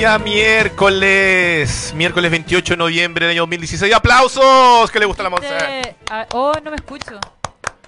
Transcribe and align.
día 0.00 0.18
miércoles, 0.18 1.92
miércoles 1.94 2.30
28 2.30 2.72
de 2.72 2.76
noviembre 2.78 3.26
del 3.26 3.32
año 3.32 3.42
2016. 3.42 3.92
¡Aplausos! 3.92 4.90
¿Qué 4.90 4.98
le 4.98 5.04
gusta 5.04 5.22
a 5.22 5.24
la 5.24 5.28
Monse? 5.30 5.94
Ah, 6.10 6.26
oh, 6.32 6.54
no 6.64 6.70
me 6.70 6.76
escucho. 6.76 7.20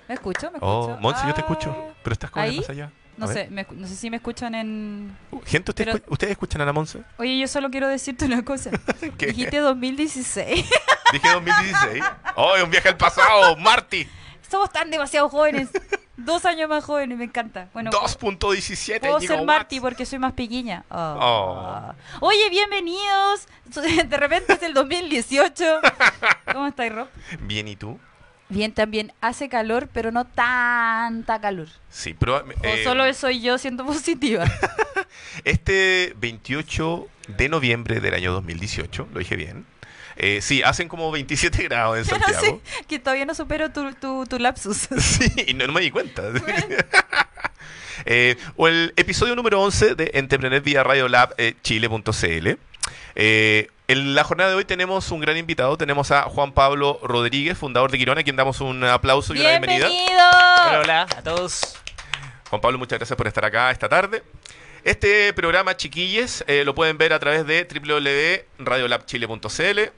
¿Me 0.09 0.15
escucho? 0.17 0.51
¿Me 0.51 0.59
escucho? 0.59 0.61
Oh, 0.61 0.99
Monse, 1.01 1.23
yo 1.27 1.33
te 1.33 1.41
Ah, 1.41 1.45
escucho, 1.49 1.75
pero 2.03 2.13
estás 2.13 2.31
como 2.31 2.45
¿Ahí? 2.45 2.59
más 2.59 2.69
allá. 2.69 2.91
No 3.17 3.27
sé, 3.29 3.49
me 3.51 3.67
no 3.71 3.87
sé 3.89 3.97
si 3.97 4.11
me 4.11 4.17
escuchan 4.17 4.55
en... 4.55 5.17
Uh, 5.31 5.41
Gente, 5.47 5.71
¿ustedes, 5.71 5.95
Pero- 5.95 6.05
escu- 6.05 6.13
¿ustedes 6.13 6.31
escuchan 6.33 6.61
a 6.61 6.67
la 6.67 6.75
Monse? 6.75 6.99
Oye, 7.17 7.39
yo 7.39 7.49
solo 7.49 7.71
quiero 7.71 7.89
decirte 7.89 8.27
una 8.27 8.45
cosa. 8.45 8.71
¿Qué? 9.17 9.29
Dijiste 9.29 9.57
2016. 9.61 10.67
Dije 11.13 11.29
2016. 11.33 12.05
¡Oh, 12.37 12.53
un 12.63 12.71
viaje 12.71 12.91
al 12.91 12.99
pasado! 12.99 13.57
¡Marty! 13.57 14.07
Somos 14.51 14.71
tan 14.71 14.91
demasiado 14.91 15.31
jóvenes. 15.31 15.71
Dos 16.17 16.45
años 16.45 16.69
más 16.69 16.85
jóvenes, 16.85 17.17
me 17.17 17.25
encanta. 17.25 17.69
Bueno, 17.73 17.91
2.17 17.91 19.01
puedo 19.01 19.21
ser. 19.21 19.45
Marty 19.45 19.81
porque 19.81 20.05
soy 20.05 20.19
más 20.19 20.35
pequeña. 20.35 20.85
Oh. 20.91 21.17
Oh. 21.21 21.95
Oye, 22.21 22.51
bienvenidos. 22.51 23.49
De 24.09 24.17
repente 24.19 24.53
es 24.53 24.63
el 24.63 24.75
2018. 24.75 25.81
¿Cómo 26.53 26.67
estáis, 26.67 26.93
Rob? 26.93 27.09
Bien, 27.41 27.67
¿y 27.67 27.77
tú? 27.77 27.99
Bien, 28.51 28.73
también 28.73 29.15
hace 29.23 29.49
calor, 29.49 29.89
pero 29.91 30.13
no 30.13 30.27
tanta 30.27 31.41
calor. 31.41 31.69
Sí, 31.89 32.13
pero... 32.13 32.37
O 32.37 32.45
eh, 32.63 32.85
solo 32.85 33.11
soy 33.15 33.41
yo 33.41 33.57
siendo 33.57 33.87
positiva. 33.87 34.45
Este 35.45 36.15
28 36.19 37.09
de 37.29 37.49
noviembre 37.49 38.01
del 38.01 38.15
año 38.15 38.33
2018, 38.33 39.09
lo 39.13 39.19
dije 39.19 39.37
bien. 39.37 39.67
Eh, 40.17 40.41
sí, 40.41 40.63
hacen 40.63 40.89
como 40.89 41.11
27 41.11 41.63
grados 41.65 41.99
en 41.99 42.05
Santiago. 42.07 42.61
que 42.89 42.99
todavía 42.99 43.25
no 43.25 43.35
supero 43.35 43.71
tu, 43.71 43.93
tu, 43.95 44.27
tu 44.27 44.39
lapsus. 44.39 44.89
Sí, 44.99 45.33
y 45.49 45.55
no, 45.55 45.67
no 45.67 45.73
me 45.73 45.81
di 45.81 45.91
cuenta. 45.91 46.23
Eh, 48.05 48.37
o 48.57 48.67
el 48.69 48.93
episodio 48.97 49.37
número 49.37 49.61
11 49.63 49.95
de 49.95 50.11
Entrepreneur 50.15 50.61
vía 50.61 50.83
Radio 50.83 51.09
Lab 51.09 51.35
eh, 51.39 51.55
Chile.cl. 51.63 52.49
Eh, 53.15 53.69
en 53.89 54.15
la 54.15 54.25
jornada 54.25 54.51
de 54.51 54.57
hoy 54.57 54.65
tenemos 54.65 55.11
un 55.11 55.21
gran 55.21 55.37
invitado. 55.37 55.77
Tenemos 55.77 56.11
a 56.11 56.23
Juan 56.23 56.53
Pablo 56.53 56.99
Rodríguez, 57.03 57.59
fundador 57.59 57.91
de 57.91 57.99
Quirón, 57.99 58.19
a 58.19 58.23
quien 58.23 58.37
damos 58.37 58.61
un 58.61 58.83
aplauso 58.85 59.35
y 59.35 59.41
una 59.41 59.51
bienvenida. 59.51 59.89
¡Bienvenido! 59.89 60.29
Hola, 60.29 60.81
hola 60.83 61.03
a 61.03 61.23
todos. 61.23 61.77
Juan 62.49 62.61
Pablo, 62.61 62.79
muchas 62.79 62.99
gracias 62.99 63.17
por 63.17 63.27
estar 63.27 63.45
acá 63.45 63.71
esta 63.71 63.89
tarde. 63.89 64.23
Este 64.85 65.33
programa, 65.35 65.77
chiquilles, 65.77 66.43
eh, 66.49 66.65
lo 66.65 66.75
pueden 66.75 66.99
ver 66.99 67.13
a 67.13 67.19
través 67.21 67.47
de 67.47 67.69
www.radiolabchile.cl. 68.59 69.93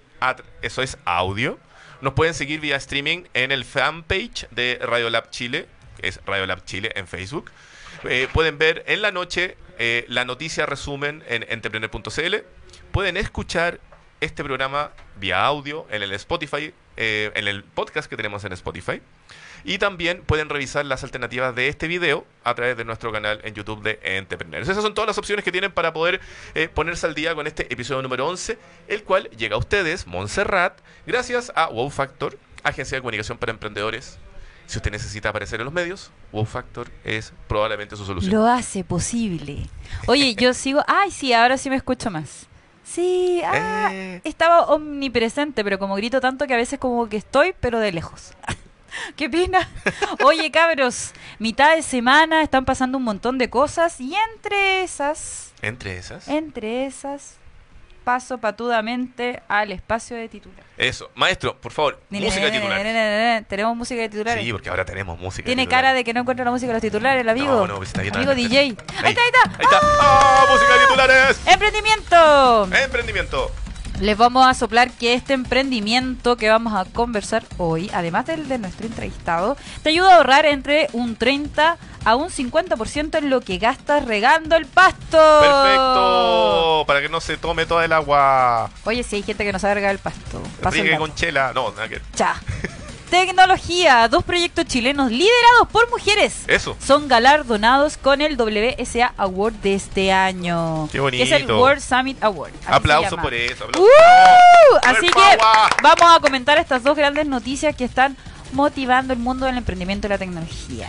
Eso 0.62 0.82
es 0.82 0.96
audio. 1.04 1.58
Nos 2.00 2.14
pueden 2.14 2.34
seguir 2.34 2.60
vía 2.60 2.76
streaming 2.76 3.24
en 3.34 3.52
el 3.52 3.64
fanpage 3.64 4.48
de 4.50 4.78
Radiolab 4.80 5.30
Chile, 5.30 5.66
que 6.00 6.08
es 6.08 6.20
Radiolab 6.24 6.64
Chile 6.64 6.92
en 6.94 7.06
Facebook. 7.06 7.50
Eh, 8.04 8.28
pueden 8.32 8.58
ver 8.58 8.84
en 8.86 9.02
la 9.02 9.10
noche 9.12 9.56
eh, 9.78 10.04
la 10.08 10.24
noticia 10.24 10.66
resumen 10.66 11.22
en 11.28 11.44
entrepreneur.cl. 11.48 12.36
Pueden 12.92 13.16
escuchar 13.16 13.80
este 14.20 14.44
programa 14.44 14.92
vía 15.16 15.44
audio 15.44 15.86
en 15.90 16.02
el 16.02 16.12
Spotify, 16.12 16.72
eh, 16.96 17.30
en 17.34 17.48
el 17.48 17.64
podcast 17.64 18.08
que 18.08 18.16
tenemos 18.16 18.44
en 18.44 18.52
Spotify. 18.52 19.02
Y 19.64 19.78
también 19.78 20.22
pueden 20.26 20.50
revisar 20.50 20.84
las 20.84 21.04
alternativas 21.04 21.54
de 21.54 21.68
este 21.68 21.88
video 21.88 22.26
a 22.44 22.54
través 22.54 22.76
de 22.76 22.84
nuestro 22.84 23.10
canal 23.12 23.40
en 23.44 23.54
YouTube 23.54 23.82
de 23.82 23.98
Entrepreneurs. 24.02 24.68
Esas 24.68 24.82
son 24.82 24.92
todas 24.94 25.08
las 25.08 25.16
opciones 25.18 25.42
que 25.44 25.50
tienen 25.52 25.72
para 25.72 25.92
poder 25.94 26.20
eh, 26.54 26.68
ponerse 26.68 27.06
al 27.06 27.14
día 27.14 27.34
con 27.34 27.46
este 27.46 27.72
episodio 27.72 28.02
número 28.02 28.26
11, 28.28 28.58
el 28.88 29.02
cual 29.04 29.30
llega 29.30 29.56
a 29.56 29.58
ustedes, 29.58 30.06
Montserrat, 30.06 30.78
gracias 31.06 31.50
a 31.56 31.68
Wow 31.68 31.88
Factor, 31.88 32.38
agencia 32.62 32.96
de 32.96 33.00
comunicación 33.00 33.38
para 33.38 33.52
emprendedores. 33.52 34.18
Si 34.66 34.78
usted 34.78 34.90
necesita 34.90 35.30
aparecer 35.30 35.60
en 35.60 35.64
los 35.64 35.74
medios, 35.74 36.10
Wow 36.32 36.44
Factor 36.44 36.90
es 37.02 37.32
probablemente 37.48 37.96
su 37.96 38.04
solución. 38.04 38.32
Lo 38.34 38.46
hace 38.46 38.84
posible. 38.84 39.66
Oye, 40.06 40.34
yo 40.34 40.52
sigo. 40.54 40.82
Ay, 40.86 41.10
sí, 41.10 41.32
ahora 41.32 41.56
sí 41.58 41.70
me 41.70 41.76
escucho 41.76 42.10
más. 42.10 42.46
Sí, 42.82 43.40
ah, 43.44 43.88
Eh. 43.92 44.20
estaba 44.24 44.66
omnipresente, 44.66 45.64
pero 45.64 45.78
como 45.78 45.96
grito 45.96 46.20
tanto 46.20 46.46
que 46.46 46.52
a 46.52 46.58
veces 46.58 46.78
como 46.78 47.08
que 47.08 47.16
estoy, 47.16 47.54
pero 47.60 47.78
de 47.80 47.92
lejos. 47.92 48.32
Qué 49.16 49.28
pena. 49.30 49.68
Oye, 50.24 50.50
cabros, 50.50 51.12
mitad 51.38 51.74
de 51.76 51.82
semana 51.82 52.42
están 52.42 52.64
pasando 52.64 52.98
un 52.98 53.04
montón 53.04 53.38
de 53.38 53.50
cosas 53.50 54.00
y 54.00 54.14
entre 54.32 54.82
esas, 54.82 55.52
Entre 55.62 55.96
esas. 55.98 56.28
entre 56.28 56.86
esas, 56.86 57.36
paso 58.04 58.36
patudamente 58.38 59.42
al 59.48 59.72
espacio 59.72 60.16
de 60.16 60.28
titular. 60.28 60.62
Eso. 60.76 61.10
Maestro, 61.14 61.56
por 61.58 61.72
favor, 61.72 62.00
música 62.10 62.44
de 62.46 62.50
titulares. 62.50 63.46
Tenemos 63.48 63.76
música 63.76 64.00
de 64.02 64.08
titulares. 64.08 64.44
Sí, 64.44 64.52
porque 64.52 64.68
ahora 64.68 64.84
tenemos 64.84 65.18
música 65.18 65.46
Tiene 65.46 65.66
cara 65.68 65.92
de 65.94 66.04
que 66.04 66.12
no 66.12 66.20
encuentra 66.20 66.44
la 66.44 66.50
música 66.50 66.68
de 66.68 66.74
los 66.74 66.82
titulares, 66.82 67.20
el 67.22 67.28
amigo. 67.28 67.66
No, 67.66 67.66
no, 67.78 67.82
está 67.82 68.02
bien. 68.02 68.14
amigo 68.14 68.34
DJ. 68.34 68.58
Ahí 68.58 68.68
está, 68.70 69.06
ahí 69.06 69.12
está. 69.12 69.50
Ahí 69.58 69.64
está. 69.64 69.80
¡Ah! 69.82 70.46
¡Música 70.50 70.72
de 70.74 70.80
titulares! 70.86 71.40
¡Emprendimiento! 71.46 72.68
Emprendimiento. 72.76 73.50
Les 74.00 74.18
vamos 74.18 74.46
a 74.46 74.54
soplar 74.54 74.90
que 74.90 75.14
este 75.14 75.34
emprendimiento 75.34 76.36
que 76.36 76.50
vamos 76.50 76.74
a 76.74 76.84
conversar 76.84 77.44
hoy, 77.58 77.90
además 77.94 78.26
del 78.26 78.48
de 78.48 78.58
nuestro 78.58 78.86
entrevistado, 78.86 79.56
te 79.82 79.90
ayuda 79.90 80.14
a 80.14 80.16
ahorrar 80.16 80.46
entre 80.46 80.88
un 80.92 81.16
30 81.16 81.78
a 82.04 82.16
un 82.16 82.28
50% 82.28 83.18
en 83.18 83.30
lo 83.30 83.40
que 83.40 83.58
gastas 83.58 84.04
regando 84.04 84.56
el 84.56 84.66
pasto. 84.66 85.18
Perfecto. 85.40 86.84
Para 86.86 87.00
que 87.00 87.08
no 87.08 87.20
se 87.20 87.36
tome 87.36 87.66
toda 87.66 87.84
el 87.84 87.92
agua. 87.92 88.70
Oye, 88.84 89.02
si 89.04 89.16
hay 89.16 89.22
gente 89.22 89.44
que 89.44 89.52
no 89.52 89.58
sabe 89.58 89.74
regar 89.74 89.92
el 89.92 89.98
pasto. 89.98 90.42
Riegue 90.62 90.98
con 90.98 91.14
chela. 91.14 91.52
No, 91.54 91.70
nada 91.70 91.88
que. 91.88 92.00
Cha. 92.14 92.34
Tecnología, 93.14 94.08
dos 94.08 94.24
proyectos 94.24 94.64
chilenos 94.64 95.08
liderados 95.08 95.68
por 95.70 95.88
mujeres. 95.88 96.42
Eso. 96.48 96.76
Son 96.84 97.06
galardonados 97.06 97.96
con 97.96 98.20
el 98.20 98.36
WSA 98.36 99.14
Award 99.16 99.52
de 99.54 99.76
este 99.76 100.10
año. 100.10 100.88
Qué 100.90 100.98
Que 100.98 101.22
es 101.22 101.30
el 101.30 101.42
bonito. 101.44 101.60
World 101.60 101.80
Summit 101.80 102.20
Award. 102.24 102.50
Aplauso 102.66 103.16
por 103.16 103.32
eso. 103.32 103.66
aplauso. 103.66 103.88
¡Uh! 103.88 104.76
Así 104.82 105.06
que 105.06 105.38
vamos 105.80 106.16
a 106.16 106.18
comentar 106.18 106.58
estas 106.58 106.82
dos 106.82 106.96
grandes 106.96 107.24
noticias 107.26 107.76
que 107.76 107.84
están 107.84 108.16
motivando 108.50 109.12
el 109.12 109.20
mundo 109.20 109.46
del 109.46 109.58
emprendimiento 109.58 110.08
y 110.08 110.10
la 110.10 110.18
tecnología. 110.18 110.88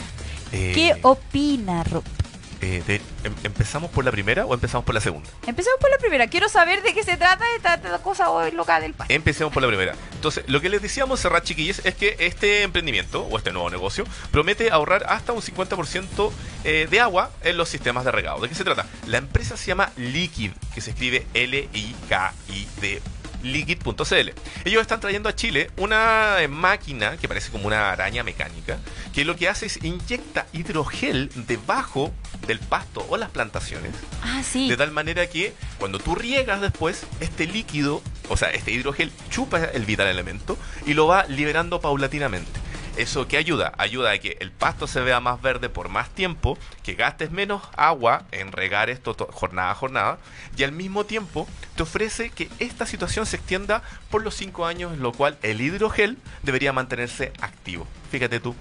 Eh, 0.51 0.71
¿Qué 0.73 0.97
opina 1.03 1.83
Rob? 1.83 2.03
Eh, 2.61 2.83
de- 2.87 3.01
em- 3.23 3.35
¿Empezamos 3.43 3.91
por 3.91 4.03
la 4.05 4.11
primera 4.11 4.45
o 4.45 4.53
empezamos 4.53 4.85
por 4.85 4.95
la 4.95 5.01
segunda? 5.01 5.29
Empecemos 5.45 5.79
por 5.79 5.89
la 5.91 5.97
primera. 5.97 6.27
Quiero 6.27 6.49
saber 6.49 6.81
de 6.83 6.93
qué 6.93 7.03
se 7.03 7.17
trata 7.17 7.43
esta, 7.55 7.75
esta 7.75 7.99
cosa 7.99 8.29
hoy 8.29 8.51
loca 8.51 8.79
del 8.79 8.93
país. 8.93 9.09
Empecemos 9.11 9.53
por 9.53 9.61
la 9.63 9.67
primera. 9.67 9.93
Entonces, 10.13 10.43
lo 10.47 10.61
que 10.61 10.69
les 10.69 10.81
decíamos 10.81 11.19
cerrar, 11.19 11.43
chiquillos, 11.43 11.81
es 11.85 11.95
que 11.95 12.15
este 12.19 12.63
emprendimiento 12.63 13.23
o 13.25 13.37
este 13.37 13.51
nuevo 13.51 13.69
negocio 13.69 14.05
promete 14.31 14.71
ahorrar 14.71 15.05
hasta 15.09 15.33
un 15.33 15.41
50% 15.41 16.31
eh, 16.63 16.87
de 16.89 16.99
agua 16.99 17.31
en 17.43 17.57
los 17.57 17.69
sistemas 17.69 18.05
de 18.05 18.11
regado. 18.11 18.39
¿De 18.41 18.49
qué 18.49 18.55
se 18.55 18.63
trata? 18.63 18.85
La 19.07 19.17
empresa 19.17 19.57
se 19.57 19.67
llama 19.67 19.91
Liquid, 19.97 20.51
que 20.73 20.81
se 20.81 20.91
escribe 20.91 21.25
L-I-K-I-D. 21.33 23.01
Liquid.cl. 23.43 24.29
Ellos 24.65 24.81
están 24.81 24.99
trayendo 24.99 25.29
a 25.29 25.35
Chile 25.35 25.69
una 25.77 26.41
eh, 26.41 26.47
máquina 26.47 27.17
que 27.17 27.27
parece 27.27 27.51
como 27.51 27.67
una 27.67 27.91
araña 27.91 28.23
mecánica, 28.23 28.77
que 29.13 29.25
lo 29.25 29.35
que 29.35 29.49
hace 29.49 29.65
es 29.67 29.83
inyecta 29.83 30.47
hidrogel 30.53 31.29
debajo 31.47 32.11
del 32.47 32.59
pasto 32.59 33.05
o 33.09 33.17
las 33.17 33.29
plantaciones 33.29 33.91
Ah, 34.21 34.41
sí. 34.43 34.69
de 34.69 34.77
tal 34.77 34.91
manera 34.91 35.27
que 35.27 35.53
cuando 35.79 35.99
tú 35.99 36.15
riegas 36.15 36.61
después, 36.61 37.03
este 37.19 37.47
líquido, 37.47 38.01
o 38.29 38.37
sea, 38.37 38.49
este 38.49 38.71
hidrogel 38.71 39.11
chupa 39.29 39.63
el 39.63 39.85
vital 39.85 40.07
elemento 40.07 40.57
y 40.85 40.93
lo 40.93 41.07
va 41.07 41.25
liberando 41.27 41.79
paulatinamente. 41.81 42.64
¿Eso 42.97 43.27
qué 43.27 43.35
ayuda? 43.37 43.73
Ayuda 43.77 44.11
a 44.11 44.17
que 44.19 44.37
el 44.39 44.51
pasto 44.51 44.87
se 44.87 45.01
vea 45.01 45.19
más 45.19 45.41
verde 45.41 45.67
por 45.67 45.89
más 45.89 46.09
tiempo, 46.09 46.57
que 46.81 46.93
gastes 46.93 47.29
menos 47.29 47.61
agua 47.75 48.23
en 48.31 48.53
regar 48.53 48.89
esto 48.89 49.13
to- 49.15 49.27
jornada 49.33 49.71
a 49.71 49.75
jornada, 49.75 50.17
y 50.55 50.63
al 50.63 50.71
mismo 50.71 51.05
tiempo 51.05 51.45
te 51.75 51.83
ofrece 51.83 52.29
que 52.29 52.49
esta 52.59 52.85
situación 52.85 53.25
se 53.25 53.35
extienda 53.35 53.81
por 54.09 54.23
los 54.23 54.35
5 54.35 54.65
años, 54.65 54.93
en 54.93 55.01
lo 55.01 55.11
cual 55.11 55.37
el 55.43 55.59
hidrogel 55.59 56.17
debería 56.43 56.71
mantenerse 56.71 57.33
activo. 57.41 57.85
Fíjate 58.11 58.39
tú. 58.39 58.55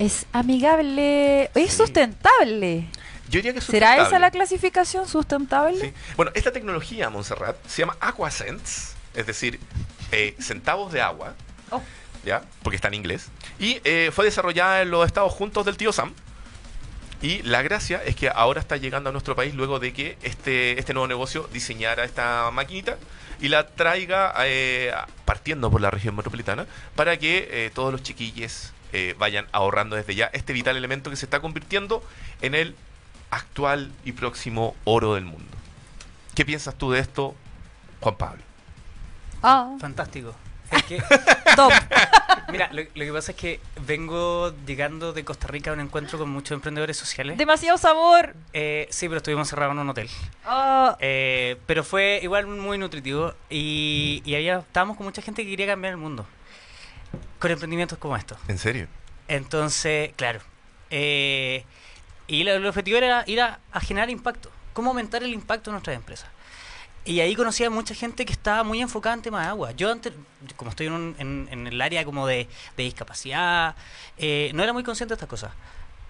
Es 0.00 0.26
amigable. 0.32 1.44
Es 1.54 1.70
Sí. 1.70 1.76
sustentable. 1.78 2.88
Yo 3.28 3.38
diría 3.38 3.54
que 3.54 3.60
¿Será 3.60 3.96
esa 4.06 4.18
la 4.18 4.30
clasificación 4.30 5.08
sustentable? 5.08 5.80
Sí. 5.80 5.92
Bueno, 6.16 6.32
esta 6.34 6.52
tecnología, 6.52 7.10
Montserrat, 7.10 7.56
se 7.66 7.82
llama 7.82 7.96
Aquasense, 8.00 8.94
es 9.14 9.26
decir, 9.26 9.58
eh, 10.12 10.34
centavos 10.40 10.92
de 10.92 11.00
agua, 11.00 11.34
Oh. 11.70 11.82
¿Ya? 12.26 12.42
Porque 12.62 12.76
está 12.76 12.88
en 12.88 12.94
inglés. 12.94 13.28
Y 13.58 13.80
eh, 13.84 14.10
fue 14.12 14.26
desarrollada 14.26 14.82
en 14.82 14.90
los 14.90 15.06
Estados 15.06 15.32
Juntos 15.32 15.64
del 15.64 15.76
tío 15.76 15.92
Sam. 15.92 16.12
Y 17.22 17.42
la 17.42 17.62
gracia 17.62 18.02
es 18.04 18.14
que 18.14 18.28
ahora 18.28 18.60
está 18.60 18.76
llegando 18.76 19.08
a 19.08 19.12
nuestro 19.12 19.34
país 19.34 19.54
luego 19.54 19.78
de 19.78 19.94
que 19.94 20.18
este, 20.22 20.78
este 20.78 20.92
nuevo 20.92 21.08
negocio 21.08 21.48
diseñara 21.52 22.04
esta 22.04 22.50
maquinita 22.50 22.98
y 23.40 23.48
la 23.48 23.66
traiga 23.66 24.34
eh, 24.44 24.92
partiendo 25.24 25.70
por 25.70 25.80
la 25.80 25.90
región 25.90 26.14
metropolitana 26.14 26.66
para 26.94 27.18
que 27.18 27.48
eh, 27.50 27.70
todos 27.74 27.92
los 27.92 28.02
chiquillos 28.02 28.72
eh, 28.92 29.14
vayan 29.18 29.46
ahorrando 29.52 29.96
desde 29.96 30.14
ya 30.14 30.26
este 30.32 30.52
vital 30.52 30.76
elemento 30.76 31.10
que 31.10 31.16
se 31.16 31.26
está 31.26 31.40
convirtiendo 31.40 32.02
en 32.42 32.54
el 32.54 32.76
actual 33.30 33.92
y 34.04 34.12
próximo 34.12 34.76
oro 34.84 35.14
del 35.14 35.24
mundo. 35.24 35.56
¿Qué 36.34 36.44
piensas 36.44 36.74
tú 36.74 36.90
de 36.92 37.00
esto, 37.00 37.34
Juan 38.00 38.16
Pablo? 38.16 38.42
Ah, 39.42 39.74
Fantástico. 39.80 40.34
Es 40.70 40.82
que 40.84 41.02
top. 41.56 41.72
Mira, 42.48 42.68
lo, 42.72 42.82
lo 42.82 43.04
que 43.04 43.12
pasa 43.12 43.32
es 43.32 43.36
que 43.36 43.60
vengo 43.86 44.54
llegando 44.66 45.12
de 45.12 45.24
Costa 45.24 45.46
Rica 45.48 45.70
a 45.70 45.74
un 45.74 45.80
encuentro 45.80 46.18
con 46.18 46.28
muchos 46.30 46.52
emprendedores 46.52 46.96
sociales. 46.96 47.36
Demasiado 47.38 47.76
sabor. 47.78 48.34
Eh, 48.52 48.86
sí, 48.90 49.06
pero 49.08 49.18
estuvimos 49.18 49.48
cerrados 49.48 49.72
en 49.74 49.78
un 49.80 49.88
hotel. 49.90 50.08
Oh, 50.46 50.96
Eh, 51.00 51.56
pero 51.66 51.82
fue 51.84 52.20
igual 52.22 52.46
muy 52.46 52.78
nutritivo 52.78 53.34
y, 53.50 54.22
y 54.24 54.34
había, 54.34 54.58
estábamos 54.58 54.96
con 54.96 55.06
mucha 55.06 55.22
gente 55.22 55.44
que 55.44 55.50
quería 55.50 55.66
cambiar 55.66 55.92
el 55.92 55.98
mundo. 55.98 56.26
Con 57.38 57.50
emprendimientos 57.50 57.98
como 57.98 58.16
estos. 58.16 58.38
¿En 58.48 58.58
serio? 58.58 58.86
Entonces, 59.28 60.12
claro. 60.16 60.40
eh, 60.90 61.64
y 62.28 62.44
lo- 62.44 62.52
el 62.54 62.66
objetivo 62.66 62.98
era 62.98 63.24
ir 63.26 63.40
a, 63.40 63.58
a 63.72 63.80
generar 63.80 64.10
impacto. 64.10 64.50
¿Cómo 64.72 64.90
aumentar 64.90 65.22
el 65.22 65.32
impacto 65.32 65.70
de 65.70 65.72
nuestras 65.72 65.96
empresas? 65.96 66.28
Y 67.06 67.20
ahí 67.20 67.34
conocí 67.36 67.62
a 67.64 67.70
mucha 67.70 67.94
gente 67.94 68.26
que 68.26 68.32
estaba 68.32 68.64
muy 68.64 68.80
enfocada 68.82 69.14
en 69.14 69.22
temas 69.22 69.44
de 69.44 69.48
agua. 69.50 69.70
Yo 69.72 69.90
antes, 69.92 70.12
como 70.56 70.70
estoy 70.70 70.88
en, 70.88 70.92
un- 70.92 71.16
en- 71.18 71.48
en 71.50 71.66
el 71.68 71.80
área 71.80 72.04
como 72.04 72.26
de, 72.26 72.48
de 72.76 72.82
discapacidad, 72.82 73.76
eh, 74.18 74.50
no 74.54 74.62
era 74.64 74.72
muy 74.72 74.82
consciente 74.82 75.12
de 75.12 75.14
estas 75.16 75.28
cosas. 75.28 75.52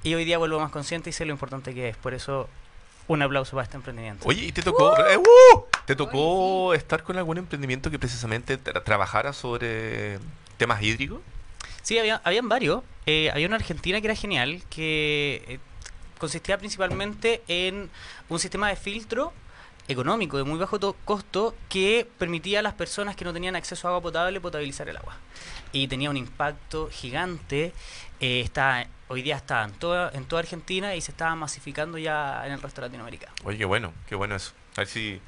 Y 0.03 0.15
hoy 0.15 0.25
día 0.25 0.39
vuelvo 0.39 0.59
más 0.59 0.71
consciente 0.71 1.11
y 1.11 1.13
sé 1.13 1.25
lo 1.27 1.33
importante 1.33 1.75
que 1.75 1.91
es. 1.91 1.97
Por 1.99 2.15
eso, 2.15 2.49
un 3.09 3.21
aplauso 3.23 3.53
para 3.53 3.65
este 3.65 3.77
emprendimiento. 3.77 4.27
Oye, 4.27 4.45
¿y 4.47 4.53
te 4.53 4.63
tocó, 4.63 4.97
eh, 4.99 5.19
¡uh! 5.19 5.61
¿te 5.85 5.95
tocó 5.95 6.73
estar 6.75 7.03
con 7.03 7.19
algún 7.19 7.39
emprendimiento 7.39 7.91
que 7.91 7.99
precisamente 7.99 8.59
tra- 8.59 8.83
trabajara 8.83 9.33
sobre 9.35 10.19
temas 10.57 10.83
hídricos? 10.83 11.21
Sí, 11.83 11.99
había, 11.99 12.21
habían 12.25 12.49
varios. 12.49 12.83
Eh, 13.05 13.31
había 13.33 13.47
una 13.47 13.57
argentina 13.57 14.01
que 14.01 14.07
era 14.07 14.17
genial, 14.17 14.63
que 14.71 15.45
eh, 15.47 15.59
consistía 16.19 16.57
principalmente 16.59 17.43
en 17.49 17.91
un 18.29 18.39
sistema 18.39 18.69
de 18.71 18.77
filtro 18.77 19.33
económico 19.89 20.37
de 20.37 20.45
muy 20.45 20.59
bajo 20.59 20.79
to- 20.81 20.97
costo 21.05 21.55
que 21.69 22.09
permitía 22.19 22.59
a 22.59 22.63
las 22.63 22.75
personas 22.75 23.17
que 23.17 23.25
no 23.25 23.33
tenían 23.33 23.57
acceso 23.57 23.87
a 23.87 23.91
agua 23.91 24.03
potable 24.03 24.41
potabilizar 24.41 24.89
el 24.89 24.97
agua. 24.97 25.17
Y 25.73 25.89
tenía 25.89 26.11
un 26.11 26.17
impacto 26.17 26.89
gigante. 26.91 27.73
eh, 28.21 28.41
está, 28.41 28.87
hoy 29.09 29.23
día 29.23 29.37
está 29.37 29.63
en 29.65 29.73
toda, 29.73 30.11
en 30.15 30.25
toda 30.25 30.41
Argentina 30.41 30.95
y 30.95 31.01
se 31.01 31.11
estaba 31.13 31.35
masificando 31.35 31.99
ya 31.99 32.47
en 32.47 32.53
el 32.53 32.63
resto 32.63 32.81
de 32.81 32.87
Latinoamérica. 32.89 33.31
Oye, 33.45 33.59
qué 33.59 33.65
bueno, 33.65 33.93
qué 34.09 34.15
bueno 34.15 34.35
eso. 34.37 34.53
A 34.77 34.81
ver 34.81 34.89
si 34.89 35.21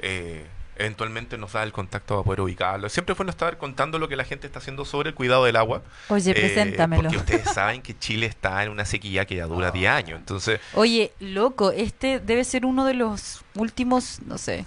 eh, 0.00 0.46
eventualmente 0.78 1.38
nos 1.38 1.52
da 1.52 1.62
el 1.62 1.72
contacto 1.72 2.14
para 2.14 2.24
poder 2.24 2.40
ubicarlo. 2.40 2.88
Siempre 2.88 3.12
es 3.12 3.16
bueno 3.18 3.30
estar 3.30 3.58
contando 3.58 3.98
lo 3.98 4.08
que 4.08 4.16
la 4.16 4.24
gente 4.24 4.46
está 4.46 4.58
haciendo 4.58 4.84
sobre 4.84 5.10
el 5.10 5.14
cuidado 5.14 5.44
del 5.44 5.56
agua. 5.56 5.82
Oye, 6.08 6.30
eh, 6.30 6.34
preséntamelo. 6.34 7.02
Porque 7.04 7.16
ustedes 7.16 7.50
saben 7.52 7.82
que 7.82 7.98
Chile 7.98 8.26
está 8.26 8.62
en 8.64 8.70
una 8.70 8.84
sequía 8.84 9.24
que 9.24 9.36
ya 9.36 9.46
dura 9.46 9.70
10 9.70 9.90
años. 9.90 10.18
Entonces, 10.18 10.60
Oye, 10.74 11.12
loco, 11.20 11.70
este 11.72 12.20
debe 12.20 12.44
ser 12.44 12.64
uno 12.66 12.84
de 12.84 12.94
los 12.94 13.42
últimos, 13.54 14.20
no 14.26 14.38
sé, 14.38 14.64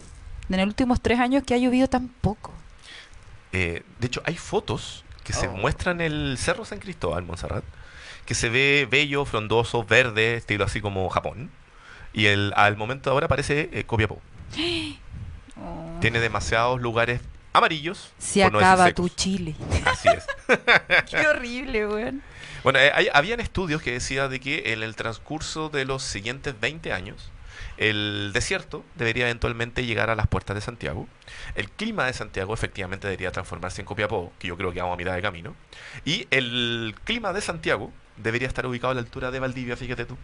de 0.48 0.58
los 0.58 0.66
últimos 0.66 1.00
tres 1.02 1.20
años 1.20 1.44
que 1.46 1.54
ha 1.54 1.58
llovido 1.58 1.88
tan 1.88 2.08
poco. 2.08 2.52
eh, 3.52 3.84
de 4.00 4.08
hecho, 4.08 4.22
hay 4.26 4.36
fotos 4.38 5.04
que 5.24 5.34
se 5.34 5.48
Oh. 5.48 5.54
muestran 5.54 6.02
el 6.02 6.38
Cerro 6.40 6.66
San 6.66 6.80
Cristóbal, 6.80 7.24
Montserrat, 7.24 7.64
que 8.26 8.36
se 8.36 8.50
ve 8.50 8.88
bello, 8.90 9.26
frondoso, 9.26 9.84
verde, 9.84 10.36
estilo 10.36 10.64
así 10.66 10.82
como 10.82 11.08
Japón. 11.10 11.50
Y 12.14 12.26
el, 12.28 12.54
al 12.56 12.78
momento 12.78 13.10
de 13.10 13.14
ahora 13.14 13.28
parece 13.28 13.70
eh, 13.72 13.84
Copiapó. 13.86 14.20
Oh. 15.64 16.00
Tiene 16.00 16.20
demasiados 16.20 16.80
lugares 16.82 17.22
amarillos. 17.54 18.12
Se 18.18 18.44
por 18.44 18.54
no 18.54 18.60
decir 18.60 18.72
acaba 18.74 18.92
tu. 18.94 19.10
Chile. 19.10 19.56
Así 19.86 20.08
es. 20.10 20.26
Qué 21.10 21.28
horrible, 21.28 21.88
weón. 21.88 22.22
Bueno, 22.64 22.80
eh, 22.80 22.92
hay- 22.94 23.10
habían 23.14 23.40
estudios 23.40 23.82
que 23.82 23.92
decían 23.92 24.30
de 24.30 24.40
que 24.40 24.74
en 24.74 24.84
el 24.84 24.96
transcurso 24.96 25.70
de 25.70 25.86
los 25.86 26.04
siguientes 26.04 26.60
20 26.60 26.92
años, 26.94 27.32
el 27.78 28.32
desierto 28.34 28.84
debería 28.96 29.26
eventualmente 29.26 29.86
llegar 29.86 30.10
a 30.10 30.16
las 30.16 30.28
puertas 30.28 30.56
de 30.56 30.62
Santiago. 30.62 31.08
El 31.56 31.70
clima 31.70 32.06
de 32.06 32.14
Santiago 32.14 32.54
efectivamente 32.54 33.08
debería 33.08 33.32
transformarse 33.32 33.82
en 33.82 33.86
Copiapó, 33.86 34.34
que 34.40 34.48
yo 34.50 34.58
creo 34.58 34.74
que 34.74 34.82
vamos 34.82 34.96
a 34.96 34.98
mirar 34.98 35.16
de 35.16 35.22
camino. 35.22 35.56
Y 36.04 36.28
el 36.32 36.94
clima 37.06 37.32
de 37.32 37.40
Santiago 37.42 37.92
debería 38.18 38.48
estar 38.50 38.66
ubicado 38.66 38.92
a 38.92 38.96
la 38.96 39.02
altura 39.02 39.32
de 39.32 39.40
Valdivia, 39.40 39.78
fíjate 39.78 40.06
tú. 40.06 40.18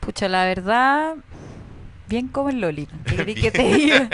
Pucha, 0.00 0.28
la 0.28 0.44
verdad, 0.46 1.16
bien 2.10 2.28
como 2.28 2.50
el 2.50 2.60
Loli. 2.60 2.86
¿Qué 3.06 3.16
querés 3.16 3.40
que 3.40 3.50
te 3.50 3.62
diga? 3.62 4.10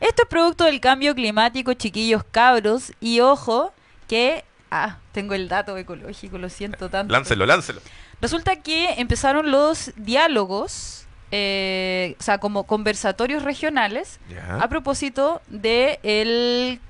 Esto 0.00 0.22
es 0.22 0.28
producto 0.28 0.64
del 0.64 0.80
cambio 0.80 1.14
climático, 1.14 1.72
chiquillos 1.74 2.24
cabros. 2.24 2.92
Y 3.00 3.20
ojo, 3.20 3.72
que. 4.08 4.44
Ah, 4.72 4.98
tengo 5.12 5.34
el 5.34 5.48
dato 5.48 5.76
ecológico, 5.76 6.38
lo 6.38 6.48
siento 6.48 6.90
tanto. 6.90 7.12
Láncelo, 7.12 7.46
láncelo. 7.46 7.80
Resulta 8.20 8.56
que 8.56 8.94
empezaron 8.98 9.52
los 9.52 9.92
diálogos, 9.94 11.06
eh, 11.30 12.16
o 12.18 12.22
sea, 12.22 12.38
como 12.38 12.64
conversatorios 12.64 13.44
regionales, 13.44 14.18
a 14.58 14.68
propósito 14.68 15.40
de 15.46 16.00
el 16.02 16.80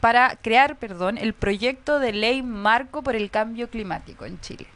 para 0.00 0.36
crear, 0.36 0.76
perdón, 0.76 1.16
el 1.16 1.32
proyecto 1.32 1.98
de 1.98 2.12
ley 2.12 2.42
marco 2.42 3.02
por 3.02 3.16
el 3.16 3.30
cambio 3.30 3.70
climático 3.70 4.26
en 4.26 4.38
Chile. 4.40 4.66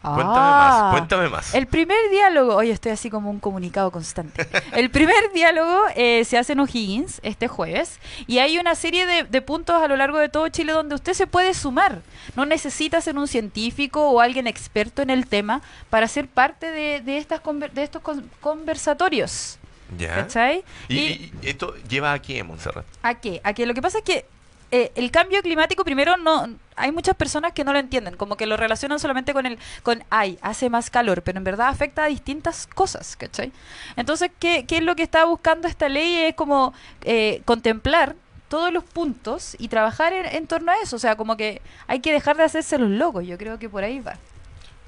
Cuéntame 0.00 0.28
Ah. 0.32 0.80
más, 0.84 0.92
cuéntame 0.92 1.28
más. 1.28 1.54
El 1.54 1.66
primer 1.66 1.98
diálogo, 2.10 2.54
oye, 2.54 2.70
estoy 2.70 2.92
así 2.92 3.10
como 3.10 3.30
un 3.30 3.40
comunicado 3.40 3.90
constante. 3.90 4.46
El 4.72 4.90
primer 4.90 5.32
diálogo 5.34 5.76
eh, 5.96 6.24
se 6.24 6.38
hace 6.38 6.52
en 6.52 6.60
O'Higgins 6.60 7.20
este 7.24 7.48
jueves 7.48 7.98
y 8.28 8.38
hay 8.38 8.58
una 8.58 8.74
serie 8.76 9.06
de, 9.06 9.24
de 9.24 9.42
puntos 9.42 9.82
a 9.82 9.88
lo 9.88 9.96
largo 9.96 10.18
de 10.18 10.28
todo 10.28 10.48
Chile 10.48 10.72
donde 10.72 10.94
usted 10.94 11.14
se 11.14 11.26
puede 11.26 11.52
sumar. 11.52 12.00
No 12.36 12.46
necesita 12.46 13.00
ser 13.00 13.18
un 13.18 13.26
científico 13.26 14.08
o 14.08 14.20
alguien 14.20 14.46
experto 14.46 15.02
en 15.02 15.10
el 15.10 15.26
tema 15.26 15.62
para 15.90 16.06
ser 16.06 16.28
parte 16.28 16.70
de, 16.70 17.00
de 17.00 17.18
estas 17.18 17.42
conver- 17.42 17.72
de 17.72 17.82
estos 17.82 18.00
con- 18.00 18.30
conversatorios. 18.40 19.58
Ya. 19.98 20.14
¿Cachai? 20.14 20.64
¿Y, 20.88 20.96
Y- 20.96 21.00
y- 21.00 21.32
y 21.42 21.48
esto 21.48 21.74
lleva 21.88 22.12
a 22.12 22.20
qué, 22.22 22.42
Montserrat? 22.44 22.84
¿A 23.02 23.14
qué? 23.14 23.40
A 23.42 23.52
que 23.54 23.66
lo 23.66 23.74
que 23.74 23.82
pasa 23.82 23.98
es 23.98 24.04
que 24.04 24.26
eh, 24.70 24.92
el 24.96 25.10
cambio 25.10 25.40
climático 25.42 25.84
primero 25.84 26.16
no 26.16 26.48
hay 26.76 26.92
muchas 26.92 27.16
personas 27.16 27.52
que 27.52 27.64
no 27.64 27.72
lo 27.72 27.78
entienden, 27.78 28.16
como 28.16 28.36
que 28.36 28.46
lo 28.46 28.56
relacionan 28.56 28.98
solamente 28.98 29.32
con 29.32 29.46
el 29.46 29.58
con 29.82 30.04
ay, 30.10 30.38
hace 30.42 30.68
más 30.70 30.90
calor, 30.90 31.22
pero 31.22 31.38
en 31.38 31.44
verdad 31.44 31.68
afecta 31.68 32.04
a 32.04 32.08
distintas 32.08 32.66
cosas, 32.66 33.16
¿cachai? 33.16 33.52
Entonces, 33.96 34.30
¿qué, 34.38 34.64
qué 34.66 34.78
es 34.78 34.82
lo 34.82 34.94
que 34.94 35.02
está 35.02 35.24
buscando 35.24 35.68
esta 35.68 35.88
ley? 35.88 36.16
Es 36.16 36.34
como 36.34 36.74
eh, 37.02 37.42
contemplar 37.44 38.14
todos 38.48 38.72
los 38.72 38.84
puntos 38.84 39.56
y 39.58 39.68
trabajar 39.68 40.12
en, 40.12 40.26
en 40.26 40.46
torno 40.46 40.72
a 40.72 40.76
eso, 40.82 40.96
o 40.96 40.98
sea, 40.98 41.16
como 41.16 41.36
que 41.36 41.62
hay 41.86 42.00
que 42.00 42.12
dejar 42.12 42.36
de 42.36 42.44
hacerse 42.44 42.78
los 42.78 42.90
locos, 42.90 43.26
yo 43.26 43.38
creo 43.38 43.58
que 43.58 43.68
por 43.68 43.84
ahí 43.84 44.00
va. 44.00 44.16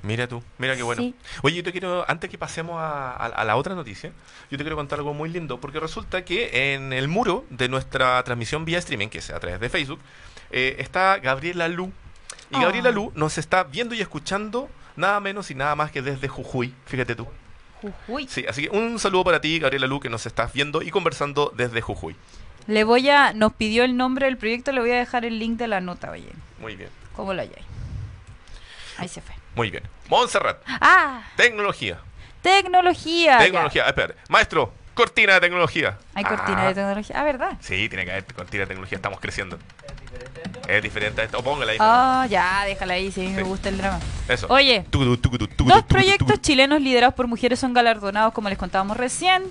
Mira 0.03 0.27
tú, 0.27 0.43
mira 0.59 0.77
qué 0.77 0.83
bueno. 0.83 1.03
Sí. 1.03 1.15
Oye, 1.43 1.57
yo 1.57 1.63
te 1.63 1.73
quiero, 1.73 2.05
antes 2.09 2.31
que 2.31 2.39
pasemos 2.39 2.79
a, 2.79 3.11
a- 3.13 3.27
a 3.27 3.45
la 3.45 3.57
otra 3.57 3.75
noticia, 3.75 4.13
yo 4.51 4.57
te 4.57 4.65
quiero 4.65 4.77
contar 4.77 4.99
algo 4.99 5.13
muy 5.15 5.29
lindo, 5.29 5.61
porque 5.61 5.79
resulta 5.79 6.25
que 6.25 6.75
en 6.75 6.93
el 6.93 7.07
muro 7.09 7.45
de 7.51 7.69
nuestra 7.69 8.23
transmisión 8.25 8.65
vía 8.65 8.79
streaming, 8.79 9.09
que 9.09 9.19
es 9.19 9.29
a 9.31 9.39
través 9.41 9.61
de 9.61 9.69
Facebook, 9.69 10.01
eh, 10.51 10.77
está 10.79 11.19
Gabriela 11.19 11.69
Lu. 11.69 11.93
Y 12.51 12.57
Ah. 12.57 12.63
Gabriela 12.63 12.91
Lu 12.91 13.13
nos 13.15 13.37
está 13.39 13.63
viendo 13.65 13.95
y 13.95 14.01
escuchando 14.01 14.71
nada 14.97 15.21
menos 15.21 15.51
y 15.51 15.55
nada 15.55 15.77
más 15.77 15.91
que 15.93 16.03
desde 16.03 16.29
Jujuy, 16.29 16.75
fíjate 16.87 17.15
tú. 17.15 17.27
Jujuy. 17.83 18.27
Sí, 18.29 18.45
así 18.49 18.63
que 18.65 18.71
un 18.71 18.99
saludo 18.99 19.25
para 19.25 19.41
ti, 19.41 19.59
Gabriela 19.59 19.87
Lu, 19.87 20.01
que 20.01 20.09
nos 20.11 20.27
estás 20.27 20.53
viendo 20.53 20.83
y 20.83 20.91
conversando 20.91 21.53
desde 21.57 21.81
Jujuy. 21.81 22.17
Le 22.67 22.85
voy 22.85 23.09
a, 23.09 23.33
nos 23.33 23.53
pidió 23.55 23.85
el 23.85 23.97
nombre 23.97 24.27
del 24.27 24.37
proyecto, 24.37 24.73
le 24.73 24.81
voy 24.81 24.91
a 24.93 24.97
dejar 24.97 25.25
el 25.25 25.39
link 25.39 25.59
de 25.59 25.67
la 25.69 25.81
nota, 25.81 26.11
oye. 26.11 26.29
Muy 26.59 26.77
bien, 26.77 26.91
¿Cómo 27.17 27.33
lo 27.35 27.41
halláis? 27.43 27.65
Ahí 28.99 29.09
se 29.09 29.21
fue. 29.23 29.35
Muy 29.55 29.71
bien. 29.71 29.83
Montserrat, 30.09 30.59
Ah, 30.81 31.23
tecnología. 31.37 31.99
tecnología. 32.43 33.39
Tecnología, 33.39 33.85
espérate. 33.87 34.15
Maestro, 34.29 34.73
cortina 34.95 35.35
de 35.35 35.41
tecnología. 35.41 35.99
Hay 36.15 36.25
cortina 36.25 36.63
Ah. 36.63 36.69
de 36.69 36.75
tecnología. 36.75 37.21
Ah, 37.21 37.25
¿verdad? 37.25 37.53
Sí, 37.61 37.89
tiene 37.89 38.05
que 38.05 38.11
haber 38.13 38.25
cortina 38.25 38.63
de 38.63 38.67
tecnología, 38.69 38.97
estamos 38.97 39.21
creciendo. 39.21 39.59
Es 40.69 40.83
diferente 40.83 41.21
a 41.21 41.25
esto. 41.25 41.39
O 41.39 41.43
póngala 41.43 41.73
ahí. 41.73 41.79
Ah, 41.81 42.27
ya, 42.29 42.65
déjala 42.65 42.95
ahí, 42.95 43.11
si 43.11 43.21
mí 43.21 43.29
me 43.29 43.43
Sí. 43.43 43.49
gusta 43.49 43.69
el 43.69 43.79
drama. 43.79 43.99
Eso. 44.29 44.47
Oye, 44.51 44.85
dos 44.91 45.83
proyectos 45.85 46.41
chilenos 46.41 46.81
liderados 46.81 47.15
por 47.15 47.27
mujeres 47.27 47.59
son 47.59 47.73
galardonados, 47.73 48.33
como 48.33 48.49
les 48.49 48.59
contábamos 48.59 48.97
recién, 48.97 49.45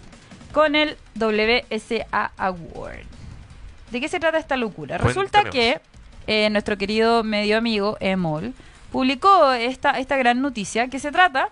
con 0.53 0.75
el 0.75 0.98
WSA 1.15 2.32
Award. 2.38 3.03
¿De 3.91 4.00
qué 4.00 4.08
se 4.08 4.20
trata 4.20 4.38
esta 4.38 4.56
locura? 4.56 4.98
Resulta 4.98 5.44
que 5.50 5.82
eh, 6.27 6.50
nuestro 6.51 6.77
querido 6.77 7.24
medio 7.24 7.58
amigo 7.58 7.98
Emol 8.00 8.53
publicó 8.91 9.51
esta, 9.51 9.91
esta 9.91 10.17
gran 10.17 10.41
noticia 10.41 10.88
que 10.88 11.00
se 11.00 11.12
trata 11.12 11.50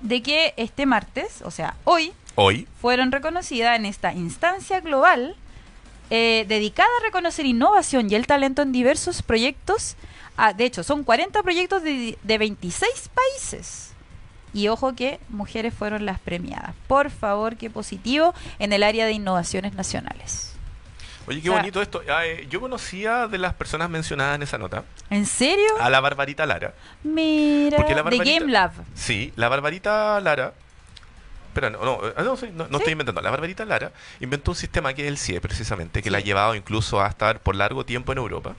de 0.00 0.22
que 0.22 0.54
este 0.56 0.86
martes, 0.86 1.42
o 1.42 1.50
sea, 1.50 1.74
hoy, 1.84 2.12
Hoy, 2.34 2.66
fueron 2.80 3.12
reconocidas 3.12 3.78
en 3.78 3.86
esta 3.86 4.12
instancia 4.12 4.80
global 4.80 5.36
eh, 6.10 6.44
dedicada 6.48 6.88
a 7.00 7.04
reconocer 7.04 7.46
innovación 7.46 8.10
y 8.10 8.14
el 8.14 8.26
talento 8.26 8.62
en 8.62 8.72
diversos 8.72 9.22
proyectos. 9.22 9.96
Ah, 10.36 10.52
de 10.52 10.64
hecho, 10.64 10.82
son 10.82 11.04
40 11.04 11.42
proyectos 11.42 11.82
de, 11.82 12.18
de 12.22 12.38
26 12.38 13.10
países. 13.14 13.92
Y 14.54 14.68
ojo 14.68 14.94
que 14.94 15.20
mujeres 15.30 15.72
fueron 15.72 16.04
las 16.04 16.18
premiadas. 16.20 16.74
Por 16.86 17.10
favor, 17.10 17.56
qué 17.56 17.70
positivo 17.70 18.34
en 18.58 18.72
el 18.72 18.82
área 18.82 19.06
de 19.06 19.12
innovaciones 19.12 19.74
nacionales. 19.74 20.52
Oye, 21.26 21.40
qué 21.42 21.48
O 21.48 21.52
sea- 21.52 21.60
bonito 21.62 21.80
esto. 21.82 22.02
Ah, 22.08 22.26
eh, 22.26 22.46
yo 22.50 22.60
conocía 22.60 23.26
de 23.28 23.38
las 23.38 23.54
personas 23.54 23.88
mencionadas 23.90 24.36
en 24.36 24.42
esa 24.42 24.58
nota 24.58 24.84
¿En 25.10 25.26
serio? 25.26 25.68
a 25.80 25.88
la 25.90 26.00
Barbarita 26.00 26.46
Lara. 26.46 26.74
Mira, 27.04 27.78
de 27.78 28.18
Game 28.18 28.50
Lab. 28.52 28.72
Sí, 28.94 29.32
la 29.36 29.48
Barbarita 29.48 30.20
Lara. 30.20 30.52
Espera, 31.48 31.68
no, 31.68 31.84
no, 31.84 32.00
eh, 32.08 32.14
no, 32.24 32.32
estoy 32.78 32.92
inventando. 32.92 33.20
La 33.20 33.30
Barbarita 33.30 33.64
Lara 33.66 33.92
inventó 34.20 34.52
un 34.52 34.56
sistema 34.56 34.94
que 34.94 35.02
es 35.02 35.08
el 35.08 35.18
CIE, 35.18 35.40
precisamente, 35.40 36.02
que 36.02 36.10
la 36.10 36.18
ha 36.18 36.22
llevado 36.22 36.54
incluso 36.54 37.02
a 37.02 37.08
estar 37.08 37.40
por 37.40 37.54
largo 37.56 37.84
tiempo 37.84 38.12
en 38.12 38.18
Europa. 38.18 38.54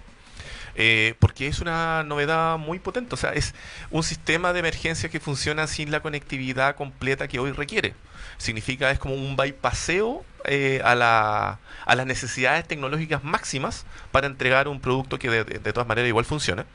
Eh, 0.75 1.15
porque 1.19 1.47
es 1.47 1.59
una 1.59 2.03
novedad 2.03 2.57
muy 2.57 2.79
potente. 2.79 3.13
O 3.13 3.17
sea, 3.17 3.31
es 3.33 3.53
un 3.91 4.03
sistema 4.03 4.53
de 4.53 4.59
emergencia 4.59 5.09
que 5.09 5.19
funciona 5.19 5.67
sin 5.67 5.91
la 5.91 6.01
conectividad 6.01 6.75
completa 6.75 7.27
que 7.27 7.39
hoy 7.39 7.51
requiere. 7.51 7.93
Significa, 8.37 8.89
es 8.91 8.99
como 8.99 9.13
un 9.15 9.35
bypasseo 9.35 10.25
eh, 10.45 10.81
a, 10.83 10.95
la, 10.95 11.59
a 11.85 11.95
las 11.95 12.05
necesidades 12.05 12.67
tecnológicas 12.67 13.23
máximas 13.23 13.85
para 14.11 14.27
entregar 14.27 14.67
un 14.67 14.79
producto 14.81 15.19
que 15.19 15.29
de, 15.29 15.43
de- 15.43 15.59
de 15.59 15.73
todas 15.73 15.87
maneras 15.87 16.07
igual 16.09 16.25
funciona. 16.25 16.65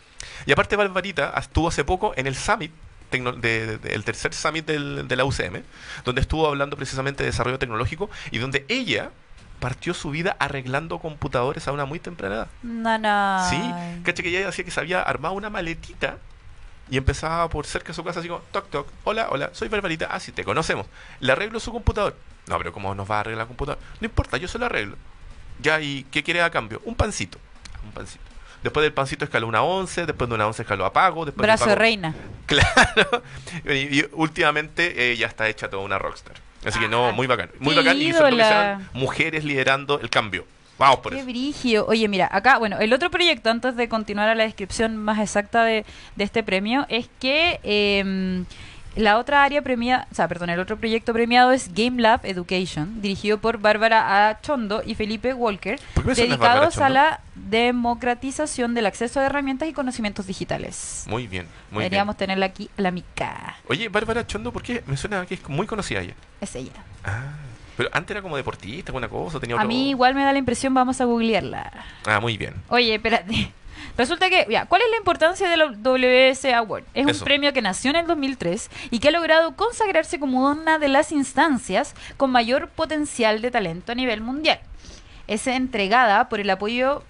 Y 0.46 0.52
aparte, 0.52 0.76
Barbarita 0.76 1.34
estuvo 1.36 1.68
hace 1.68 1.84
poco 1.84 2.12
en 2.16 2.26
el 2.26 2.34
Summit. 2.36 2.72
tecno- 3.10 3.32
de- 3.32 3.78
de- 3.78 3.98
tercer 4.00 4.34
summit 4.34 4.66
del- 4.66 5.08
de 5.08 5.16
la 5.16 5.24
UCM, 5.24 5.62
donde 6.04 6.20
estuvo 6.20 6.46
hablando 6.46 6.76
precisamente 6.76 7.22
de 7.24 7.30
desarrollo 7.30 7.58
tecnológico 7.58 8.10
y 8.30 8.36
donde 8.38 8.66
ella 8.68 9.10
partió 9.60 9.94
su 9.94 10.10
vida 10.10 10.36
arreglando 10.38 10.98
computadores 10.98 11.66
a 11.68 11.72
una 11.72 11.84
muy 11.84 11.98
temprana 11.98 12.34
edad. 12.34 12.46
Nana. 12.62 13.46
Sí, 13.50 14.02
caché 14.04 14.22
que 14.22 14.28
ella 14.30 14.46
decía 14.46 14.64
que 14.64 14.70
se 14.70 14.80
había 14.80 15.02
armado 15.02 15.34
una 15.34 15.50
maletita 15.50 16.18
y 16.90 16.96
empezaba 16.96 17.48
por 17.50 17.66
cerca 17.66 17.88
de 17.88 17.94
su 17.94 18.04
casa 18.04 18.20
así 18.20 18.28
como, 18.28 18.40
toc, 18.52 18.68
toc, 18.70 18.88
hola, 19.04 19.28
hola, 19.30 19.50
soy 19.52 19.68
Barbarita, 19.68 20.08
ah, 20.10 20.20
sí, 20.20 20.32
te 20.32 20.44
conocemos, 20.44 20.86
le 21.20 21.32
arreglo 21.32 21.60
su 21.60 21.72
computador. 21.72 22.16
No, 22.46 22.56
pero 22.56 22.72
¿cómo 22.72 22.94
nos 22.94 23.10
va 23.10 23.16
a 23.16 23.20
arreglar 23.20 23.42
el 23.42 23.48
computador? 23.48 23.78
No 24.00 24.06
importa, 24.06 24.36
yo 24.38 24.48
se 24.48 24.58
lo 24.58 24.66
arreglo. 24.66 24.96
Ya, 25.60 25.80
¿y 25.80 26.04
qué 26.10 26.22
quiere 26.22 26.40
a 26.40 26.50
cambio? 26.50 26.80
Un 26.84 26.94
pancito. 26.94 27.38
Un 27.84 27.90
pancito. 27.92 28.24
Después 28.62 28.82
del 28.82 28.92
pancito 28.92 29.24
escaló 29.24 29.46
una 29.46 29.62
once, 29.62 30.06
después 30.06 30.28
de 30.30 30.34
una 30.34 30.46
once 30.46 30.62
escaló 30.62 30.84
a 30.86 30.92
pago, 30.92 31.24
después 31.26 31.42
Brazo 31.44 31.64
de 31.66 31.70
pago- 31.72 31.80
reina. 31.80 32.14
Claro. 32.46 33.22
Y, 33.66 33.98
y 34.00 34.08
últimamente 34.12 35.12
eh, 35.12 35.16
ya 35.16 35.26
está 35.26 35.46
hecha 35.48 35.68
toda 35.68 35.82
una 35.84 35.98
rockstar. 35.98 36.36
Así 36.68 36.78
que 36.78 36.88
no, 36.88 37.08
Ah, 37.08 37.12
muy 37.12 37.26
bacán. 37.26 37.50
Muy 37.58 37.74
qué 37.74 37.80
bacán. 37.80 38.00
Y 38.00 38.12
sobre 38.12 38.30
todo 38.30 38.36
que 38.38 38.44
sean 38.44 38.88
mujeres 38.92 39.44
liderando 39.44 40.00
el 40.00 40.10
cambio. 40.10 40.44
Vamos 40.78 41.00
por 41.00 41.12
Qué 41.12 41.18
eso. 41.18 41.26
brígido. 41.26 41.86
Oye, 41.88 42.06
mira, 42.06 42.28
acá, 42.30 42.58
bueno, 42.58 42.78
el 42.78 42.92
otro 42.92 43.10
proyecto, 43.10 43.50
antes 43.50 43.74
de 43.74 43.88
continuar 43.88 44.28
a 44.28 44.34
la 44.36 44.44
descripción 44.44 44.96
más 44.96 45.18
exacta 45.18 45.64
de, 45.64 45.84
de 46.14 46.24
este 46.24 46.44
premio, 46.44 46.86
es 46.88 47.08
que 47.18 47.58
em, 47.64 48.44
la 48.96 49.18
otra 49.18 49.44
área 49.44 49.62
premiada, 49.62 50.06
o 50.10 50.14
sea, 50.14 50.26
perdón, 50.28 50.50
el 50.50 50.58
otro 50.60 50.76
proyecto 50.76 51.12
premiado 51.12 51.52
es 51.52 51.72
Game 51.72 52.02
Lab 52.02 52.20
Education, 52.24 53.00
dirigido 53.00 53.38
por 53.38 53.58
Bárbara 53.58 54.28
A. 54.28 54.40
Chondo 54.40 54.82
y 54.84 54.94
Felipe 54.94 55.34
Walker, 55.34 55.78
¿Por 55.94 56.02
qué 56.04 56.08
me 56.08 56.14
suena 56.14 56.36
Bárbara 56.36 56.60
dedicados 56.66 56.78
a 56.78 56.88
la 56.88 57.20
democratización 57.34 58.74
del 58.74 58.86
acceso 58.86 59.20
a 59.20 59.26
herramientas 59.26 59.68
y 59.68 59.72
conocimientos 59.72 60.26
digitales. 60.26 61.04
Muy 61.08 61.26
bien, 61.26 61.46
muy 61.70 61.84
Deberíamos 61.84 62.14
bien. 62.14 62.18
tenerla 62.26 62.46
aquí, 62.46 62.68
a 62.76 62.82
la 62.82 62.90
mica. 62.90 63.56
Oye, 63.68 63.88
Bárbara 63.88 64.26
Chondo, 64.26 64.52
¿por 64.52 64.62
qué? 64.62 64.82
Me 64.86 64.96
suena 64.96 65.24
que 65.26 65.34
es 65.34 65.48
muy 65.48 65.66
conocida 65.66 66.00
ella. 66.00 66.14
Es 66.40 66.54
ella. 66.56 66.72
Ah, 67.04 67.34
pero 67.76 67.88
antes 67.92 68.10
era 68.10 68.22
como 68.22 68.36
deportista, 68.36 68.90
alguna 68.90 69.08
cosa, 69.08 69.38
tenía 69.38 69.54
A 69.54 69.58
otro... 69.58 69.68
mí 69.68 69.90
igual 69.90 70.14
me 70.14 70.24
da 70.24 70.32
la 70.32 70.38
impresión, 70.38 70.74
vamos 70.74 71.00
a 71.00 71.04
googlearla. 71.04 71.72
Ah, 72.04 72.18
muy 72.20 72.36
bien. 72.36 72.54
Oye, 72.68 72.96
espérate. 72.96 73.52
Resulta 73.96 74.28
que, 74.28 74.46
ya, 74.48 74.66
¿cuál 74.66 74.82
es 74.82 74.90
la 74.90 74.96
importancia 74.98 75.48
del 75.48 75.82
WS 75.82 76.44
Award? 76.54 76.84
Es 76.94 77.04
un 77.04 77.10
Eso. 77.10 77.24
premio 77.24 77.52
que 77.52 77.62
nació 77.62 77.90
en 77.90 77.96
el 77.96 78.06
2003 78.06 78.70
y 78.90 78.98
que 79.00 79.08
ha 79.08 79.10
logrado 79.12 79.54
consagrarse 79.56 80.18
como 80.20 80.48
una 80.50 80.78
de 80.78 80.88
las 80.88 81.12
instancias 81.12 81.94
con 82.16 82.30
mayor 82.30 82.68
potencial 82.68 83.40
de 83.42 83.50
talento 83.50 83.92
a 83.92 83.94
nivel 83.94 84.20
mundial. 84.20 84.60
Es 85.26 85.46
entregada 85.46 86.28
por 86.28 86.40
el 86.40 86.48
apoyo, 86.50 87.02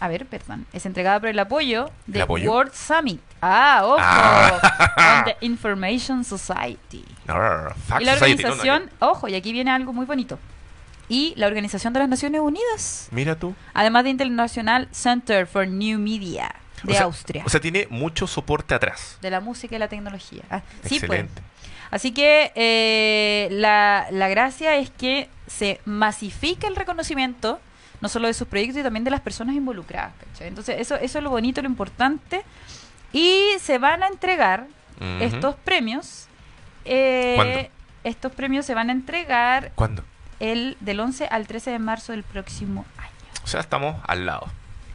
a 0.00 0.08
ver, 0.08 0.26
perdón, 0.26 0.66
es 0.72 0.84
entregada 0.84 1.20
por 1.20 1.28
el 1.28 1.38
apoyo 1.38 1.90
¿El 2.06 2.12
de 2.12 2.22
apoyo? 2.22 2.50
World 2.50 2.72
Summit. 2.74 3.20
Ah, 3.40 3.80
ojo, 3.84 3.96
Ah. 3.98 5.18
on 5.18 5.24
the 5.24 5.36
Information 5.40 6.24
Society. 6.24 7.04
Y 7.24 7.28
la 7.28 7.74
Society, 8.14 8.44
organización, 8.44 8.90
ojo, 9.00 9.28
y 9.28 9.34
aquí 9.34 9.52
viene 9.52 9.70
algo 9.70 9.92
muy 9.92 10.06
bonito. 10.06 10.38
Y 11.12 11.34
la 11.36 11.46
Organización 11.46 11.92
de 11.92 11.98
las 12.00 12.08
Naciones 12.08 12.40
Unidas. 12.40 13.08
Mira 13.10 13.36
tú. 13.38 13.54
Además 13.74 14.04
de 14.04 14.10
International 14.10 14.88
Center 14.92 15.46
for 15.46 15.68
New 15.68 15.98
Media 15.98 16.54
de 16.84 16.92
O 16.92 16.96
sea- 16.96 17.04
Austria. 17.04 17.42
O 17.44 17.48
sea, 17.50 17.60
tiene 17.60 17.86
mucho 17.90 18.26
soporte 18.26 18.74
atrás. 18.74 19.18
de 19.20 19.30
la 19.30 19.40
música 19.40 19.76
y 19.76 19.78
la 19.78 19.88
tecnología. 19.88 20.42
Ah, 20.50 20.62
sí, 20.82 20.88
pues. 20.98 21.02
Excelente. 21.02 21.42
Así 21.90 22.12
que 22.12 22.50
eh, 22.54 23.48
la, 23.50 24.06
la 24.10 24.28
gracia 24.28 24.76
es 24.76 24.88
que 24.90 25.28
se 25.46 25.80
masifica 25.84 26.66
el 26.66 26.74
reconocimiento, 26.76 27.60
no 28.00 28.08
solo 28.08 28.28
de 28.28 28.32
sus 28.34 28.48
proyectos, 28.48 28.80
y 28.80 28.82
también 28.82 29.04
de 29.04 29.10
las 29.10 29.20
personas 29.20 29.54
involucradas. 29.54 30.14
¿cachai? 30.32 30.48
Entonces, 30.48 30.80
eso, 30.80 30.94
eso 30.96 31.18
es 31.18 31.22
lo 31.24 31.28
bonito, 31.28 31.60
lo 31.60 31.68
importante. 31.68 32.42
Y 33.12 33.42
se 33.60 33.76
van 33.76 34.02
a 34.02 34.06
entregar 34.08 34.66
estos 35.20 35.56
premios. 35.56 36.26
eh, 36.86 37.34
¿Cuándo? 37.36 37.58
Estos 38.04 38.32
premios 38.32 38.64
se 38.66 38.74
van 38.74 38.88
a 38.88 38.92
entregar 38.92 39.72
¿Cuándo? 39.74 40.02
El 40.42 40.76
del 40.80 41.00
11 41.00 41.26
al 41.26 41.46
13 41.46 41.70
de 41.70 41.78
marzo 41.78 42.12
del 42.12 42.22
próximo 42.24 42.84
año. 42.98 43.10
O 43.44 43.46
sea, 43.46 43.60
estamos 43.60 43.96
al 44.06 44.26
lado. 44.26 44.46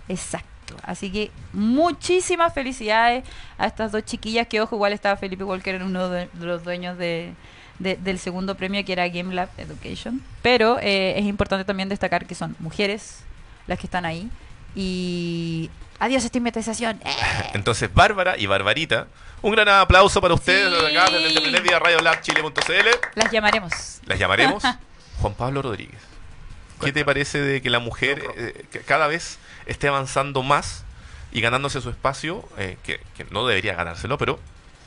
Exacto. 0.09 0.75
Así 0.83 1.09
que 1.11 1.31
muchísimas 1.53 2.53
felicidades 2.53 3.23
a 3.57 3.67
estas 3.67 3.91
dos 3.93 4.03
chiquillas 4.03 4.47
que, 4.47 4.59
ojo, 4.61 4.75
igual 4.75 4.91
estaba 4.93 5.15
Felipe 5.15 5.43
Walker 5.45 5.75
en 5.75 5.83
uno 5.83 6.09
de, 6.09 6.29
los 6.39 6.63
dueños 6.63 6.97
de, 6.97 7.33
de- 7.79 7.95
del 7.95 8.19
segundo 8.19 8.55
premio 8.55 8.83
que 8.83 8.91
era 8.93 9.07
Game 9.07 9.33
Lab 9.33 9.49
Education. 9.57 10.21
Pero 10.41 10.77
eh, 10.81 11.17
es 11.17 11.25
importante 11.25 11.63
también 11.63 11.87
destacar 11.87 12.25
que 12.25 12.35
son 12.35 12.55
mujeres 12.59 13.23
las 13.67 13.79
que 13.79 13.87
están 13.87 14.05
ahí. 14.05 14.29
Y 14.75 15.69
adiós 15.99 16.23
estigmatización. 16.25 16.99
¡Eh! 17.05 17.15
Entonces, 17.53 17.93
Bárbara 17.93 18.37
y 18.37 18.45
Barbarita, 18.45 19.07
un 19.41 19.51
gran 19.53 19.69
aplauso 19.69 20.19
para 20.21 20.33
ustedes 20.33 20.67
Sí. 20.69 20.75
desde 20.83 20.99
acá, 20.99 21.11
desde 21.11 21.47
el 21.47 21.79
Radio 21.79 21.99
Lab 22.01 22.21
Chile.cl. 22.21 22.87
Las 23.15 23.31
llamaremos. 23.31 24.01
Las 24.05 24.19
llamaremos 24.19 24.63
Juan 25.21 25.33
Pablo 25.33 25.61
Rodríguez. 25.61 25.99
¿Qué 26.81 26.91
te 26.93 27.03
parece 27.03 27.41
de 27.41 27.61
que 27.61 27.69
la 27.71 27.79
mujer 27.79 28.23
eh, 28.37 28.65
que 28.71 28.79
cada 28.81 29.07
vez 29.07 29.39
esté 29.65 29.87
avanzando 29.87 30.43
más 30.43 30.83
y 31.31 31.41
ganándose 31.41 31.81
su 31.81 31.89
espacio, 31.89 32.47
eh, 32.57 32.77
que, 32.83 32.99
que 33.15 33.25
no 33.31 33.47
debería 33.47 33.73
ganárselo, 33.75 34.17
pero 34.19 34.39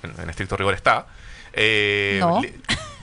en, 0.05 0.15
en 0.21 0.31
estricto 0.31 0.57
rigor 0.57 0.75
está? 0.75 1.07
eh, 1.53 2.19
No. 2.21 2.41
le- 2.41 2.55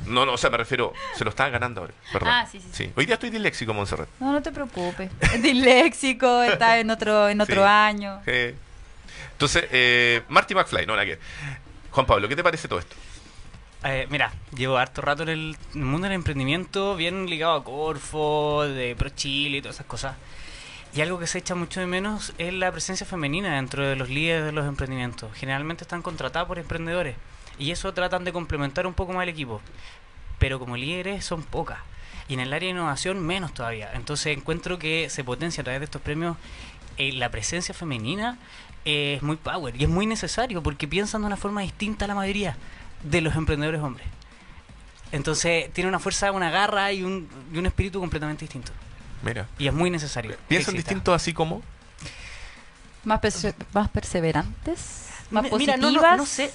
no, 0.06 0.26
no, 0.26 0.34
o 0.34 0.38
sea, 0.38 0.50
me 0.50 0.56
refiero, 0.58 0.94
se 1.18 1.26
lo 1.26 1.32
está 1.32 1.50
ganando 1.50 1.82
ahora. 1.82 1.94
Perdón. 2.14 2.30
Ah, 2.32 2.48
sí, 2.50 2.62
sí, 2.62 2.68
sí. 2.72 2.92
Hoy 2.96 3.06
día 3.06 3.16
estoy 3.16 3.30
disléxico, 3.30 3.74
Montserrat. 3.74 4.08
No, 4.22 4.32
no 4.32 4.42
te 4.42 4.52
preocupes. 4.54 5.12
Es 5.20 5.42
disléxico, 5.42 6.44
está 6.44 6.80
en 6.80 6.90
otro, 6.92 7.28
en 7.28 7.42
otro 7.42 7.64
Sí. 7.64 7.68
año. 7.68 8.22
Entonces, 9.34 9.66
eh, 9.72 10.22
Marty 10.30 10.56
McFly, 10.56 10.86
no, 10.86 10.96
la 10.96 11.04
que. 11.04 11.20
Juan 11.92 12.06
Pablo, 12.06 12.28
¿qué 12.30 12.36
te 12.38 12.44
parece 12.44 12.68
todo 12.70 12.80
esto? 12.80 12.96
Eh, 13.84 14.08
mira, 14.10 14.34
llevo 14.56 14.78
harto 14.78 15.02
rato 15.02 15.24
en 15.24 15.30
el, 15.30 15.58
mundo 15.76 16.08
del 16.08 16.16
emprendimiento, 16.16 16.96
bien 16.96 17.28
ligado 17.28 17.54
a 17.54 17.64
Corfo, 17.64 18.64
de 18.64 18.96
Pro 18.96 19.10
Chile 19.10 19.58
y 19.58 19.62
todas 19.62 19.76
esas 19.76 19.86
cosas. 19.86 20.16
Y 20.96 21.02
algo 21.02 21.20
que 21.20 21.28
se 21.28 21.38
echa 21.38 21.54
mucho 21.54 21.80
de 21.80 21.86
menos 21.86 22.34
es 22.40 22.54
la 22.54 22.72
presencia 22.72 23.06
femenina 23.06 23.56
dentro 23.56 23.88
de 23.88 23.96
los 23.96 24.10
líderes 24.10 24.46
de 24.46 24.52
los 24.52 24.66
emprendimientos. 24.66 25.32
Generalmente 25.36 25.84
están 25.84 26.02
contratadas 26.02 26.48
por 26.48 26.58
emprendedores 26.58 27.16
y 27.60 27.72
eso 27.72 27.94
tratan 27.94 28.24
de 28.24 28.34
complementar 28.34 28.88
un 28.88 28.94
poco 28.96 29.14
más 29.14 29.24
el 29.24 29.30
equipo. 29.30 29.62
Pero 30.40 30.60
como 30.60 30.76
líderes 30.76 31.24
son 31.24 31.44
pocas. 31.44 31.80
Y 32.28 32.34
en 32.34 32.40
el 32.40 32.54
área 32.54 32.68
de 32.68 32.72
innovación 32.72 33.20
menos 33.26 33.54
todavía. 33.54 33.92
Entonces 33.94 34.36
encuentro 34.36 34.80
que 34.80 35.10
se 35.10 35.24
potencia 35.24 35.62
a 35.62 35.66
través 35.66 35.82
de 35.82 35.86
estos 35.86 36.02
premios 36.02 36.36
eh, 36.98 37.12
la 37.14 37.30
presencia 37.30 37.76
femenina 37.76 38.40
es 38.86 39.22
muy 39.22 39.36
power 39.36 39.76
y 39.80 39.84
es 39.84 39.90
muy 39.90 40.08
necesario 40.08 40.64
porque 40.64 40.88
piensan 40.88 41.22
de 41.22 41.28
una 41.28 41.38
forma 41.38 41.62
distinta 41.62 42.06
a 42.06 42.08
la 42.08 42.16
mayoría 42.16 42.58
de 43.04 43.22
los 43.22 43.36
emprendedores 43.36 43.82
hombres. 43.82 44.06
Entonces 45.12 45.72
tiene 45.74 45.88
una 45.88 46.00
fuerza, 46.00 46.32
una 46.32 46.50
garra 46.52 46.92
y 46.92 47.04
un, 47.04 47.30
y 47.54 47.58
un 47.58 47.66
espíritu 47.66 48.00
completamente 48.00 48.42
distinto. 48.46 48.72
Mira. 49.24 49.48
Y 49.58 49.68
es 49.68 49.74
muy 49.74 49.90
necesario. 49.90 50.36
¿Piensan 50.48 50.76
distinto 50.76 51.14
así 51.14 51.34
como? 51.34 51.62
Más, 53.04 53.22
perse- 53.22 53.56
más 53.74 53.90
perseverantes, 53.90 55.08
más 55.32 55.48
positivas. 55.48 55.78
Mira, 55.80 55.92
no, 55.92 56.02
no, 56.12 56.18
no 56.18 56.26
sé. 56.26 56.52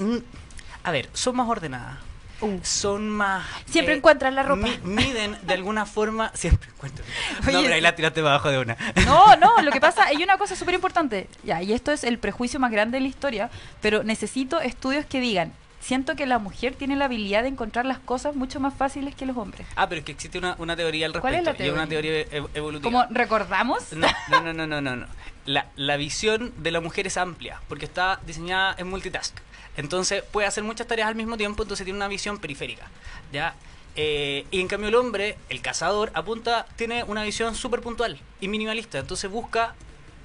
A 0.84 0.90
ver, 0.90 1.08
son 1.14 1.36
más 1.36 1.48
ordenadas. 1.48 1.98
Uh. 2.42 2.58
Son 2.62 3.08
más. 3.08 3.46
Siempre 3.66 3.94
encuentran 3.94 4.34
la 4.34 4.42
ropa. 4.42 4.66
mi- 4.66 4.78
miden 4.96 5.38
de 5.42 5.54
alguna 5.54 5.86
forma. 5.86 6.30
Siempre 6.34 6.68
encuentran. 6.74 7.06
Oye, 7.46 7.52
no, 7.52 7.62
pero 7.62 7.74
ahí 7.74 7.80
la 7.80 7.94
tiraste 7.94 8.20
para 8.20 8.34
abajo 8.34 8.50
de 8.50 8.58
una. 8.58 8.76
No, 9.06 9.36
no, 9.36 9.62
lo 9.62 9.70
que 9.70 9.80
pasa, 9.80 10.04
hay 10.04 10.22
una 10.22 10.36
cosa 10.38 10.56
súper 10.56 10.74
importante, 10.74 11.28
ya, 11.44 11.62
y 11.62 11.72
esto 11.72 11.92
es 11.92 12.04
el 12.04 12.18
prejuicio 12.18 12.58
más 12.60 12.70
grande 12.72 12.98
de 12.98 13.02
la 13.02 13.08
historia, 13.08 13.50
pero 13.80 14.02
necesito 14.02 14.60
estudios 14.60 15.06
que 15.06 15.20
digan, 15.20 15.52
siento 15.82 16.14
que 16.16 16.24
la 16.26 16.38
mujer 16.38 16.74
tiene 16.76 16.96
la 16.96 17.04
habilidad 17.06 17.42
de 17.42 17.48
encontrar 17.48 17.84
las 17.84 17.98
cosas 17.98 18.34
mucho 18.36 18.60
más 18.60 18.72
fáciles 18.72 19.14
que 19.14 19.26
los 19.26 19.36
hombres. 19.36 19.66
Ah, 19.76 19.88
pero 19.88 19.98
es 19.98 20.04
que 20.04 20.12
existe 20.12 20.38
una, 20.38 20.54
una 20.58 20.76
teoría 20.76 21.06
al 21.06 21.12
respecto. 21.12 21.20
¿Cuál 21.22 21.34
es 21.34 21.44
la 21.58 21.64
Y 21.64 21.68
es 21.68 21.74
una 21.74 21.86
teoría? 21.88 22.24
teoría 22.24 22.40
ev- 22.42 22.48
evolutiva. 22.54 22.82
Como 22.90 23.04
recordamos, 23.10 23.92
No, 23.92 24.06
no, 24.30 24.40
no, 24.40 24.52
no, 24.54 24.66
no, 24.66 24.80
no. 24.80 24.96
no. 24.96 25.06
La, 25.44 25.66
la 25.76 25.96
visión 25.96 26.52
de 26.62 26.70
la 26.70 26.80
mujer 26.80 27.06
es 27.08 27.16
amplia, 27.16 27.60
porque 27.68 27.84
está 27.84 28.20
diseñada 28.26 28.76
en 28.78 28.88
multitask. 28.88 29.36
Entonces 29.76 30.22
puede 30.30 30.46
hacer 30.46 30.62
muchas 30.64 30.86
tareas 30.86 31.08
al 31.08 31.14
mismo 31.16 31.36
tiempo, 31.36 31.62
entonces 31.64 31.84
tiene 31.84 31.96
una 31.98 32.08
visión 32.08 32.38
periférica. 32.38 32.86
¿ya? 33.32 33.54
Eh, 33.96 34.46
y 34.52 34.60
en 34.60 34.68
cambio 34.68 34.88
el 34.88 34.94
hombre, 34.94 35.36
el 35.48 35.60
cazador, 35.62 36.12
apunta, 36.14 36.66
tiene 36.76 37.02
una 37.04 37.24
visión 37.24 37.54
súper 37.56 37.80
puntual 37.80 38.20
y 38.40 38.48
minimalista. 38.48 38.98
Entonces 39.00 39.28
busca 39.30 39.74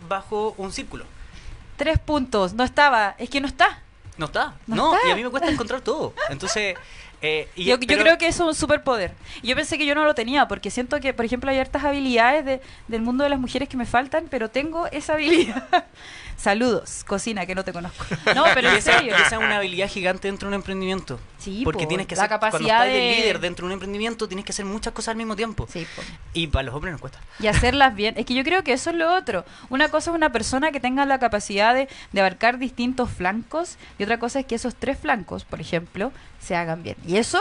bajo 0.07 0.53
un 0.57 0.71
círculo. 0.71 1.05
tres 1.77 1.97
puntos, 1.99 2.53
no 2.53 2.63
estaba, 2.63 3.15
es 3.17 3.29
que 3.29 3.41
no 3.41 3.47
está. 3.47 3.81
No 4.17 4.25
está. 4.27 4.55
No 4.67 4.75
No, 4.75 4.95
está. 4.95 5.07
y 5.07 5.11
a 5.11 5.15
mí 5.15 5.23
me 5.23 5.29
cuesta 5.29 5.49
encontrar 5.49 5.81
todo. 5.81 6.13
Entonces... 6.29 6.75
eh, 7.21 7.47
y- 7.55 7.65
yo, 7.65 7.79
creo 7.79 8.17
que 8.17 8.27
eso 8.27 8.43
es 8.43 8.49
un 8.49 8.55
superpoder. 8.55 9.11
Yo 9.43 9.55
pensé 9.55 9.77
que 9.77 9.85
yo 9.85 9.95
no 9.95 10.05
lo 10.05 10.13
tenía, 10.15 10.47
porque 10.47 10.69
siento 10.71 10.99
que, 10.99 11.13
por 11.13 11.25
ejemplo, 11.25 11.49
hay 11.49 11.57
hartas 11.59 11.83
habilidades 11.83 12.45
de- 12.45 12.61
del 12.87 13.01
mundo 13.01 13.23
de 13.23 13.29
las 13.31 13.39
mujeres 13.39 13.67
que 13.69 13.77
me 13.77 13.85
faltan, 13.85 14.27
pero 14.29 14.49
tengo 14.49 14.87
esa 14.87 15.13
habilidad 15.13 15.63
Saludos, 16.37 17.03
cocina, 17.07 17.45
que 17.47 17.55
no 17.55 17.63
te 17.63 17.73
conozco. 17.73 18.05
No, 18.35 18.43
pero 18.53 18.69
en 18.69 18.81
serio. 18.81 19.15
esa 19.15 19.25
es 19.35 19.37
una 19.37 19.57
habilidad 19.57 19.89
gigante 19.89 20.27
dentro 20.27 20.47
de 20.47 20.55
un 20.55 20.61
emprendimiento. 20.61 21.19
Sí, 21.39 21.61
porque 21.63 21.83
po, 21.83 21.87
tienes 21.87 22.05
que 22.07 22.15
la 22.15 22.23
hacer, 22.23 22.37
cuando 22.39 22.57
capacidad 22.57 22.85
estás 22.87 22.93
de 22.93 22.99
de- 22.99 23.15
líder 23.15 23.39
dentro 23.39 23.63
de 23.63 23.67
un 23.67 23.73
emprendimiento, 23.73 24.27
tienes 24.27 24.45
que 24.45 24.51
hacer 24.51 24.65
muchas 24.65 24.93
cosas 24.93 25.09
al 25.09 25.17
mismo 25.17 25.35
tiempo. 25.35 25.67
Sí, 25.71 25.87
po. 25.95 26.03
Y 26.33 26.47
para 26.47 26.63
los 26.63 26.75
hombres 26.75 26.91
nos 26.91 27.01
cuesta. 27.01 27.19
y 27.39 27.47
hacerlas 27.47 27.95
bien. 27.95 28.13
Es 28.17 28.25
que 28.25 28.35
yo 28.35 28.43
creo 28.43 28.63
que 28.63 28.73
eso 28.73 28.91
es 28.91 28.95
lo 28.95 29.13
otro. 29.15 29.45
Una 29.69 29.89
cosa 29.89 30.11
es 30.11 30.15
una 30.15 30.31
persona 30.31 30.71
que 30.71 30.79
tenga 30.79 31.05
la 31.05 31.17
capacidad 31.19 31.73
de, 31.73 31.89
de 32.11 32.19
abarcar 32.21 32.59
distintos 32.59 33.09
flancos 33.09 33.77
y 33.97 34.03
otra 34.03 34.19
cosa 34.19 34.39
es 34.39 34.45
que 34.45 34.55
esos 34.55 34.75
tres 34.75 34.99
flancos, 34.99 35.43
por 35.43 35.59
ejemplo, 35.59 36.11
se 36.39 36.55
hagan 36.55 36.83
bien. 36.83 36.97
Y 37.07 37.17
eso, 37.17 37.39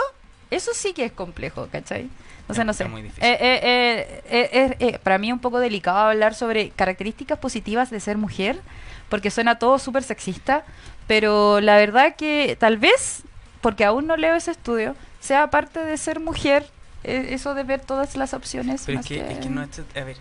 eso 0.50 0.70
sí 0.74 0.94
que 0.94 1.04
es 1.04 1.12
complejo, 1.12 1.68
¿cachai? 1.70 2.08
Entonces, 2.40 2.60
Es- 2.62 2.66
no 2.66 2.72
sé. 2.72 2.84
muy 2.86 3.02
difícil. 3.02 3.24
Eh, 3.24 3.36
eh, 3.40 4.22
eh, 4.30 4.76
eh, 4.78 4.98
para 5.02 5.18
mí 5.18 5.28
es 5.28 5.32
un 5.34 5.40
poco 5.40 5.58
delicado 5.58 5.98
hablar 5.98 6.34
sobre 6.34 6.70
características 6.70 7.38
positivas 7.38 7.90
de 7.90 8.00
ser 8.00 8.16
mujer, 8.16 8.60
porque 9.08 9.30
suena 9.30 9.58
todo 9.58 9.78
súper 9.78 10.02
sexista, 10.02 10.64
pero 11.06 11.60
la 11.60 11.76
verdad 11.76 12.16
que 12.16 12.56
tal 12.58 12.78
vez, 12.78 13.22
porque 13.60 13.84
aún 13.84 14.06
no 14.06 14.16
leo 14.16 14.34
ese 14.34 14.50
estudio, 14.50 14.96
sea 15.20 15.50
parte 15.50 15.80
de 15.80 15.96
ser 15.96 16.20
mujer, 16.20 16.66
eh, 17.04 17.28
eso 17.30 17.54
de 17.54 17.62
ver 17.62 17.80
todas 17.80 18.16
las 18.16 18.34
opciones. 18.34 18.82
Pero 18.86 19.00
es 19.00 19.04
más 19.04 19.08
que, 19.08 19.32
es 19.32 19.38
que 19.38 19.48
no 19.48 19.62
es... 19.62 19.68
A 19.94 20.04
ver, 20.04 20.16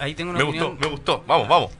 ahí 0.00 0.14
tengo 0.14 0.30
una 0.30 0.38
Me 0.38 0.44
opinión... 0.44 0.70
gustó, 0.70 0.84
me 0.84 0.90
gustó. 0.90 1.24
Vamos, 1.26 1.48
vamos. 1.48 1.70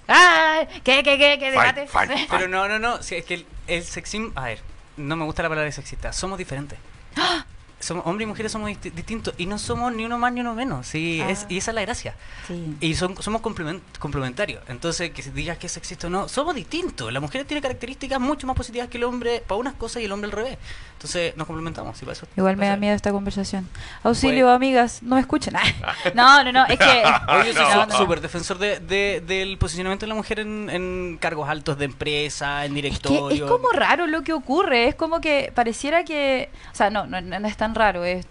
¿Qué, 0.85 1.03
qué, 1.03 1.19
qué, 1.19 1.39
qué 1.39 1.53
Fight, 1.53 1.77
debate? 1.77 1.87
fight. 1.87 2.11
Pero 2.31 2.49
no, 2.49 2.69
no, 2.69 2.79
no. 2.79 3.03
si 3.03 3.15
es 3.17 3.25
que 3.25 3.35
el, 3.35 3.47
el 3.69 3.85
sexismo. 3.85 4.33
A 4.35 4.47
ver, 4.47 4.61
no 4.97 5.17
me 5.17 5.25
gusta 5.25 5.43
la 5.43 5.49
palabra 5.49 5.71
sexista. 5.73 6.13
Somos 6.13 6.39
diferentes. 6.39 6.79
¡Ah! 7.17 7.45
Somos, 7.83 8.07
hombres 8.07 8.25
y 8.27 8.29
mujeres 8.29 8.53
somos 8.53 8.71
disti- 8.71 8.93
distintos. 8.93 9.35
Y 9.39 9.47
no 9.47 9.59
somos 9.59 9.93
ni 9.93 10.05
uno 10.05 10.19
más 10.19 10.33
ni 10.33 10.41
uno 10.41 10.55
menos. 10.55 10.87
Sí, 10.87 11.21
Ah. 11.23 11.31
es, 11.31 11.47
y 11.49 11.59
esa 11.59 11.71
es 11.71 11.75
la 11.75 11.81
gracia. 11.83 12.15
Sí. 12.47 12.77
Y 12.81 12.95
son, 12.95 13.21
somos 13.23 13.43
complement- 13.43 13.83
complementarios. 13.99 14.63
Entonces, 14.69 15.11
que 15.11 15.23
digas 15.23 15.59
que 15.59 15.67
es 15.67 15.73
sexista 15.73 16.07
o 16.07 16.11
no, 16.11 16.29
somos 16.29 16.55
distintos. 16.55 17.13
La 17.13 17.21
mujer 17.21 17.45
tiene 17.45 17.61
características 17.61 18.21
mucho 18.21 18.47
más 18.47 18.57
positivas 18.57 18.89
que 18.89 18.99
el 18.99 19.05
hombre 19.05 19.43
para 19.47 19.59
unas 19.59 19.75
cosas 19.75 20.03
y 20.03 20.05
el 20.07 20.13
hombre 20.13 20.27
al 20.31 20.33
revés. 20.37 20.59
Entonces, 20.95 21.37
nos 21.37 21.47
complementamos. 21.47 21.99
para 22.01 22.13
eso- 22.13 22.27
Igual 22.37 22.57
me 22.57 22.69
da 22.69 22.77
miedo 22.77 22.95
esta 22.95 23.11
conversación. 23.13 23.69
Auxilio, 24.05 24.51
amigas, 24.51 25.03
no 25.03 25.17
me 25.17 25.21
escuchen. 25.21 25.55
no, 26.15 26.45
no, 26.45 26.53
no, 26.53 26.67
es 26.67 26.79
que... 26.79 27.03
Oye, 27.29 27.53
yo 27.53 27.67
soy 27.71 27.87
no. 27.89 27.97
súper 27.97 28.21
defensor 28.21 28.59
de, 28.59 28.79
de- 28.81 29.21
del 29.27 29.59
posicionamiento 29.59 30.07
de 30.07 30.09
la 30.09 30.15
mujer 30.15 30.39
en, 30.41 30.71
en 30.71 31.19
cargos 31.21 31.49
altos 31.49 31.79
de 31.79 31.87
empresa, 31.87 32.65
en 32.65 32.73
Es 32.73 32.77
que 32.77 32.83
directorio. 32.83 33.45
es 33.47 33.51
como 33.51 33.71
raro 33.73 34.07
lo 34.07 34.23
que 34.23 34.33
ocurre, 34.33 34.87
es 34.89 34.95
como 34.95 35.21
que 35.21 35.53
pareciera 35.55 36.05
que, 36.05 36.51
o 36.73 36.75
sea, 36.75 36.91
no, 36.91 37.07
no, 37.07 37.21
no 37.21 37.49
es 37.49 37.57
raro, 37.75 38.05
es 38.05 38.27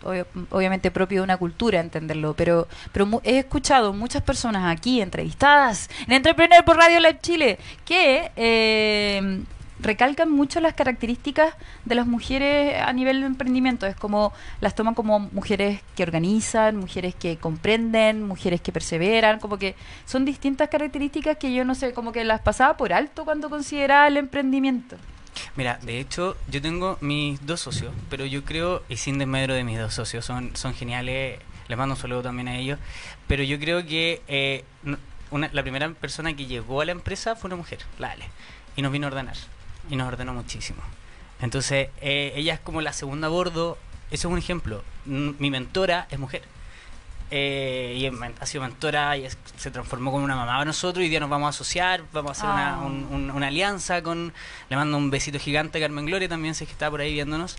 obviamente 0.50 0.92
propio 0.92 1.20
de 1.20 1.24
una 1.24 1.38
cultura 1.38 1.80
entenderlo, 1.80 2.34
pero, 2.34 2.68
pero 2.92 3.22
he 3.24 3.40
escuchado 3.40 3.94
muchas 3.94 4.22
personas 4.22 4.76
aquí 4.76 5.02
entrevistadas 5.02 5.90
en 6.08 6.14
Entrepreneur 6.14 6.64
por 6.64 6.78
Radio 6.78 7.00
Live 7.00 7.20
Chile 7.22 7.60
que 7.86 8.32
eh, 8.36 9.44
recalcan 9.82 10.32
mucho 10.32 10.60
las 10.60 10.74
características 10.74 11.54
de 11.86 11.96
las 11.96 12.06
mujeres 12.06 12.82
a 12.82 12.94
nivel 12.94 13.22
de 13.22 13.26
emprendimiento, 13.26 13.88
es 13.88 13.96
como 13.96 14.32
las 14.62 14.76
toman 14.76 14.94
como 14.94 15.20
mujeres 15.20 15.82
que 15.96 16.04
organizan, 16.04 16.78
mujeres 16.78 17.16
que 17.16 17.38
comprenden, 17.38 18.24
mujeres 18.24 18.62
que 18.62 18.72
perseveran, 18.72 19.40
como 19.40 19.58
que 19.58 19.76
son 20.06 20.26
distintas 20.26 20.70
características 20.70 21.38
que 21.38 21.54
yo 21.54 21.66
no 21.66 21.76
sé, 21.76 21.94
como 21.94 22.12
que 22.12 22.24
las 22.24 22.42
pasaba 22.42 22.78
por 22.78 22.94
alto 22.94 23.26
cuando 23.26 23.50
consideraba 23.50 24.08
el 24.08 24.18
emprendimiento. 24.18 24.98
Mira, 25.56 25.80
de 25.82 26.00
hecho, 26.00 26.38
yo 26.50 26.62
tengo 26.62 26.98
mis 27.02 27.46
dos 27.46 27.62
socios, 27.62 27.94
pero 28.10 28.26
yo 28.26 28.44
creo, 28.44 28.84
y 28.90 28.98
sin 28.98 29.18
desmedro 29.18 29.54
de 29.54 29.64
mis 29.64 29.78
dos 29.80 29.94
socios, 29.94 30.26
son, 30.26 30.56
son 30.56 30.74
geniales, 30.74 31.40
les 31.68 31.78
mando 31.78 31.96
un 31.96 32.02
saludo 32.02 32.22
también 32.22 32.48
a 32.48 32.58
ellos, 32.58 32.80
pero 33.28 33.44
yo 33.44 33.60
creo 33.60 33.86
que 33.86 34.22
eh, 34.28 34.64
una- 35.32 35.50
la 35.54 35.62
primera 35.62 35.90
persona 35.94 36.36
que 36.36 36.46
llegó 36.46 36.82
a 36.82 36.86
la 36.86 36.92
empresa 36.92 37.36
fue 37.36 37.48
una 37.48 37.56
mujer, 37.56 37.80
la 38.00 38.12
Ale, 38.12 38.26
y 38.76 38.82
nos 38.82 38.92
vino 38.92 39.08
a 39.08 39.12
ordenar, 39.12 39.36
y 39.90 39.96
nos 39.96 40.08
ordenó 40.08 40.34
muchísimo. 40.34 40.82
Entonces, 41.42 41.90
eh, 42.02 42.34
ella 42.36 42.54
es 42.56 42.60
como 42.60 42.82
la 42.82 42.94
segunda 42.94 43.28
a 43.28 43.30
bordo, 43.30 43.78
eso 44.12 44.28
es 44.28 44.32
un 44.32 44.38
ejemplo, 44.38 44.84
mi 45.06 45.50
mentora 45.50 46.08
es 46.12 46.20
mujer. 46.20 46.44
Eh, 47.34 47.96
y 47.98 48.06
ha 48.42 48.46
sido 48.46 48.62
mentora 48.64 49.16
y 49.18 49.24
es- 49.26 49.38
se 49.58 49.72
transformó 49.72 50.12
como 50.12 50.26
una 50.26 50.36
mamá 50.36 50.52
para 50.52 50.66
nosotros 50.66 51.02
y 51.02 51.06
hoy 51.06 51.10
día 51.10 51.22
nos 51.22 51.30
vamos 51.30 51.48
a 51.48 51.50
asociar, 51.50 52.04
vamos 52.12 52.30
a 52.30 52.34
hacer 52.34 52.50
una, 52.50 52.76
Ah. 52.76 52.80
un- 52.86 53.08
un- 53.10 53.32
una 53.32 53.48
alianza 53.48 54.04
con... 54.04 54.34
Le 54.70 54.76
mando 54.76 54.98
un 54.98 55.10
besito 55.10 55.40
gigante 55.40 55.78
a 55.78 55.82
Carmen 55.82 56.06
Gloria 56.06 56.28
también, 56.28 56.54
si 56.56 56.66
es 56.66 56.68
que 56.68 56.74
está 56.74 56.90
por 56.92 57.00
ahí 57.00 57.14
viéndonos. 57.14 57.56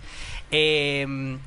Eh, 0.51 1.37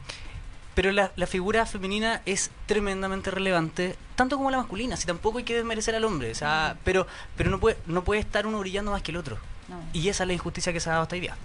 pero 0.74 0.92
la, 0.92 1.10
la 1.16 1.26
figura 1.26 1.64
femenina 1.64 2.20
es 2.26 2.50
tremendamente 2.66 3.30
relevante, 3.30 3.96
tanto 4.14 4.36
como 4.36 4.50
la 4.50 4.58
masculina, 4.58 4.96
si 4.96 5.06
tampoco 5.06 5.38
hay 5.38 5.44
que 5.44 5.54
desmerecer 5.54 5.94
al 5.94 6.04
hombre, 6.04 6.32
o 6.32 6.34
sea, 6.34 6.76
pero, 6.84 7.06
pero 7.36 7.48
no, 7.48 7.58
puede, 7.60 7.78
no 7.86 8.04
puede 8.04 8.20
estar 8.20 8.46
uno 8.46 8.58
brillando 8.58 8.90
más 8.90 9.00
que 9.02 9.10
el 9.12 9.16
otro. 9.16 9.38
Y 9.94 10.08
esa 10.08 10.24
es 10.24 10.26
la 10.28 10.34
injusticia 10.34 10.72
que 10.74 10.80
se 10.80 10.90
ha 10.90 10.92
dado 10.92 11.02
hasta 11.04 11.14
hoy 11.14 11.20
día. 11.20 11.36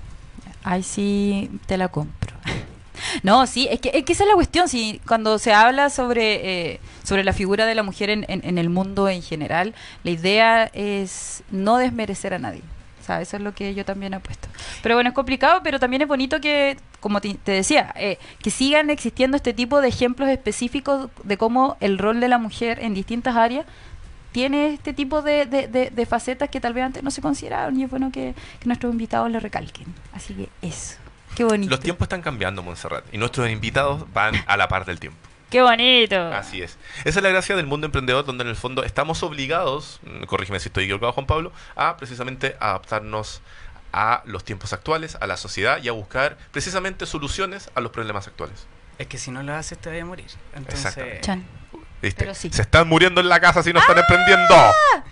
Ay, 0.64 0.84
sí, 0.84 1.50
te 1.66 1.78
la 1.78 1.88
compro. 1.88 2.36
No, 3.24 3.46
sí, 3.48 3.68
es 3.72 3.80
que, 3.80 3.92
es 3.94 4.04
que 4.04 4.14
esa 4.14 4.24
es 4.24 4.30
la 4.30 4.36
cuestión. 4.36 4.68
Si 4.68 5.02
cuando 5.08 5.38
se 5.40 5.54
habla 5.54 5.90
sobre, 5.90 6.72
eh, 6.74 6.80
sobre 7.04 7.24
la 7.24 7.34
figura 7.34 7.66
de 7.66 7.76
la 7.76 7.84
mujer 7.84 8.10
en, 8.10 8.26
en- 8.28 8.58
el 8.58 8.70
mundo 8.70 9.10
en 9.10 9.22
general, 9.22 9.74
la 10.04 10.12
idea 10.12 10.66
es 10.74 11.44
no 11.52 11.78
desmerecer 11.78 12.34
a 12.34 12.40
nadie. 12.40 12.62
O 13.02 13.04
sea, 13.04 13.20
eso 13.22 13.36
es 13.38 13.42
lo 13.44 13.54
que 13.56 13.74
yo 13.74 13.84
también 13.84 14.14
apuesto. 14.14 14.48
Pero 14.84 14.96
bueno, 14.96 15.10
es 15.10 15.16
complicado, 15.16 15.62
pero 15.64 15.80
también 15.80 16.04
es 16.04 16.08
bonito 16.08 16.40
que, 16.40 16.78
como 17.00 17.20
te, 17.20 17.34
te 17.34 17.52
decía, 17.52 17.92
eh, 17.98 18.20
que 18.44 18.52
sigan 18.52 18.92
existiendo 18.92 19.36
este 19.38 19.54
tipo 19.54 19.82
de 19.82 19.88
ejemplos 19.88 20.30
específicos 20.30 21.10
de 21.24 21.38
cómo 21.38 21.78
el 21.80 21.98
rol 21.98 22.20
de 22.20 22.28
la 22.28 22.38
mujer 22.38 22.78
en 22.84 22.94
distintas 22.94 23.36
áreas 23.36 23.66
tiene 24.32 24.74
este 24.76 24.94
tipo 24.94 25.22
de, 25.24 25.46
de- 25.48 25.68
de- 25.68 25.90
de 25.90 26.06
facetas 26.06 26.50
que 26.50 26.62
tal 26.62 26.74
vez 26.74 26.84
antes 26.86 27.02
no 27.04 27.10
se 27.12 27.22
consideraron 27.22 27.78
y 27.80 27.84
es 27.84 27.90
bueno 27.90 28.12
que, 28.12 28.34
que 28.60 28.66
nuestros 28.68 28.92
invitados 28.94 29.32
lo 29.32 29.40
recalquen. 29.40 29.88
Así 30.14 30.34
que 30.36 30.50
eso. 30.62 30.96
Qué 31.36 31.44
bonito. 31.44 31.70
Los 31.70 31.80
tiempos 31.80 32.06
están 32.06 32.22
cambiando, 32.22 32.62
Montserrat, 32.62 33.06
y 33.12 33.18
nuestros 33.18 33.50
invitados 33.50 34.12
van 34.14 34.36
a 34.48 34.58
la 34.58 34.68
par 34.68 34.86
del 34.86 35.00
tiempo. 35.00 35.18
Qué 35.50 35.62
bonito. 35.62 36.16
Así 36.16 36.62
es. 36.62 36.78
Esa 37.04 37.20
es 37.20 37.24
la 37.24 37.30
gracia 37.30 37.58
del 37.58 37.68
mundo 37.68 37.86
emprendedor, 37.86 38.26
donde 38.26 38.44
en 38.44 38.50
el 38.50 38.56
fondo 38.56 38.84
estamos 38.84 39.22
obligados, 39.22 40.00
mm, 40.04 40.24
corrígeme 40.24 40.60
si 40.62 40.70
estoy 40.70 40.86
equivocado, 40.86 41.12
Juan 41.12 41.26
Pablo, 41.26 41.52
a 41.76 41.98
precisamente 41.98 42.56
adaptarnos 42.60 43.42
a 43.92 44.24
los 44.26 44.46
tiempos 44.46 44.72
actuales, 44.72 45.18
a 45.20 45.28
la 45.28 45.36
sociedad 45.36 45.84
y 45.84 45.90
a 45.90 45.92
buscar 45.92 46.38
precisamente 46.52 47.06
soluciones 47.06 47.70
a 47.76 47.82
los 47.82 47.92
problemas 47.92 48.28
actuales. 48.28 48.66
Es 48.98 49.08
que 49.08 49.18
si 49.18 49.32
no 49.32 49.44
lo 49.44 49.54
haces 49.54 49.78
te 49.78 49.90
vas 49.90 50.02
a 50.02 50.06
morir. 50.06 50.28
Entonces, 50.54 50.86
Exactamente. 50.86 51.22
Chan. 51.22 51.61
¿Viste? 52.02 52.20
Pero 52.24 52.34
sí. 52.34 52.50
Se 52.52 52.64
están 52.64 52.88
muriendo 52.88 53.22
en 53.22 53.30
la 53.30 53.40
casa 53.40 53.62
si 53.62 53.72
no 53.74 53.80
están 53.80 53.98
emprendiendo. 53.98 54.56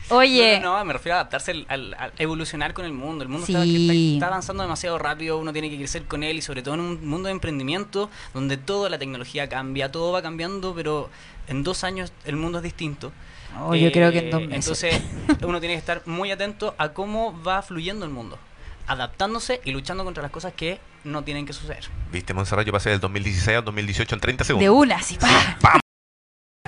Oye, 0.10 0.60
No, 0.60 0.72
no, 0.74 0.80
no, 0.80 0.86
me 0.86 0.94
refiero 0.94 1.16
a 1.18 1.20
adaptarse 1.22 1.52
al, 1.52 1.66
al- 1.70 1.94
al 1.94 2.14
evolucionar 2.18 2.74
con 2.74 2.86
el 2.86 2.94
mundo. 2.94 3.24
El 3.24 3.30
mundo 3.30 3.46
Sí. 3.46 3.54
está, 3.54 3.64
está- 3.64 3.94
está 3.94 4.28
avanzando 4.28 4.64
demasiado 4.64 4.98
rápido, 4.98 5.38
uno 5.38 5.54
tiene 5.54 5.70
que 5.70 5.78
crecer 5.78 6.04
con 6.06 6.24
él 6.24 6.38
y 6.38 6.42
sobre 6.42 6.64
todo 6.64 6.74
en 6.74 6.80
un 6.80 7.08
mundo 7.08 7.28
de 7.28 7.34
emprendimiento 7.34 8.10
donde 8.34 8.58
toda 8.58 8.90
la 8.90 8.98
tecnología 8.98 9.48
cambia, 9.50 9.92
todo 9.92 10.12
va 10.12 10.22
cambiando, 10.24 10.74
pero 10.74 11.10
en 11.48 11.64
dos 11.64 11.84
años 11.84 12.12
el 12.26 12.38
mundo 12.38 12.58
es 12.58 12.64
distinto. 12.64 13.12
Oh, 13.60 13.76
yo 13.76 13.88
Eh, 13.88 13.92
creo 13.92 14.12
que 14.12 14.20
en 14.20 14.30
dos 14.32 14.42
meses. 14.42 14.56
Entonces 14.84 15.02
uno 15.48 15.60
tiene 15.60 15.76
que 15.76 15.80
estar 15.80 16.02
muy 16.08 16.32
atento 16.32 16.74
a 16.80 16.90
cómo 16.90 17.40
va 17.44 17.62
fluyendo 17.62 18.04
el 18.06 18.12
mundo, 18.12 18.40
adaptándose 18.88 19.62
y 19.64 19.72
luchando 19.72 20.04
contra 20.04 20.24
las 20.24 20.32
cosas 20.32 20.54
que 20.54 20.80
no 21.04 21.24
tienen 21.24 21.46
que 21.46 21.54
suceder. 21.54 21.86
¿Viste, 22.12 22.34
Montserrat? 22.34 22.66
Yo 22.66 22.72
pasé 22.74 22.90
del 22.90 23.00
2016 23.00 23.58
al 23.58 23.66
2018 23.66 24.16
en 24.16 24.22
30 24.22 24.44
segundos. 24.44 24.64
de 24.66 24.70
una, 24.72 24.96
así, 24.98 25.18
pa. 25.18 25.80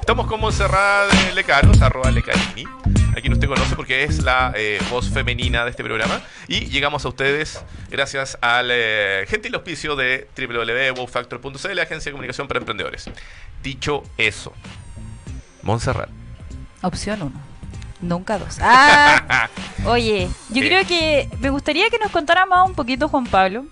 Estamos 0.02 0.28
con 0.28 0.42
Montserrat 0.42 1.14
eh, 1.14 1.34
Lecaros, 1.34 1.82
arroba 1.82 2.12
Lecarini. 2.12 2.66
A 3.16 3.22
quien 3.22 3.34
usted 3.34 3.48
conoce 3.48 3.76
porque 3.76 4.04
es 4.04 4.24
la 4.24 4.52
eh, 4.56 4.80
voz 4.90 5.10
femenina 5.10 5.64
de 5.64 5.70
este 5.70 5.84
programa. 5.84 6.22
Y 6.48 6.66
llegamos 6.66 7.06
a 7.06 7.10
ustedes 7.10 7.64
gracias 7.90 8.38
al 8.42 8.70
eh, 8.72 9.26
gentil 9.28 9.54
auspicio 9.56 9.96
de 9.96 10.28
www.wowfactor.cl, 10.38 11.80
agencia 11.80 12.10
de 12.10 12.12
comunicación 12.12 12.48
para 12.48 12.60
emprendedores. 12.60 13.10
Dicho 13.64 14.04
eso, 14.18 14.54
Montserrat. 15.62 16.10
Opción 16.82 17.22
uno. 17.22 17.42
Nunca 18.02 18.40
dos. 18.40 18.58
Ah, 18.62 19.48
oye, 19.86 20.28
yo 20.50 20.64
Eh. 20.64 20.68
creo 20.68 20.88
que 20.88 21.30
me 21.40 21.50
gustaría 21.52 21.90
que 21.90 22.00
nos 22.00 22.12
contara 22.12 22.46
más 22.48 22.68
un 22.68 22.74
poquito, 22.76 23.08
Juan 23.08 23.28
Pablo, 23.28 23.66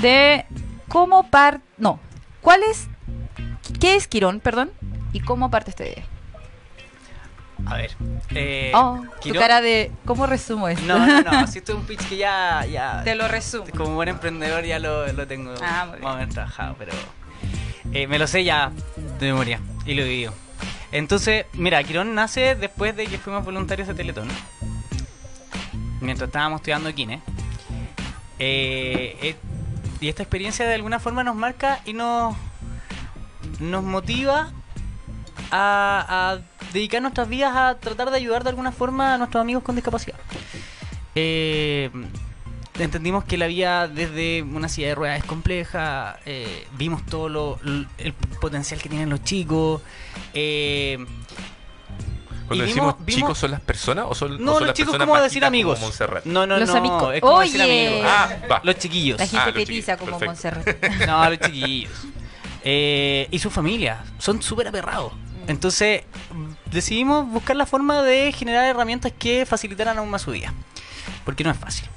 de 0.00 0.44
cómo 0.88 1.30
parte... 1.30 1.62
No, 1.78 2.00
¿cuál 2.40 2.62
es... 2.68 2.88
¿Qué 3.80 3.94
es 3.96 4.08
Quirón, 4.08 4.40
perdón? 4.40 4.70
¿Y 5.16 5.20
cómo 5.20 5.50
parte 5.50 5.70
esta 5.70 5.84
idea? 5.86 6.04
A 7.64 7.76
ver. 7.76 7.96
Eh, 8.34 8.70
Oh, 8.74 9.02
tu 9.22 9.32
cara 9.32 9.62
de... 9.62 9.90
¿Cómo 10.04 10.26
resumo 10.26 10.68
esto? 10.68 10.84
No, 10.84 10.98
no, 11.06 11.22
no, 11.22 11.46
si 11.50 11.58
esto 11.60 11.72
es 11.72 11.78
un 11.78 11.86
pitch 11.86 12.06
que 12.06 12.18
ya... 12.18 12.66
ya 12.66 13.00
Te 13.02 13.14
lo 13.14 13.26
resumo. 13.28 13.64
Como 13.74 13.94
buen 13.94 14.10
emprendedor 14.10 14.62
ya 14.64 14.78
lo, 14.78 15.10
lo 15.10 15.26
tengo 15.26 15.54
Ah, 15.62 15.86
muy 15.98 16.16
bien. 16.16 16.28
trabajado, 16.28 16.74
pero 16.78 16.92
eh, 17.94 18.06
me 18.06 18.18
lo 18.18 18.26
sé 18.26 18.44
ya 18.44 18.70
de 19.18 19.26
memoria 19.32 19.58
y 19.86 19.94
lo 19.94 20.02
he 20.02 20.04
vivido. 20.08 20.34
Entonces, 20.92 21.46
mira, 21.54 21.82
Quirón 21.82 22.14
nace 22.14 22.54
después 22.56 22.94
de 22.94 23.06
que 23.06 23.16
fuimos 23.16 23.42
voluntarios 23.42 23.88
de 23.88 23.94
Teletón. 23.94 24.28
Mientras 26.02 26.28
estábamos 26.28 26.58
estudiando 26.60 26.94
Kine. 26.94 27.22
Eh, 28.38 29.34
y 29.98 30.08
esta 30.08 30.22
experiencia 30.22 30.66
de 30.66 30.74
alguna 30.74 30.98
forma 31.00 31.24
nos 31.24 31.36
marca 31.36 31.80
y 31.86 31.94
nos, 31.94 32.36
nos 33.60 33.82
motiva 33.82 34.50
a, 35.50 36.38
a 36.38 36.38
dedicar 36.72 37.00
nuestras 37.02 37.28
vidas 37.28 37.52
a 37.54 37.76
tratar 37.78 38.10
de 38.10 38.16
ayudar 38.16 38.42
de 38.44 38.50
alguna 38.50 38.72
forma 38.72 39.14
a 39.14 39.18
nuestros 39.18 39.40
amigos 39.40 39.62
con 39.62 39.74
discapacidad. 39.74 40.16
eh, 41.14 41.90
entendimos 42.78 43.24
que 43.24 43.38
la 43.38 43.46
vía 43.46 43.88
desde 43.88 44.42
una 44.42 44.68
silla 44.68 44.88
de 44.88 44.94
ruedas 44.94 45.18
es 45.20 45.24
compleja, 45.24 46.18
eh, 46.26 46.66
vimos 46.72 47.04
todo 47.06 47.28
lo, 47.28 47.58
el 47.98 48.12
potencial 48.40 48.80
que 48.82 48.88
tienen 48.88 49.08
los 49.08 49.22
chicos. 49.24 49.80
eh, 50.34 50.98
Cuando 52.46 52.64
y 52.64 52.68
decimos 52.68 52.94
vimos- 53.00 53.14
chicos, 53.14 53.38
¿son 53.38 53.50
las 53.52 53.60
personas 53.62 54.04
o 54.08 54.14
son, 54.14 54.32
o 54.34 54.38
no, 54.38 54.52
son 54.52 54.60
los 54.60 54.66
las 54.68 54.76
chicos 54.76 54.92
personas 54.92 55.08
como 55.08 55.22
decir 55.22 55.44
amigos. 55.44 55.74
como 55.78 55.86
Montserrat? 55.86 56.24
No, 56.26 56.46
no, 56.46 56.58
Los 56.58 56.68
no, 56.68 56.76
amigos. 56.76 57.14
es 57.14 57.20
como 57.22 57.40
decir 57.40 57.62
amigos. 57.62 58.04
Ah, 58.06 58.28
va. 58.50 58.60
Los 58.62 58.78
chiquillos. 58.78 59.18
La 59.18 59.26
gente 59.26 59.50
Ah, 59.50 59.54
petiza 59.54 59.96
como 59.96 60.18
perfecto. 60.18 60.26
Montserrat. 60.60 61.06
No, 61.06 61.30
los 61.30 61.38
chiquillos. 61.40 61.92
Eh, 62.62 63.26
y 63.30 63.38
su 63.38 63.48
familia. 63.50 64.04
Son 64.18 64.42
súper 64.42 64.68
aperrados. 64.68 65.12
Entonces, 65.48 66.02
decidimos 66.70 67.28
buscar 67.28 67.56
la 67.56 67.66
forma 67.66 68.02
de 68.02 68.32
generar 68.32 68.64
herramientas 68.64 69.12
que 69.16 69.46
facilitaran 69.46 69.98
aún 69.98 70.10
más 70.10 70.22
su 70.22 70.32
vida. 70.32 70.52
Porque 71.24 71.44
no 71.44 71.50
es 71.50 71.56
fácil. 71.56 71.88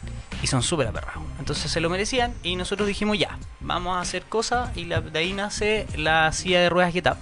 Y 0.42 0.48
son 0.48 0.64
súper 0.64 0.88
aperrados. 0.88 1.22
Entonces 1.40 1.72
se 1.72 1.82
lo 1.82 1.90
merecían 1.90 2.34
y 2.44 2.56
nosotros 2.56 2.88
dijimos 2.88 3.18
ya, 3.18 3.38
vamos 3.60 3.98
a 3.98 4.02
hacer 4.02 4.24
cosas 4.24 4.76
y 4.78 4.86
la- 4.86 5.02
de 5.02 5.20
ahí 5.20 5.34
nace 5.34 5.86
la 5.98 6.32
silla 6.32 6.62
de 6.62 6.70
ruedas 6.70 6.94
Get 6.94 7.08
Up, 7.08 7.18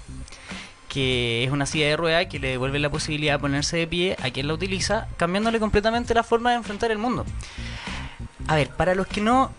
que 0.90 1.44
es 1.44 1.52
una 1.52 1.66
silla 1.66 1.88
de 1.88 1.98
ruedas 1.98 2.28
que 2.28 2.40
le 2.40 2.50
devuelve 2.50 2.78
la 2.80 2.90
posibilidad 2.90 3.34
de 3.34 3.40
ponerse 3.40 3.78
de 3.78 3.88
pie 3.88 4.18
a 4.22 4.30
quien 4.30 4.48
la 4.48 4.54
utiliza, 4.54 5.08
cambiándole 5.18 5.60
completamente 5.60 6.13
la 6.13 6.24
forma 6.24 6.52
de 6.52 6.58
enfrentar 6.58 6.92
el 6.92 6.98
mundo. 7.00 7.26
A 8.48 8.56
ver, 8.56 8.70
para 8.70 8.94
los 8.96 9.08
que 9.08 9.22
no 9.22 9.52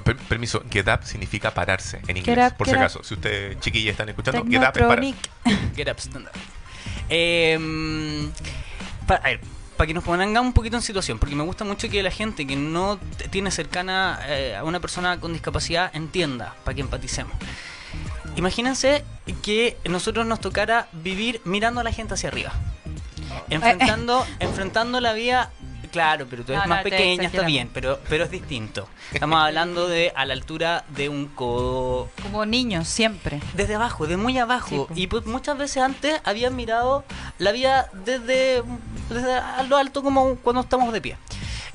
Per- 0.00 0.16
permiso, 0.16 0.62
get 0.70 0.88
up 0.88 1.04
significa 1.04 1.52
pararse 1.52 2.00
en 2.08 2.16
inglés, 2.16 2.36
Get 2.36 2.52
up, 2.52 2.56
por 2.56 2.66
si 2.66 2.72
up. 2.74 2.78
acaso. 2.80 3.02
Si 3.04 3.14
ustedes 3.14 3.58
chiquillas 3.60 3.92
están 3.92 4.08
escuchando, 4.08 4.44
get 4.44 4.58
up 4.60 4.62
es 4.76 4.82
para. 4.86 5.00
Technotronic. 5.00 5.16
Get 5.76 5.88
Up 5.90 5.98
Stand 6.00 6.26
Up. 6.26 6.32
Eh, 7.08 8.28
pa- 9.06 9.16
a 9.16 9.28
ver, 9.28 9.40
para 9.76 9.86
que 9.86 9.94
nos 9.94 10.04
pongamos 10.04 10.42
un 10.42 10.52
poquito 10.52 10.76
en 10.76 10.82
situación, 10.82 11.18
porque 11.18 11.34
me 11.34 11.42
gusta 11.44 11.64
mucho 11.64 11.88
que 11.88 12.02
la 12.02 12.10
gente 12.10 12.46
que 12.46 12.56
no 12.56 12.98
tiene 13.30 13.50
cercana 13.50 14.20
eh, 14.26 14.56
a 14.56 14.64
una 14.64 14.80
persona 14.80 15.18
con 15.20 15.32
discapacidad 15.32 15.90
entienda, 15.94 16.54
para 16.64 16.74
que 16.74 16.80
empaticemos. 16.82 17.32
Imagínense 18.36 19.04
que 19.42 19.76
nosotros 19.84 20.24
nos 20.26 20.40
tocara 20.40 20.88
vivir 20.92 21.40
mirando 21.44 21.80
a 21.80 21.84
la 21.84 21.92
gente 21.92 22.14
hacia 22.14 22.28
arriba. 22.30 22.52
Enfrentando, 23.50 24.26
enfrentando 24.40 25.00
la 25.00 25.12
vía. 25.12 25.50
Claro, 25.92 26.26
pero 26.28 26.42
tú 26.44 26.52
eres 26.52 26.64
No, 26.64 26.68
más 26.70 26.78
no, 26.78 26.90
pequeña, 26.90 27.24
está 27.28 27.42
bien, 27.46 27.70
pero, 27.72 28.00
pero 28.08 28.24
es 28.24 28.30
distinto. 28.30 28.88
Estamos 29.12 29.40
hablando 29.40 29.86
de 29.88 30.12
a 30.16 30.24
la 30.24 30.32
altura 30.32 30.84
de 30.88 31.08
un 31.08 31.26
codo, 31.26 32.08
Como 32.22 32.44
niños, 32.46 32.88
siempre. 32.88 33.40
desde 33.54 33.74
abajo, 33.76 34.06
de 34.06 34.16
muy 34.16 34.38
abajo. 34.38 34.68
Sí, 34.68 34.76
po. 34.76 34.88
y 34.94 35.06
pues 35.06 35.26
muchas 35.26 35.58
veces 35.58 35.82
antes 35.82 36.20
habían 36.24 36.56
mirado 36.56 37.04
la 37.38 37.52
vía 37.52 37.86
desde, 37.92 38.62
desde 39.10 39.34
a 39.34 39.62
lo 39.64 39.76
alto 39.76 40.02
como 40.02 40.36
cuando 40.36 40.62
estamos 40.62 40.92
de 40.92 41.00
pie. 41.00 41.16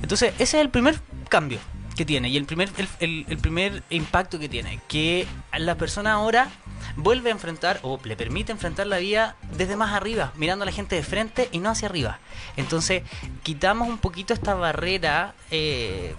Entonces, 0.02 0.34
ese 0.34 0.58
es 0.58 0.62
el 0.64 0.70
primer 0.70 1.00
cambio 1.28 1.60
que 1.98 2.04
tiene 2.06 2.28
y 2.30 2.36
el 2.36 2.44
primer, 2.46 2.70
el, 2.78 2.88
el- 3.00 3.26
el 3.28 3.38
primer 3.38 3.82
impacto 3.90 4.38
que 4.38 4.48
tiene. 4.48 4.80
Que 4.88 5.26
la 5.58 5.74
persona 5.74 6.12
ahora 6.12 6.48
vuelve 6.96 7.28
a 7.30 7.32
enfrentar 7.32 7.80
o 7.82 7.98
le 8.04 8.16
permite 8.16 8.52
enfrentar 8.52 8.86
la 8.86 8.98
vía 8.98 9.34
desde 9.56 9.76
más 9.76 9.92
arriba, 9.92 10.32
mirando 10.36 10.62
a 10.62 10.66
la 10.66 10.72
gente 10.72 10.94
de 10.96 11.02
frente 11.02 11.48
y 11.52 11.58
no 11.58 11.70
hacia 11.70 11.88
arriba. 11.88 12.20
Entonces, 12.56 13.02
quitamos 13.42 13.88
un 13.88 13.98
poquito 13.98 14.32
esta 14.32 14.54
barrera 14.54 15.34
eh, 15.50 16.14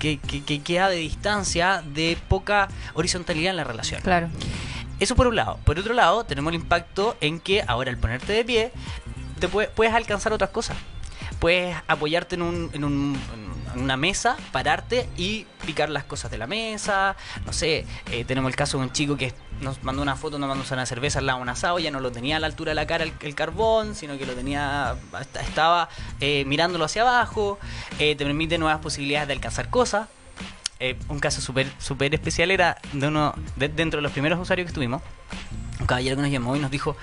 que, 0.00 0.18
que- 0.18 0.42
que 0.44 0.60
queda 0.62 0.88
de 0.88 0.96
distancia, 0.96 1.82
de 1.86 2.18
poca 2.28 2.68
horizontalidad 2.94 3.50
en 3.52 3.56
la 3.56 3.64
relación. 3.64 4.02
Claro. 4.02 4.28
Eso 4.98 5.14
por 5.14 5.28
un 5.28 5.36
lado. 5.36 5.58
Por 5.64 5.78
otro 5.78 5.94
lado, 5.94 6.24
tenemos 6.24 6.52
el 6.52 6.60
impacto 6.60 7.16
en 7.20 7.38
que 7.40 7.62
ahora 7.66 7.90
al 7.90 7.96
ponerte 7.98 8.32
de 8.32 8.44
pie, 8.44 8.72
te 9.38 9.46
puede- 9.48 9.68
puedes 9.68 9.94
alcanzar 9.94 10.32
otras 10.32 10.50
cosas. 10.50 10.76
Puedes 11.38 11.74
apoyarte 11.88 12.34
en, 12.34 12.42
un, 12.42 12.70
en, 12.74 12.84
un- 12.84 13.18
en 13.34 13.49
una 13.76 13.96
mesa, 13.96 14.36
pararte 14.52 15.08
y 15.16 15.46
picar 15.66 15.90
las 15.90 16.04
cosas 16.04 16.30
de 16.30 16.38
la 16.38 16.46
mesa. 16.46 17.16
No 17.46 17.52
sé, 17.52 17.86
eh, 18.10 18.24
tenemos 18.24 18.50
el 18.50 18.56
caso 18.56 18.78
de 18.78 18.84
un 18.84 18.92
chico 18.92 19.16
que 19.16 19.32
nos 19.60 19.82
mandó 19.82 20.02
una 20.02 20.16
foto 20.16 20.38
tomándose 20.38 20.72
una 20.74 20.86
cerveza 20.86 21.18
al 21.18 21.26
lado 21.26 21.38
de 21.38 21.42
un 21.42 21.48
asado, 21.48 21.78
ya 21.78 21.90
no 21.90 22.00
lo 22.00 22.10
tenía 22.12 22.36
a 22.36 22.40
la 22.40 22.46
altura 22.46 22.70
de 22.70 22.74
la 22.76 22.86
cara 22.86 23.04
el, 23.04 23.34
carbón, 23.34 23.94
sino 23.94 24.16
que 24.18 24.26
lo 24.26 24.32
tenía, 24.34 24.96
estaba 25.40 25.88
eh, 26.20 26.44
mirándolo 26.46 26.84
hacia 26.84 27.02
abajo. 27.02 27.58
Eh, 27.98 28.16
te 28.16 28.24
permite 28.24 28.58
nuevas 28.58 28.80
posibilidades 28.80 29.28
de 29.28 29.34
alcanzar 29.34 29.68
cosas. 29.70 30.08
Un 31.10 31.18
caso 31.20 31.42
súper 31.42 31.70
súper 31.78 32.14
especial 32.14 32.50
era 32.50 32.78
de 32.94 33.08
uno 33.08 33.34
de- 33.56 33.68
dentro 33.68 33.98
de 33.98 34.02
los 34.02 34.12
primeros 34.12 34.38
usuarios 34.40 34.66
que 34.66 34.72
tuvimos 34.72 35.02
caballero 35.90 36.16
que 36.16 36.22
nos 36.22 36.30
llamó 36.30 36.56
y 36.56 36.60
nos 36.60 36.70
dijo 36.70 36.96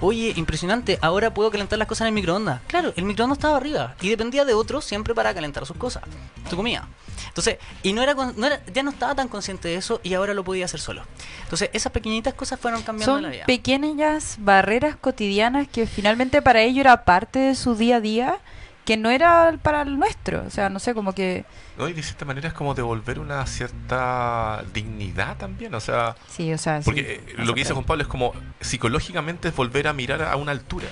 oye 0.00 0.32
impresionante 0.36 0.98
ahora 1.02 1.34
puedo 1.34 1.50
calentar 1.50 1.78
las 1.78 1.88
cosas 1.88 2.02
en 2.02 2.08
el 2.08 2.14
microondas 2.14 2.60
claro 2.68 2.92
el 2.96 3.04
microondas 3.04 3.38
estaba 3.38 3.56
arriba 3.56 3.94
y 4.00 4.08
dependía 4.08 4.44
de 4.44 4.54
otros 4.54 4.84
siempre 4.84 5.14
para 5.14 5.34
calentar 5.34 5.66
sus 5.66 5.76
cosas 5.76 6.02
su 6.48 6.56
comida. 6.56 6.88
Entonces 7.28 7.58
y 7.82 7.92
no 7.92 8.02
era, 8.02 8.14
no 8.14 8.46
era 8.46 8.60
ya 8.72 8.82
no 8.82 8.90
estaba 8.90 9.14
tan 9.14 9.28
consciente 9.28 9.68
de 9.68 9.76
eso 9.76 10.00
y 10.02 10.14
ahora 10.14 10.34
lo 10.34 10.44
podía 10.44 10.66
hacer 10.66 10.80
solo. 10.80 11.02
Entonces 11.42 11.70
esas 11.72 11.92
pequeñitas 11.92 12.34
cosas 12.34 12.60
fueron 12.60 12.82
cambiando 12.82 13.14
Son 13.14 13.22
la 13.22 13.30
vida. 13.30 13.44
pequeñas 13.46 14.36
barreras 14.38 14.96
cotidianas 14.96 15.68
que 15.68 15.86
finalmente 15.86 16.42
para 16.42 16.62
ellos 16.62 16.78
era 16.78 17.04
parte 17.04 17.38
de 17.38 17.54
su 17.54 17.74
día 17.74 17.96
a 17.96 18.00
día, 18.00 18.38
que 18.84 18.96
no 18.96 19.10
era 19.10 19.58
para 19.62 19.82
el 19.82 19.98
nuestro. 19.98 20.44
O 20.46 20.50
sea, 20.50 20.68
no 20.68 20.78
sé, 20.78 20.94
como 20.94 21.14
que... 21.14 21.44
¿no? 21.78 21.88
Y 21.88 21.92
de 21.92 22.02
cierta 22.02 22.24
manera 22.24 22.48
es 22.48 22.54
como 22.54 22.74
devolver 22.74 23.18
una 23.18 23.46
cierta 23.46 24.62
dignidad 24.72 25.36
también. 25.36 25.74
O 25.74 25.80
sea, 25.80 26.16
Sí, 26.28 26.52
o 26.52 26.58
sea... 26.58 26.80
porque 26.84 27.24
eh, 27.26 27.34
lo 27.38 27.54
que 27.54 27.60
dice 27.60 27.72
Juan. 27.72 27.84
Pablo 27.84 28.02
es 28.02 28.08
como 28.08 28.32
psicológicamente 28.60 29.48
es 29.48 29.56
volver 29.56 29.88
a 29.88 29.92
mirar 29.92 30.22
a 30.22 30.36
una 30.36 30.52
altura. 30.52 30.86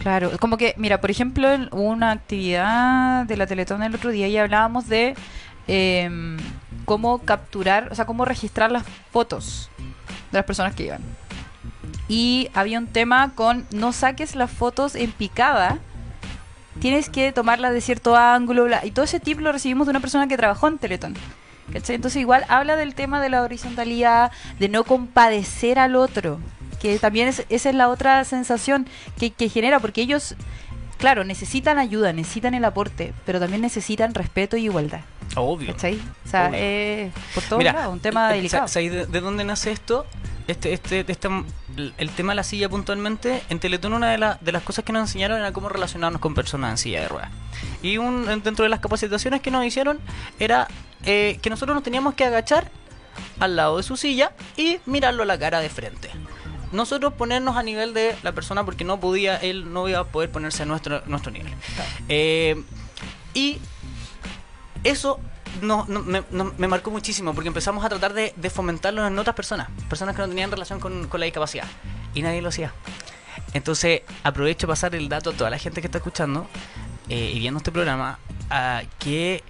Claro, 0.00 0.32
como 0.38 0.56
que, 0.56 0.74
mira, 0.76 1.00
por 1.00 1.10
ejemplo, 1.10 1.48
hubo 1.72 1.82
una 1.82 2.12
actividad 2.12 3.24
de 3.26 3.36
la 3.36 3.46
Teletón 3.46 3.82
el 3.82 3.94
otro 3.94 4.10
día 4.10 4.28
y 4.28 4.36
hablábamos 4.36 4.88
de 4.88 5.14
em, 5.66 6.36
cómo 6.84 7.18
capturar, 7.18 7.88
o 7.90 7.94
sea, 7.94 8.04
cómo 8.04 8.24
registrar 8.24 8.70
las 8.70 8.84
fotos 9.10 9.70
de 10.30 10.38
las 10.38 10.44
personas 10.44 10.74
que 10.74 10.84
iban. 10.84 11.00
Y 12.08 12.50
había 12.54 12.78
un 12.78 12.86
tema 12.86 13.32
con 13.34 13.66
no 13.72 13.92
saques 13.92 14.36
las 14.36 14.50
fotos 14.50 14.94
en 14.94 15.10
picada, 15.12 15.78
tienes 16.80 17.08
que 17.08 17.32
tomarlas 17.32 17.72
de 17.72 17.80
cierto 17.80 18.16
ángulo, 18.16 18.64
bla, 18.64 18.84
y 18.84 18.90
todo 18.90 19.04
ese 19.04 19.20
tip 19.20 19.40
lo 19.40 19.52
recibimos 19.52 19.86
de 19.86 19.90
una 19.92 20.00
persona 20.00 20.26
que 20.28 20.36
trabajó 20.36 20.68
en 20.68 20.78
Teletón. 20.78 21.14
¿cachai? 21.72 21.96
Entonces 21.96 22.20
igual 22.20 22.44
habla 22.48 22.76
del 22.76 22.94
tema 22.94 23.20
de 23.20 23.28
la 23.28 23.42
horizontalidad, 23.42 24.30
de 24.58 24.68
no 24.68 24.84
compadecer 24.84 25.78
al 25.78 25.96
otro, 25.96 26.38
que 26.80 26.98
también 26.98 27.26
es, 27.28 27.44
esa 27.48 27.70
es 27.70 27.74
la 27.74 27.88
otra 27.88 28.22
sensación 28.24 28.86
que, 29.18 29.30
que 29.32 29.48
genera, 29.48 29.80
porque 29.80 30.00
ellos, 30.02 30.36
claro, 30.98 31.24
necesitan 31.24 31.78
ayuda, 31.78 32.12
necesitan 32.12 32.54
el 32.54 32.64
aporte, 32.64 33.12
pero 33.24 33.40
también 33.40 33.62
necesitan 33.62 34.14
respeto 34.14 34.56
y 34.56 34.64
igualdad. 34.64 35.00
obvio 35.34 35.72
¿Cachai? 35.72 35.98
O 36.24 36.28
sea, 36.28 36.48
Obvio. 36.48 36.58
eh, 36.62 37.10
por 37.34 37.42
todos 37.44 37.58
Mira, 37.58 37.72
lados, 37.72 37.92
un 37.94 38.00
tema 38.00 38.32
eh, 38.32 38.36
delicado. 38.36 38.68
sa- 38.68 38.74
¿sabéis 38.74 38.92
de, 38.92 39.06
de 39.06 39.20
dónde 39.20 39.42
nace 39.44 39.72
esto? 39.72 40.06
Este, 40.48 40.72
este, 40.72 41.04
este, 41.08 41.28
el- 41.98 42.10
tema 42.10 42.32
de 42.32 42.36
la 42.36 42.44
silla 42.44 42.68
puntualmente, 42.68 43.42
en 43.48 43.58
Teletón 43.58 43.92
una 43.94 44.10
de, 44.10 44.18
la- 44.18 44.38
de 44.40 44.52
las 44.52 44.62
cosas 44.62 44.84
que 44.84 44.92
nos 44.92 45.02
enseñaron 45.02 45.38
era 45.40 45.52
cómo 45.52 45.68
relacionarnos 45.68 46.20
con 46.20 46.34
personas 46.34 46.70
en 46.70 46.78
silla 46.78 47.00
de 47.00 47.08
ruedas. 47.08 47.30
Y 47.82 47.98
un, 47.98 48.26
dentro 48.44 48.62
de 48.62 48.68
las 48.68 48.78
capacitaciones 48.80 49.40
que 49.40 49.50
nos 49.50 49.64
hicieron 49.64 49.98
era 50.38 50.68
eh, 51.04 51.38
que 51.42 51.50
nosotros 51.50 51.74
nos 51.74 51.82
teníamos 51.82 52.14
que 52.14 52.24
agachar 52.24 52.70
al 53.40 53.56
lado 53.56 53.76
de 53.78 53.82
su 53.82 53.96
silla 53.96 54.32
y 54.56 54.78
mirarlo 54.86 55.24
a 55.24 55.26
la 55.26 55.38
cara 55.38 55.58
de 55.60 55.68
frente. 55.68 56.10
Nosotros 56.72 57.14
ponernos 57.14 57.56
a 57.56 57.62
nivel 57.62 57.92
de 57.94 58.14
la 58.22 58.32
persona 58.32 58.64
porque 58.64 58.84
no 58.84 59.00
podía, 59.00 59.36
él 59.36 59.72
no 59.72 59.88
iba 59.88 60.00
a 60.00 60.04
poder 60.04 60.30
ponerse 60.30 60.62
a 60.62 60.66
nuestro, 60.66 61.02
nuestro 61.06 61.32
nivel. 61.32 61.52
Eh, 62.08 62.62
y 63.34 63.58
eso 64.84 65.18
no, 65.62 65.84
no- 65.88 66.02
me, 66.02 66.22
no- 66.30 66.52
me 66.56 66.68
marcó 66.68 66.90
muchísimo 66.90 67.34
porque 67.34 67.48
empezamos 67.48 67.84
a 67.84 67.88
tratar 67.88 68.12
de, 68.12 68.32
fomentarlo 68.50 69.06
en 69.06 69.18
otras 69.18 69.34
personas, 69.36 69.68
personas 69.88 70.14
que 70.14 70.22
no 70.22 70.28
tenían 70.28 70.50
relación 70.50 70.80
con, 70.80 71.08
la 71.12 71.24
discapacidad. 71.24 71.66
Y 72.14 72.22
nadie 72.22 72.40
lo 72.42 72.48
hacía. 72.48 72.72
Entonces 73.52 74.02
aprovecho 74.22 74.66
pasar 74.66 74.94
el 74.94 75.08
dato 75.08 75.30
a 75.30 75.32
toda 75.32 75.50
la 75.50 75.58
gente 75.58 75.80
que 75.80 75.86
está 75.86 75.98
escuchando 75.98 76.46
eh, 77.08 77.32
y 77.34 77.38
viendo 77.38 77.58
este 77.58 77.72
programa, 77.72 78.18
a 78.50 78.82
que 78.98 79.42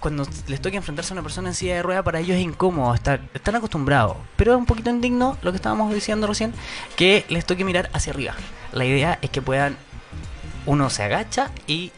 cuando 0.00 0.26
les 0.46 0.60
toque 0.60 0.76
enfrentarse 0.76 1.12
a 1.12 1.14
una 1.14 1.22
persona 1.22 1.48
en 1.48 1.54
silla 1.54 1.74
de 1.76 1.82
rueda, 1.82 2.02
para 2.02 2.20
ellos 2.20 2.36
es 2.36 2.42
incómodo, 2.42 2.94
estar, 2.94 3.20
están 3.34 3.56
acostumbrados. 3.56 4.16
Pero 4.36 4.52
es 4.52 4.58
un 4.58 4.66
poquito 4.66 4.90
indigno 4.90 5.36
lo 5.42 5.50
que 5.52 5.56
estábamos 5.56 5.92
diciendo 5.92 6.26
recién, 6.26 6.52
que 6.96 7.24
les 7.28 7.44
toque 7.44 7.64
mirar 7.64 7.90
hacia 7.92 8.12
arriba. 8.12 8.34
La 8.72 8.84
idea 8.84 9.18
es 9.22 9.30
que 9.30 9.42
puedan, 9.42 9.76
uno 10.66 10.90
se 10.90 11.02
agacha 11.02 11.50
y 11.66 11.92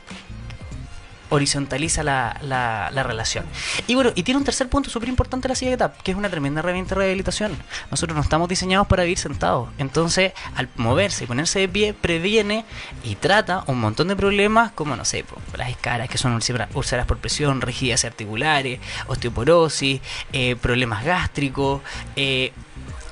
horizontaliza 1.30 2.02
la, 2.02 2.36
la, 2.42 2.90
la 2.92 3.02
relación. 3.02 3.44
Y 3.86 3.94
bueno, 3.94 4.12
y 4.14 4.22
tiene 4.22 4.38
un 4.38 4.44
tercer 4.44 4.68
punto 4.68 4.90
súper 4.90 5.08
importante 5.08 5.48
la 5.48 5.54
silla 5.54 5.72
de 5.72 5.76
tap, 5.78 6.00
que 6.02 6.10
es 6.10 6.16
una 6.16 6.28
tremenda 6.28 6.60
herramienta 6.60 6.94
de 6.94 7.00
rehabilitación. 7.00 7.56
Nosotros 7.90 8.14
no 8.14 8.22
estamos 8.22 8.48
diseñados 8.48 8.86
para 8.86 9.04
vivir 9.04 9.18
sentados. 9.18 9.70
Entonces, 9.78 10.32
al 10.54 10.68
moverse 10.76 11.24
y 11.24 11.26
ponerse 11.26 11.60
de 11.60 11.68
pie, 11.68 11.94
previene 11.94 12.64
y 13.02 13.14
trata 13.14 13.64
un 13.66 13.80
montón 13.80 14.08
de 14.08 14.16
problemas 14.16 14.72
como, 14.72 14.96
no 14.96 15.04
sé, 15.04 15.24
las 15.56 15.70
escaras 15.70 16.08
que 16.08 16.18
son 16.18 16.32
úlceras 16.34 17.06
por 17.06 17.18
presión, 17.18 17.60
rigidez 17.60 18.04
articulares, 18.04 18.80
osteoporosis, 19.06 20.00
eh, 20.32 20.56
problemas 20.56 21.04
gástricos, 21.04 21.80
eh, 22.16 22.52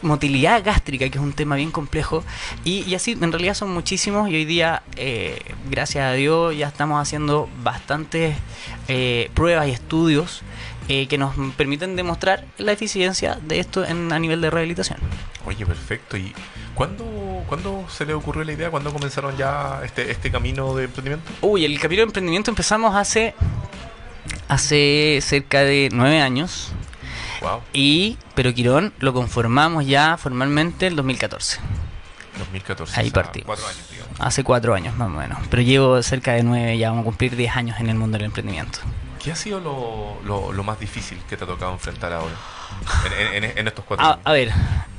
motilidad 0.02 0.64
gástrica, 0.64 1.08
que 1.08 1.18
es 1.18 1.24
un 1.24 1.32
tema 1.32 1.56
bien 1.56 1.70
complejo. 1.70 2.24
Y, 2.64 2.82
y 2.82 2.94
así, 2.94 3.12
en 3.12 3.32
realidad 3.32 3.54
son 3.54 3.72
muchísimos 3.72 4.28
y 4.30 4.34
hoy 4.34 4.44
día, 4.44 4.82
eh, 4.96 5.38
gracias 5.70 6.04
a 6.04 6.12
Dios, 6.12 6.56
ya 6.56 6.68
estamos 6.68 7.00
haciendo 7.00 7.48
bastantes 7.62 8.36
eh, 8.88 9.30
pruebas 9.34 9.68
y 9.68 9.72
estudios 9.72 10.42
eh, 10.88 11.06
que 11.06 11.18
nos 11.18 11.34
permiten 11.56 11.96
demostrar 11.96 12.44
la 12.56 12.72
eficiencia 12.72 13.38
de 13.42 13.60
esto 13.60 13.84
en, 13.84 14.12
a 14.12 14.18
nivel 14.18 14.40
de 14.40 14.50
rehabilitación. 14.50 14.98
Oye, 15.44 15.64
perfecto. 15.66 16.16
¿Y 16.16 16.32
cuándo, 16.74 17.04
cuándo 17.48 17.84
se 17.88 18.06
le 18.06 18.14
ocurrió 18.14 18.44
la 18.44 18.52
idea? 18.52 18.70
¿Cuándo 18.70 18.92
comenzaron 18.92 19.36
ya 19.36 19.80
este, 19.84 20.10
este 20.10 20.30
camino 20.30 20.74
de 20.74 20.84
emprendimiento? 20.84 21.30
Uy, 21.40 21.64
el 21.64 21.78
camino 21.78 22.00
de 22.00 22.06
emprendimiento 22.06 22.50
empezamos 22.50 22.94
hace, 22.94 23.34
hace 24.48 25.20
cerca 25.22 25.60
de 25.60 25.88
nueve 25.92 26.20
años. 26.20 26.72
Wow, 27.40 27.60
Y, 27.72 28.16
pero 28.34 28.52
Quirón 28.54 28.92
lo 28.98 29.12
conformamos 29.12 29.86
ya 29.86 30.16
formalmente 30.16 30.86
el 30.86 30.96
2014. 30.96 31.58
2014. 32.38 33.00
Ahí 33.00 33.08
o 33.08 33.10
sea, 33.10 33.22
partimos. 33.22 33.46
Cuatro 33.46 33.66
años, 33.66 33.90
digamos. 33.90 34.20
Hace 34.20 34.44
cuatro 34.44 34.74
años 34.74 34.96
más 34.96 35.08
o 35.08 35.10
menos. 35.10 35.38
Pero 35.50 35.62
llevo 35.62 36.02
cerca 36.02 36.32
de 36.32 36.42
nueve, 36.42 36.78
ya 36.78 36.90
vamos 36.90 37.02
a 37.02 37.04
cumplir 37.06 37.36
diez 37.36 37.54
años 37.56 37.78
en 37.80 37.88
el 37.88 37.96
mundo 37.96 38.16
del 38.18 38.26
emprendimiento. 38.26 38.78
¿Qué 39.22 39.32
ha 39.32 39.36
sido 39.36 39.58
lo, 39.60 40.18
lo, 40.24 40.52
lo 40.52 40.62
más 40.64 40.78
difícil 40.78 41.18
que 41.28 41.36
te 41.36 41.44
ha 41.44 41.46
tocado 41.46 41.72
enfrentar 41.72 42.12
ahora? 42.12 42.34
En, 43.32 43.42
en- 43.44 43.58
en 43.58 43.66
estos 43.68 43.84
cuatro 43.84 44.06
A, 44.06 44.12
años. 44.12 44.20
a 44.24 44.32
ver, 44.32 44.52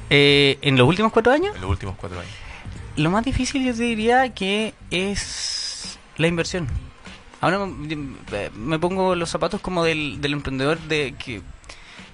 eh, 0.10 0.58
en 0.62 0.78
los 0.78 0.88
últimos 0.88 1.12
cuatro 1.14 1.32
años, 1.32 1.56
En 1.56 1.62
los 1.62 1.70
últimos 1.70 1.96
cuatro 1.98 2.20
años. 2.20 2.32
lo 2.98 3.10
más 3.10 3.24
difícil 3.24 3.66
yo 3.66 3.74
te 3.74 3.84
diría 3.84 4.34
que 4.34 4.74
es 4.92 5.98
la 6.18 6.28
inversión. 6.28 6.68
Ahora 7.42 7.66
me, 7.66 8.50
me 8.54 8.80
pongo 8.80 9.16
los 9.16 9.30
zapatos 9.30 9.62
como 9.62 9.86
del, 9.86 10.20
del 10.20 10.34
emprendedor 10.34 10.78
de 10.80 11.16
que, 11.18 11.42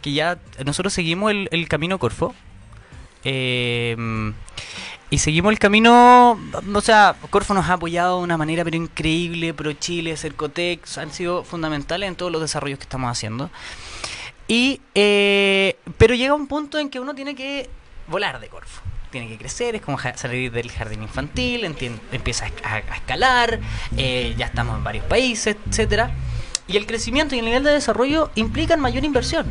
que 0.05 0.13
ya 0.13 0.37
nosotros 0.63 0.93
seguimos 0.93 1.31
el, 1.31 1.67
camino 1.67 1.97
Corfo. 1.97 2.35
Eh, 3.23 3.97
y 5.09 5.17
seguimos 5.17 5.51
el 5.51 5.57
camino, 5.57 6.39
o 6.73 6.81
sea, 6.81 7.15
Corfo 7.31 7.55
nos 7.55 7.67
ha 7.69 7.73
apoyado 7.73 8.19
de 8.19 8.23
una 8.23 8.37
manera 8.37 8.63
pero 8.63 8.77
increíble, 8.77 9.55
Pro 9.55 9.73
Chile, 9.73 10.15
Cercotec, 10.15 10.85
han 10.99 11.11
sido 11.11 11.43
fundamentales 11.43 12.07
en 12.07 12.15
todos 12.15 12.31
los 12.31 12.39
desarrollos 12.39 12.77
que 12.77 12.83
estamos 12.83 13.09
haciendo. 13.09 13.49
Y, 14.47 14.79
eh, 14.93 15.75
pero 15.97 16.13
llega 16.13 16.35
un 16.35 16.45
punto 16.45 16.77
en 16.77 16.91
que 16.91 16.99
uno 16.99 17.15
tiene 17.15 17.33
que 17.33 17.67
volar 18.07 18.39
de 18.39 18.47
Corfo. 18.47 18.83
Tiene 19.09 19.27
que 19.27 19.39
crecer, 19.39 19.73
es 19.75 19.81
como 19.81 19.97
salir 19.97 20.51
del 20.51 20.71
jardín 20.71 21.01
infantil, 21.01 21.65
empieza 22.11 22.45
a 22.63 22.77
escalar, 22.77 23.59
eh, 23.97 24.35
ya 24.37 24.45
estamos 24.45 24.77
en 24.77 24.83
varios 24.83 25.05
países, 25.05 25.57
etcétera. 25.67 26.11
Y 26.67 26.77
el 26.77 26.87
crecimiento 26.87 27.35
y 27.35 27.39
el 27.39 27.45
nivel 27.45 27.63
de 27.63 27.71
desarrollo 27.71 28.31
implican 28.35 28.79
mayor 28.79 29.03
inversión. 29.03 29.45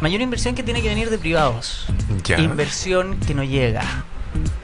Mayor 0.00 0.20
inversión 0.20 0.54
que 0.54 0.62
tiene 0.62 0.82
que 0.82 0.88
venir 0.88 1.08
de 1.10 1.18
privados. 1.18 1.86
Ya. 2.24 2.40
Inversión 2.40 3.18
que 3.20 3.34
no 3.34 3.44
llega. 3.44 4.04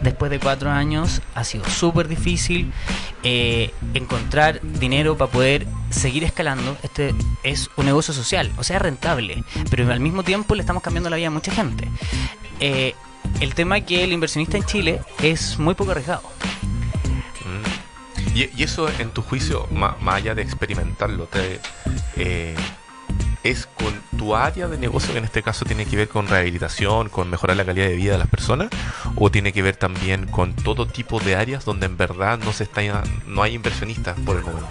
Después 0.01 0.31
de 0.31 0.41
cuatro 0.41 0.71
años 0.71 1.21
ha 1.35 1.45
sido 1.45 1.64
súper 1.69 2.09
difícil 2.09 2.73
eh, 3.23 3.73
encontrar 3.95 4.61
dinero 4.62 5.17
para 5.17 5.31
poder 5.31 5.67
seguir 5.91 6.25
escalando. 6.25 6.77
Este 6.83 7.14
es 7.43 7.69
un 7.77 7.87
negocio 7.87 8.14
social, 8.14 8.51
o 8.57 8.64
sea, 8.64 8.77
es 8.77 8.83
rentable, 8.83 9.45
pero 9.71 9.91
al 9.93 10.01
mismo 10.01 10.23
tiempo 10.23 10.55
le 10.55 10.62
estamos 10.62 10.83
cambiando 10.83 11.11
la 11.11 11.17
vida 11.17 11.29
a 11.29 11.31
mucha 11.31 11.53
gente. 11.53 11.88
Eh, 12.61 12.95
el 13.41 13.55
tema 13.55 13.79
es 13.79 13.85
que 13.85 14.05
el 14.05 14.12
inversionista 14.12 14.57
en 14.57 14.64
Chile 14.64 15.01
es 15.23 15.59
muy 15.59 15.75
poco 15.75 15.93
arriesgado. 15.93 16.23
Y, 18.38 18.62
eso, 18.62 18.88
en 19.01 19.11
tu 19.11 19.22
juicio, 19.22 19.66
más 19.72 19.96
allá 20.07 20.33
de 20.37 20.42
experimentarlo, 20.42 21.24
te, 21.24 21.61
eh, 22.14 22.55
¿es 23.42 23.66
con 23.66 23.92
tu 24.16 24.37
área 24.37 24.68
de 24.68 24.79
negocio 24.79 25.12
que 25.12 25.18
en 25.18 25.24
este 25.24 25.42
caso 25.42 25.64
tiene 25.64 25.87
que 25.87 25.96
ver 25.96 26.09
con 26.09 26.29
rehabilitación, 26.29 27.09
con 27.09 27.29
mejorar 27.29 27.57
la 27.57 27.64
calidad 27.64 27.88
de 27.88 27.96
vida 27.96 28.12
de 28.12 28.18
las 28.18 28.29
personas? 28.29 28.68
¿O 29.16 29.29
tiene 29.33 29.53
que 29.53 29.61
ver 29.62 29.74
también 29.74 30.29
con 30.29 30.55
todo 30.55 30.87
tipo 30.87 31.18
de 31.18 31.35
áreas 31.35 31.64
donde 31.64 31.87
en 31.87 31.96
verdad 31.96 32.38
no, 32.38 32.53
se 32.53 32.62
está, 32.62 32.81
no 33.27 33.42
hay 33.42 33.55
inversionistas 33.55 34.16
por 34.20 34.37
el 34.37 34.44
momento? 34.44 34.68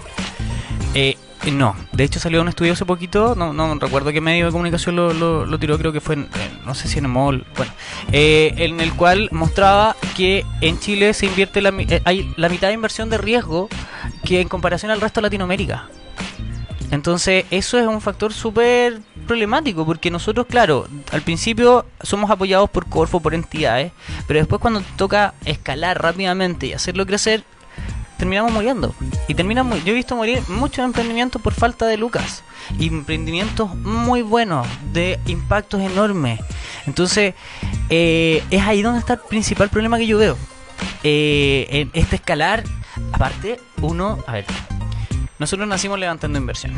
Eh, 0.94 1.18
no, 1.52 1.74
de 1.92 2.04
hecho 2.04 2.20
salió 2.20 2.42
un 2.42 2.48
estudio 2.48 2.72
hace 2.74 2.84
poquito, 2.84 3.34
no, 3.34 3.52
no 3.52 3.74
recuerdo 3.76 4.12
qué 4.12 4.20
medio 4.20 4.46
de 4.46 4.52
comunicación 4.52 4.96
lo, 4.96 5.12
lo, 5.14 5.46
lo 5.46 5.58
tiró, 5.58 5.78
creo 5.78 5.92
que 5.92 6.00
fue, 6.00 6.14
en, 6.16 6.20
en- 6.22 6.66
no 6.66 6.74
sé 6.74 6.88
si 6.88 6.98
en 6.98 7.06
el 7.06 7.10
mall, 7.10 7.46
bueno, 7.56 7.72
eh, 8.12 8.52
en 8.58 8.80
el 8.80 8.92
cual 8.94 9.28
mostraba 9.32 9.96
que 10.16 10.44
en 10.60 10.78
Chile 10.78 11.14
se 11.14 11.26
invierte 11.26 11.62
la, 11.62 11.70
eh, 11.70 12.02
hay 12.04 12.32
la 12.36 12.48
mitad 12.48 12.68
de 12.68 12.74
inversión 12.74 13.08
de 13.08 13.18
riesgo 13.18 13.68
que 14.24 14.40
en 14.40 14.48
comparación 14.48 14.90
al 14.90 15.00
resto 15.00 15.20
de 15.20 15.22
Latinoamérica. 15.22 15.88
Entonces, 16.90 17.44
eso 17.50 17.78
es 17.78 17.86
un 17.86 18.00
factor 18.00 18.32
súper 18.32 19.00
problemático, 19.26 19.84
porque 19.84 20.10
nosotros, 20.10 20.46
claro, 20.48 20.88
al 21.12 21.20
principio 21.20 21.84
somos 22.02 22.30
apoyados 22.30 22.70
por 22.70 22.86
Corfo, 22.86 23.20
por 23.20 23.34
entidades, 23.34 23.92
pero 24.26 24.40
después 24.40 24.60
cuando 24.60 24.80
toca 24.96 25.34
escalar 25.44 26.00
rápidamente 26.02 26.66
y 26.66 26.72
hacerlo 26.72 27.04
crecer, 27.04 27.44
terminamos 28.18 28.52
muriendo. 28.52 28.94
Y 29.28 29.34
terminamos, 29.34 29.82
yo 29.84 29.92
he 29.92 29.94
visto 29.94 30.14
morir 30.16 30.42
muchos 30.48 30.84
emprendimientos 30.84 31.40
por 31.40 31.54
falta 31.54 31.86
de 31.86 31.96
lucas. 31.96 32.42
Emprendimientos 32.78 33.74
muy 33.74 34.20
buenos, 34.22 34.66
de 34.92 35.18
impactos 35.26 35.80
enormes. 35.80 36.40
Entonces, 36.86 37.34
eh, 37.88 38.42
es 38.50 38.62
ahí 38.62 38.82
donde 38.82 38.98
está 38.98 39.14
el 39.14 39.20
principal 39.20 39.70
problema 39.70 39.96
que 39.96 40.06
yo 40.06 40.18
veo. 40.18 40.36
Eh, 41.02 41.66
en 41.70 41.90
este 41.94 42.16
escalar, 42.16 42.64
aparte, 43.12 43.60
uno, 43.80 44.22
a 44.26 44.32
ver, 44.32 44.44
nosotros 45.38 45.66
nacimos 45.68 45.98
levantando 45.98 46.38
inversión. 46.38 46.74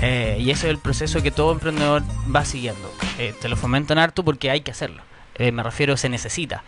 Eh, 0.00 0.38
y 0.40 0.50
ese 0.50 0.66
es 0.66 0.70
el 0.70 0.78
proceso 0.78 1.22
que 1.22 1.30
todo 1.30 1.52
emprendedor 1.52 2.02
va 2.34 2.44
siguiendo. 2.44 2.92
Te 3.40 3.48
lo 3.48 3.56
fomentan 3.56 3.98
harto 3.98 4.24
porque 4.24 4.50
hay 4.50 4.60
que 4.60 4.70
hacerlo. 4.70 5.02
Me 5.38 5.62
refiero, 5.62 5.96
se 5.96 6.08
necesita. 6.08 6.62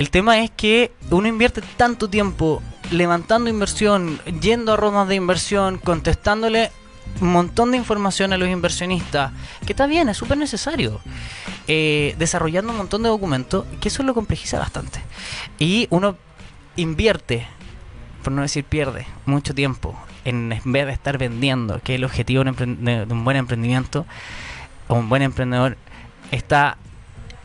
El 0.00 0.08
tema 0.08 0.40
es 0.40 0.50
que 0.50 0.92
uno 1.10 1.28
invierte 1.28 1.60
tanto 1.76 2.08
tiempo 2.08 2.62
levantando 2.90 3.50
inversión, 3.50 4.18
yendo 4.40 4.72
a 4.72 4.76
rondas 4.78 5.06
de 5.08 5.14
inversión, 5.14 5.76
contestándole 5.76 6.70
un 7.20 7.30
montón 7.30 7.70
de 7.70 7.76
información 7.76 8.32
a 8.32 8.38
los 8.38 8.48
inversionistas, 8.48 9.30
que 9.66 9.74
está 9.74 9.86
bien, 9.86 10.08
es 10.08 10.16
súper 10.16 10.38
necesario, 10.38 11.02
eh, 11.68 12.14
desarrollando 12.18 12.72
un 12.72 12.78
montón 12.78 13.02
de 13.02 13.10
documentos, 13.10 13.66
que 13.78 13.88
eso 13.88 14.02
lo 14.02 14.14
complejiza 14.14 14.58
bastante. 14.58 15.02
Y 15.58 15.86
uno 15.90 16.16
invierte, 16.76 17.46
por 18.22 18.32
no 18.32 18.40
decir 18.40 18.64
pierde, 18.64 19.06
mucho 19.26 19.54
tiempo 19.54 19.94
en, 20.24 20.50
en 20.50 20.72
vez 20.72 20.86
de 20.86 20.92
estar 20.92 21.18
vendiendo, 21.18 21.78
que 21.82 21.92
es 21.92 21.98
el 21.98 22.04
objetivo 22.04 22.42
de 22.42 23.06
un, 23.06 23.24
buen 23.24 23.36
emprendimiento, 23.36 24.06
o 24.88 24.94
un 24.94 25.10
buen 25.10 25.20
emprendedor, 25.20 25.76
está 26.30 26.78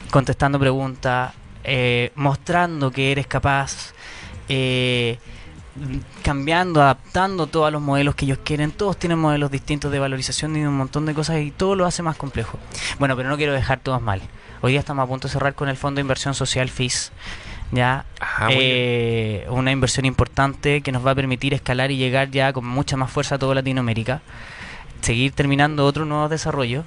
contestando 0.09 0.57
preguntas, 0.57 1.33
eh, 1.65 2.11
mostrando 2.15 2.91
que 2.91 3.11
eres 3.11 3.27
capaz, 3.27 3.93
eh, 4.49 5.17
cambiando, 6.23 6.81
adaptando 6.81 7.47
todos 7.47 7.71
los 7.71 7.81
modelos 7.81 8.15
que 8.15 8.25
ellos 8.25 8.39
quieren. 8.43 8.71
Todos 8.71 8.97
tienen 8.97 9.19
modelos 9.19 9.51
distintos 9.51 9.91
de 9.91 9.99
valorización 9.99 10.55
y 10.55 10.63
un 10.63 10.77
montón 10.77 11.05
de 11.05 11.13
cosas 11.13 11.39
y 11.39 11.51
todo 11.51 11.75
lo 11.75 11.85
hace 11.85 12.03
más 12.03 12.15
complejo. 12.15 12.59
Bueno, 12.99 13.15
pero 13.15 13.29
no 13.29 13.37
quiero 13.37 13.53
dejar 13.53 13.79
todos 13.79 14.01
mal. 14.01 14.21
Hoy 14.61 14.71
día 14.71 14.79
estamos 14.79 15.03
a 15.03 15.07
punto 15.07 15.27
de 15.27 15.33
cerrar 15.33 15.53
con 15.53 15.69
el 15.69 15.77
Fondo 15.77 15.97
de 15.99 16.01
Inversión 16.01 16.33
Social 16.33 16.69
FIS. 16.69 17.11
Ya, 17.71 18.05
Ajá, 18.19 18.47
eh, 18.51 19.47
una 19.49 19.71
inversión 19.71 20.05
importante 20.05 20.81
que 20.81 20.91
nos 20.91 21.05
va 21.05 21.11
a 21.11 21.15
permitir 21.15 21.53
escalar 21.53 21.89
y 21.91 21.97
llegar 21.97 22.29
ya 22.29 22.53
con 22.53 22.65
mucha 22.65 22.95
más 22.95 23.11
fuerza 23.11 23.35
a 23.35 23.39
toda 23.39 23.55
Latinoamérica. 23.55 24.21
Seguir 25.01 25.31
terminando 25.33 25.85
otros 25.85 26.07
nuevos 26.07 26.29
desarrollos. 26.29 26.85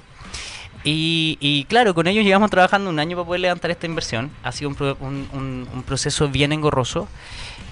Y, 0.83 1.37
y 1.41 1.65
claro, 1.65 1.93
con 1.93 2.07
ellos 2.07 2.23
llevamos 2.23 2.49
trabajando 2.49 2.89
un 2.89 2.99
año 2.99 3.17
para 3.17 3.25
poder 3.27 3.41
levantar 3.41 3.69
esta 3.71 3.85
inversión. 3.85 4.31
Ha 4.43 4.51
sido 4.51 4.69
un, 4.69 4.75
pro- 4.75 4.97
un- 5.01 5.27
un- 5.33 5.67
un 5.73 5.83
proceso 5.83 6.29
bien 6.29 6.51
engorroso. 6.53 7.07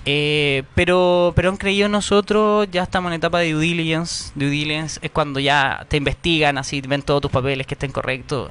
Eh, 0.10 0.64
pero, 0.74 1.34
pero 1.36 1.50
han 1.50 1.58
creído 1.58 1.90
nosotros, 1.90 2.68
ya 2.72 2.84
estamos 2.84 3.10
en 3.12 3.16
etapa 3.16 3.40
de 3.40 3.52
due 3.52 3.62
diligence. 3.62 4.32
Due 4.36 4.50
diligence 4.50 5.00
es 5.02 5.12
cuando 5.12 5.40
ya 5.40 5.86
te 5.90 5.98
investigan, 5.98 6.58
así 6.58 6.80
ven 6.82 7.02
todos 7.02 7.22
tus 7.22 7.32
papeles 7.32 7.68
que 7.68 7.74
estén 7.76 7.92
correctos. 7.92 8.50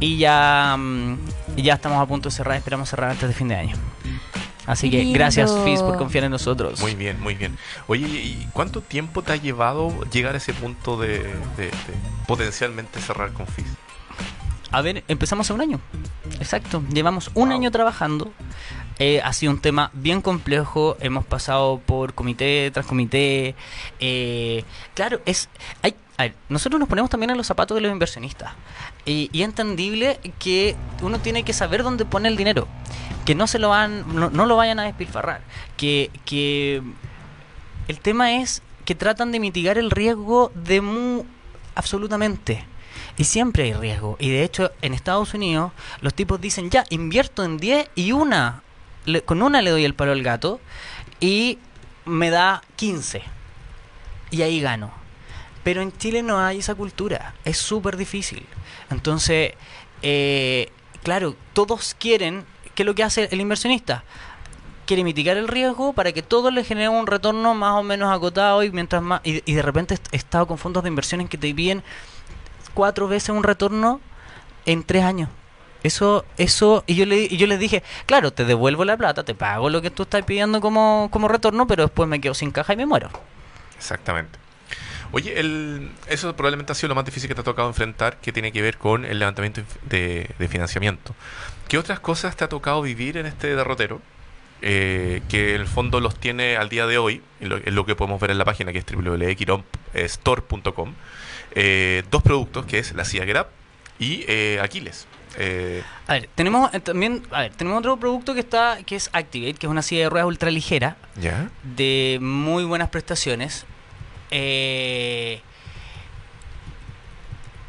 Y 0.00 0.18
ya, 0.18 0.76
mm, 0.76 1.16
ya 1.56 1.74
estamos 1.74 2.00
a 2.00 2.06
punto 2.06 2.28
de 2.28 2.34
cerrar, 2.34 2.56
esperamos 2.56 2.88
cerrar 2.88 3.10
antes 3.10 3.28
de 3.28 3.34
fin 3.34 3.46
de 3.48 3.54
año. 3.56 3.76
Así 4.68 4.90
que 4.90 4.98
Lindo. 4.98 5.18
gracias 5.18 5.50
FIS 5.64 5.80
por 5.80 5.96
confiar 5.96 6.24
en 6.24 6.30
nosotros. 6.30 6.80
Muy 6.80 6.94
bien, 6.94 7.18
muy 7.20 7.34
bien. 7.34 7.56
Oye, 7.88 8.06
¿y 8.06 8.46
cuánto 8.52 8.82
tiempo 8.82 9.22
te 9.22 9.32
ha 9.32 9.36
llevado 9.36 9.90
llegar 10.12 10.34
a 10.34 10.38
ese 10.38 10.52
punto 10.52 10.96
de, 10.98 11.18
de- 11.18 11.24
de 11.56 11.70
potencialmente 12.26 13.00
cerrar 13.00 13.32
con 13.32 13.46
FIS? 13.46 13.64
A 14.70 14.82
ver, 14.82 15.02
empezamos 15.08 15.46
hace 15.46 15.54
un 15.54 15.62
año. 15.62 15.80
Exacto. 16.38 16.82
Llevamos 16.92 17.30
un 17.34 17.48
Wow. 17.48 17.56
año 17.56 17.70
trabajando. 17.70 18.30
Eh, 18.98 19.22
ha 19.24 19.32
sido 19.32 19.52
un 19.52 19.60
tema 19.60 19.90
bien 19.94 20.20
complejo. 20.20 20.96
Hemos 21.00 21.24
pasado 21.24 21.80
por 21.86 22.12
comité 22.12 22.70
tras 22.70 22.84
comité. 22.84 23.54
Eh, 24.00 24.64
claro, 24.94 25.20
es. 25.24 25.48
Hay, 25.82 25.94
a 26.18 26.24
ver, 26.24 26.34
nosotros 26.48 26.78
nos 26.80 26.88
ponemos 26.88 27.08
también 27.10 27.30
en 27.30 27.36
los 27.36 27.46
zapatos 27.46 27.74
de 27.76 27.80
los 27.80 27.92
inversionistas. 27.92 28.52
Y, 29.06 29.30
es 29.32 29.40
entendible 29.44 30.18
que 30.38 30.74
uno 31.00 31.20
tiene 31.20 31.44
que 31.44 31.52
saber 31.52 31.82
dónde 31.84 32.04
pone 32.04 32.28
el 32.28 32.36
dinero. 32.36 32.66
Que 33.24 33.34
no 33.34 33.46
se 33.46 33.58
lo 33.58 33.68
van, 33.68 34.04
no, 34.14 34.28
no 34.28 34.44
lo 34.44 34.56
vayan 34.56 34.80
a 34.80 34.82
despilfarrar. 34.82 35.42
Que, 35.76 36.10
que 36.24 36.82
el 37.86 38.00
tema 38.00 38.32
es 38.34 38.62
que 38.84 38.94
tratan 38.94 39.32
de 39.32 39.38
mitigar 39.40 39.78
el 39.78 39.90
riesgo 39.90 40.50
de 40.54 40.80
mu 40.80 41.22
absolutamente. 41.76 42.64
Y 43.16 43.24
siempre 43.24 43.62
hay 43.64 43.72
riesgo. 43.74 44.16
Y 44.18 44.30
de 44.30 44.42
hecho, 44.42 44.72
en 44.82 44.94
Estados 44.94 45.34
Unidos, 45.34 45.72
los 46.00 46.14
tipos 46.14 46.40
dicen, 46.40 46.68
ya, 46.70 46.84
invierto 46.90 47.44
en 47.44 47.58
10 47.58 47.90
y 47.94 48.12
una, 48.12 48.62
le- 49.04 49.22
con 49.22 49.40
una 49.42 49.62
le 49.62 49.70
doy 49.70 49.84
el 49.84 49.94
palo 49.94 50.12
al 50.12 50.22
gato 50.22 50.60
y 51.20 51.58
me 52.04 52.30
da 52.30 52.62
15. 52.76 53.22
Y 54.32 54.42
ahí 54.42 54.60
gano. 54.60 54.90
Pero 55.68 55.82
en 55.82 55.92
Chile 55.92 56.22
no 56.22 56.40
hay 56.40 56.60
esa 56.60 56.74
cultura. 56.74 57.34
Es 57.44 57.58
súper 57.58 57.98
difícil. 57.98 58.46
Entonces, 58.88 59.52
eh, 60.00 60.72
claro, 61.02 61.36
todos 61.52 61.94
quieren, 61.98 62.46
¿qué 62.74 62.84
es 62.84 62.86
lo 62.86 62.94
que 62.94 63.02
hace 63.02 63.28
el 63.30 63.38
inversionista? 63.38 64.02
Quiere 64.86 65.04
mitigar 65.04 65.36
el 65.36 65.46
riesgo 65.46 65.92
para 65.92 66.12
que 66.12 66.22
todos 66.22 66.54
le 66.54 66.64
generen 66.64 66.92
un 66.92 67.06
retorno 67.06 67.54
más 67.54 67.74
o 67.74 67.82
menos 67.82 68.10
acotado 68.10 68.62
y 68.62 68.70
mientras 68.70 69.02
más 69.02 69.20
y, 69.24 69.42
y 69.44 69.52
de 69.52 69.60
repente 69.60 69.98
he 70.10 70.16
estado 70.16 70.46
con 70.46 70.56
fondos 70.56 70.84
de 70.84 70.88
inversiones 70.88 71.28
que 71.28 71.36
te 71.36 71.52
piden 71.52 71.84
cuatro 72.72 73.06
veces 73.06 73.28
un 73.28 73.42
retorno 73.42 74.00
en 74.64 74.84
tres 74.84 75.04
años. 75.04 75.28
Eso, 75.82 76.24
eso, 76.38 76.82
y 76.86 76.94
yo 76.94 77.04
le, 77.04 77.24
y 77.24 77.36
yo 77.36 77.46
les 77.46 77.58
dije, 77.58 77.82
claro, 78.06 78.32
te 78.32 78.46
devuelvo 78.46 78.86
la 78.86 78.96
plata, 78.96 79.22
te 79.22 79.34
pago 79.34 79.68
lo 79.68 79.82
que 79.82 79.90
tú 79.90 80.04
estás 80.04 80.24
pidiendo 80.24 80.62
como, 80.62 81.08
como 81.12 81.28
retorno, 81.28 81.66
pero 81.66 81.82
después 81.82 82.08
me 82.08 82.22
quedo 82.22 82.32
sin 82.32 82.52
caja 82.52 82.72
y 82.72 82.76
me 82.76 82.86
muero. 82.86 83.10
Exactamente. 83.76 84.47
Oye, 85.12 85.38
el, 85.40 85.90
eso 86.08 86.34
probablemente 86.36 86.72
ha 86.72 86.74
sido 86.74 86.88
lo 86.88 86.94
más 86.94 87.04
difícil 87.04 87.28
que 87.28 87.34
te 87.34 87.40
ha 87.40 87.44
tocado 87.44 87.68
enfrentar, 87.68 88.18
que 88.20 88.32
tiene 88.32 88.52
que 88.52 88.62
ver 88.62 88.78
con 88.78 89.04
el 89.04 89.18
levantamiento 89.18 89.62
de, 89.88 90.30
de 90.38 90.48
financiamiento. 90.48 91.14
¿Qué 91.68 91.78
otras 91.78 92.00
cosas 92.00 92.36
te 92.36 92.44
ha 92.44 92.48
tocado 92.48 92.82
vivir 92.82 93.16
en 93.16 93.26
este 93.26 93.54
derrotero? 93.54 94.00
Eh, 94.60 95.22
que 95.28 95.54
en 95.54 95.60
el 95.60 95.66
fondo 95.68 96.00
los 96.00 96.18
tiene 96.18 96.56
al 96.56 96.68
día 96.68 96.86
de 96.86 96.98
hoy, 96.98 97.22
lo- 97.40 97.58
es 97.58 97.72
lo 97.72 97.86
que 97.86 97.94
podemos 97.94 98.20
ver 98.20 98.30
en 98.32 98.38
la 98.38 98.44
página 98.44 98.72
que 98.72 98.78
es 98.78 98.84
www.quiromstore.com. 98.86 100.94
Eh, 101.54 102.02
dos 102.10 102.22
productos, 102.22 102.66
que 102.66 102.78
es 102.78 102.92
la 102.94 103.04
CIA 103.04 103.40
Up 103.42 103.46
y 103.98 104.24
eh, 104.28 104.60
Aquiles. 104.62 105.06
Eh, 105.38 105.82
A 106.06 106.14
ver, 106.14 106.28
tenemos 106.34 106.72
eh, 106.74 106.80
también, 106.80 107.22
a 107.30 107.42
ver, 107.42 107.52
tenemos 107.54 107.78
otro 107.78 107.96
producto 107.98 108.34
que 108.34 108.40
está, 108.40 108.78
que 108.84 108.96
es 108.96 109.08
Activate, 109.12 109.54
que 109.54 109.66
es 109.66 109.70
una 109.70 109.82
silla 109.82 110.04
de 110.04 110.10
ruedas 110.10 110.26
ultra 110.26 110.50
ligera, 110.50 110.96
¿Ya? 111.20 111.48
de 111.62 112.18
muy 112.20 112.64
buenas 112.64 112.88
prestaciones. 112.90 113.64
Eh, 114.30 115.40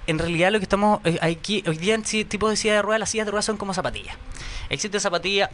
en 0.08 0.18
realidad 0.18 0.52
lo 0.52 0.60
que 0.60 0.64
estamos 0.64 1.02
eh, 1.06 1.20
aquí 1.22 1.64
hoy 1.68 1.78
día 1.78 1.96
en 1.96 2.06
sí, 2.06 2.26
tipos 2.26 2.50
de 2.50 2.56
silla 2.56 2.76
de 2.76 2.82
ruedas, 2.82 3.00
las 3.00 3.10
sillas 3.10 3.28
de 3.28 3.32
ruedas 3.32 3.46
son 3.46 3.58
como 3.58 3.74
zapatillas. 3.74 4.18
Existe 4.70 5.00
zapatilla 5.00 5.50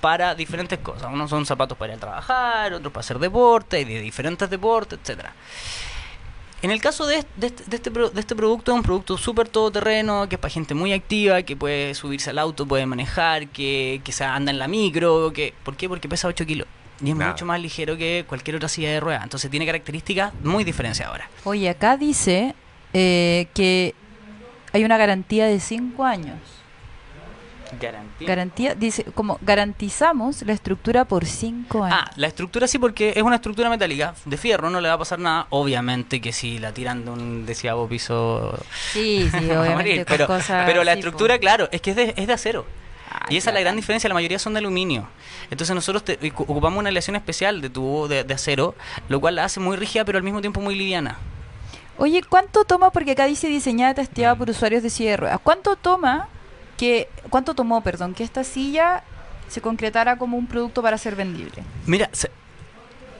para 0.00 0.34
diferentes 0.34 0.78
cosas. 0.80 1.12
Unos 1.12 1.30
son 1.30 1.46
zapatos 1.46 1.76
para 1.78 1.92
ir 1.92 1.96
a 1.98 2.00
trabajar, 2.00 2.72
otros 2.72 2.92
para 2.92 3.00
hacer 3.00 3.18
deporte, 3.18 3.80
y 3.80 3.84
de 3.84 4.00
diferentes 4.00 4.48
deportes, 4.50 4.98
etcétera. 5.00 5.32
En 6.62 6.70
el 6.70 6.80
caso 6.80 7.06
de, 7.06 7.24
de 7.36 7.46
este, 7.46 7.64
de 7.64 7.76
este 7.76 7.90
de 7.90 8.20
este 8.20 8.36
producto, 8.36 8.72
es 8.72 8.76
un 8.76 8.82
producto 8.82 9.16
súper 9.16 9.48
todoterreno, 9.48 10.28
que 10.28 10.34
es 10.34 10.40
para 10.40 10.52
gente 10.52 10.74
muy 10.74 10.92
activa, 10.92 11.42
que 11.42 11.56
puede 11.56 11.94
subirse 11.94 12.30
al 12.30 12.38
auto, 12.38 12.66
puede 12.66 12.84
manejar, 12.84 13.48
que, 13.48 14.02
que 14.04 14.12
se 14.12 14.24
anda 14.24 14.50
en 14.50 14.58
la 14.58 14.68
micro. 14.68 15.32
Que, 15.32 15.54
¿Por 15.64 15.76
qué? 15.76 15.88
Porque 15.88 16.08
pesa 16.08 16.28
8 16.28 16.44
kilos. 16.44 16.68
Y 17.02 17.10
es 17.10 17.16
Nada. 17.16 17.32
mucho 17.32 17.46
más 17.46 17.60
ligero 17.60 17.96
que 17.96 18.24
cualquier 18.28 18.56
otra 18.56 18.68
silla 18.68 18.90
de 18.90 19.00
ruedas. 19.00 19.22
Entonces 19.22 19.50
tiene 19.50 19.64
características 19.66 20.32
muy 20.42 20.64
diferenciadoras. 20.64 21.28
Oye, 21.44 21.68
acá 21.68 21.96
dice 21.96 22.54
eh, 22.92 23.46
que 23.54 23.94
hay 24.72 24.84
una 24.84 24.96
garantía 24.98 25.46
de 25.46 25.60
5 25.60 26.04
años. 26.04 26.36
Garantía. 27.80 28.26
Garantía, 28.28 28.74
dice, 28.74 29.04
como 29.14 29.38
garantizamos 29.42 30.42
la 30.42 30.52
estructura 30.52 31.04
por 31.04 31.24
5 31.24 31.84
años. 31.84 31.98
Ah, 32.00 32.10
la 32.16 32.26
estructura 32.26 32.66
sí, 32.66 32.78
porque 32.80 33.12
es 33.14 33.22
una 33.22 33.36
estructura 33.36 33.70
metálica 33.70 34.12
de 34.24 34.36
fierro, 34.36 34.70
no 34.70 34.80
le 34.80 34.88
va 34.88 34.94
a 34.94 34.98
pasar 34.98 35.20
nada. 35.20 35.46
Obviamente 35.50 36.20
que 36.20 36.32
si 36.32 36.58
la 36.58 36.72
tiran 36.74 37.04
de 37.04 37.10
un 37.12 37.46
deseado 37.46 37.86
piso. 37.86 38.58
sí, 38.92 39.28
sí, 39.30 39.36
obviamente. 39.44 39.74
morir, 39.74 39.96
con 40.04 40.16
pero, 40.16 40.26
cosas 40.26 40.66
pero 40.66 40.82
la 40.82 40.92
así, 40.92 40.98
estructura, 40.98 41.34
po. 41.36 41.40
claro, 41.40 41.68
es 41.70 41.80
que 41.80 41.90
es 41.90 41.96
de, 41.96 42.14
es 42.16 42.26
de 42.26 42.32
acero. 42.32 42.66
Y 43.28 43.36
esa 43.36 43.50
es 43.50 43.54
la 43.54 43.60
gran 43.60 43.76
diferencia, 43.76 44.08
la 44.08 44.14
mayoría 44.14 44.38
son 44.38 44.52
de 44.54 44.58
aluminio. 44.58 45.08
Entonces 45.50 45.74
nosotros 45.74 46.04
te- 46.04 46.18
ocu- 46.20 46.44
ocupamos 46.46 46.78
una 46.78 46.88
aleación 46.88 47.16
especial 47.16 47.60
de 47.60 47.70
tubo 47.70 48.08
de, 48.08 48.24
de 48.24 48.34
acero, 48.34 48.74
lo 49.08 49.20
cual 49.20 49.36
la 49.36 49.44
hace 49.44 49.60
muy 49.60 49.76
rígida 49.76 50.04
pero 50.04 50.18
al 50.18 50.24
mismo 50.24 50.40
tiempo 50.40 50.60
muy 50.60 50.74
liviana. 50.74 51.16
Oye, 51.98 52.22
¿cuánto 52.22 52.64
toma? 52.64 52.90
Porque 52.90 53.12
acá 53.12 53.26
dice 53.26 53.48
diseñada 53.48 53.92
y 53.92 53.94
testeada 53.96 54.34
por 54.34 54.48
usuarios 54.48 54.82
de 54.82 54.90
silla 54.90 55.10
de 55.10 55.16
ruedas. 55.18 55.40
¿Cuánto 55.42 55.76
toma 55.76 56.28
que, 56.78 57.08
cuánto 57.28 57.54
tomó, 57.54 57.82
perdón, 57.82 58.14
que 58.14 58.24
esta 58.24 58.42
silla 58.42 59.02
se 59.48 59.60
concretara 59.60 60.16
como 60.16 60.38
un 60.38 60.46
producto 60.46 60.80
para 60.82 60.96
ser 60.96 61.14
vendible? 61.16 61.62
Mira, 61.86 62.08
se- 62.12 62.30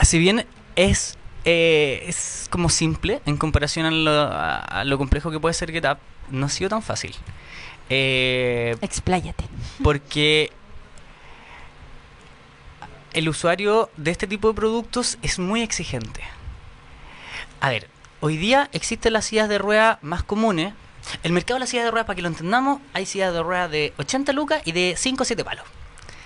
si 0.03 0.19
bien 0.19 0.47
es, 0.77 1.19
eh, 1.45 2.05
es 2.07 2.47
como 2.51 2.69
simple 2.71 3.21
en 3.27 3.37
comparación 3.37 3.87
a 3.87 3.91
lo, 3.91 4.11
a- 4.13 4.57
a 4.61 4.85
lo 4.85 4.97
complejo 4.99 5.31
que 5.31 5.39
puede 5.41 5.53
ser 5.53 5.73
GetUp, 5.73 5.99
no 6.31 6.47
ha 6.47 6.49
sido 6.49 6.71
tan 6.71 6.81
fácil. 6.83 7.15
Eh, 7.91 8.77
Expláyate. 8.81 9.45
porque 9.83 10.53
el 13.13 13.29
usuario 13.29 13.91
de 13.97 14.13
este 14.13 14.27
tipo 14.27 14.49
de 14.49 14.55
productos 14.55 15.19
es 15.23 15.39
muy 15.39 15.63
exigente. 15.63 16.23
A 17.61 17.69
ver, 17.69 17.89
hoy 18.21 18.37
día 18.37 18.69
existen 18.73 19.13
las 19.13 19.25
sillas 19.27 19.49
de 19.49 19.59
rueda 19.59 19.99
más 20.03 20.23
comunes. 20.23 20.73
El 21.25 21.33
mercado 21.33 21.57
de 21.57 21.61
las 21.61 21.71
sillas 21.71 21.85
de 21.87 21.91
ruedas, 21.91 22.07
para 22.07 22.15
que 22.15 22.23
lo 22.23 22.29
entendamos, 22.29 22.81
hay 22.93 23.07
sillas 23.07 23.33
de 23.33 23.43
ruedas 23.43 23.71
de 23.71 23.93
80 23.99 24.33
lucas 24.33 24.63
y 24.65 24.73
de 24.73 24.95
5 24.97 25.23
o 25.23 25.27
7 25.27 25.45
palos. 25.45 25.65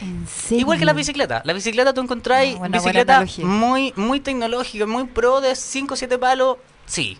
¿En 0.00 0.26
serio? 0.28 0.60
Igual 0.60 0.78
que 0.78 0.84
la 0.84 0.92
bicicleta. 0.92 1.40
La 1.44 1.52
bicicleta 1.54 1.94
tú 1.94 2.02
encontráis 2.02 2.58
Ah, 2.60 2.68
bicicleta 2.68 3.24
muy, 3.38 3.94
muy 3.96 4.20
tecnológica, 4.20 4.84
muy 4.86 5.04
pro 5.04 5.40
de 5.40 5.56
5 5.56 5.94
o 5.94 5.96
7 5.96 6.18
palos. 6.18 6.58
Sí. 6.84 7.16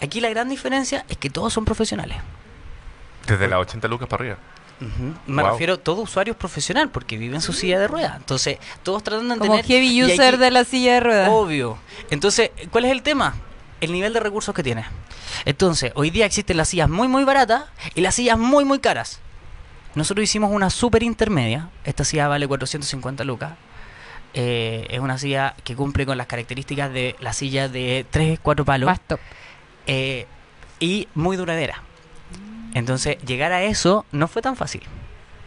Aquí 0.00 0.20
la 0.20 0.28
gran 0.28 0.48
diferencia 0.48 1.04
es 1.08 1.16
que 1.16 1.30
todos 1.30 1.52
son 1.52 1.64
profesionales. 1.64 2.18
Desde 3.26 3.48
las 3.48 3.60
80 3.60 3.88
lucas 3.88 4.08
para 4.08 4.22
arriba. 4.22 4.38
Me 5.26 5.42
Wow. 5.42 5.52
refiero 5.52 5.74
a 5.74 5.76
todo 5.78 6.02
usuario 6.02 6.32
es 6.32 6.38
profesional 6.38 6.90
porque 6.90 7.16
vive 7.16 7.34
en 7.34 7.40
su 7.40 7.52
silla 7.54 7.78
de 7.78 7.88
ruedas. 7.88 8.14
Entonces, 8.16 8.58
todos 8.82 9.02
tratan 9.02 9.28
de 9.28 9.38
Como 9.38 9.52
tener. 9.52 9.64
heavy 9.64 10.04
user 10.04 10.34
aquí- 10.34 10.36
de 10.36 10.50
la 10.50 10.64
silla 10.64 10.94
de 10.94 11.00
ruedas. 11.00 11.28
Obvio. 11.32 11.78
Entonces, 12.10 12.50
¿cuál 12.70 12.84
es 12.84 12.90
el 12.92 13.02
tema? 13.02 13.34
El 13.80 13.92
nivel 13.92 14.12
de 14.12 14.20
recursos 14.20 14.54
que 14.54 14.62
tiene. 14.62 14.84
Entonces, 15.46 15.92
hoy 15.94 16.10
día 16.10 16.26
existen 16.26 16.56
las 16.58 16.68
sillas 16.68 16.88
muy, 16.90 17.08
muy 17.08 17.24
baratas 17.24 17.64
y 17.94 18.02
las 18.02 18.14
sillas 18.14 18.38
muy, 18.38 18.64
muy 18.66 18.78
caras. 18.78 19.20
Nosotros 19.94 20.24
hicimos 20.24 20.50
una 20.52 20.68
super 20.68 21.02
intermedia. 21.02 21.70
Esta 21.84 22.04
silla 22.04 22.28
vale 22.28 22.46
450 22.46 23.24
lucas. 23.24 23.52
Eh, 24.34 24.86
es 24.90 25.00
una 25.00 25.16
silla 25.16 25.54
que 25.64 25.74
cumple 25.74 26.04
con 26.04 26.18
las 26.18 26.26
características 26.26 26.92
de 26.92 27.16
la 27.20 27.32
silla 27.32 27.68
de 27.70 28.04
3, 28.10 28.38
4 28.42 28.66
palos. 28.66 28.90
Eh, 29.86 30.26
y 30.80 31.08
muy 31.14 31.38
duradera. 31.38 31.82
Entonces, 32.76 33.16
llegar 33.24 33.52
a 33.52 33.62
eso 33.62 34.04
no 34.12 34.28
fue 34.28 34.42
tan 34.42 34.54
fácil. 34.54 34.82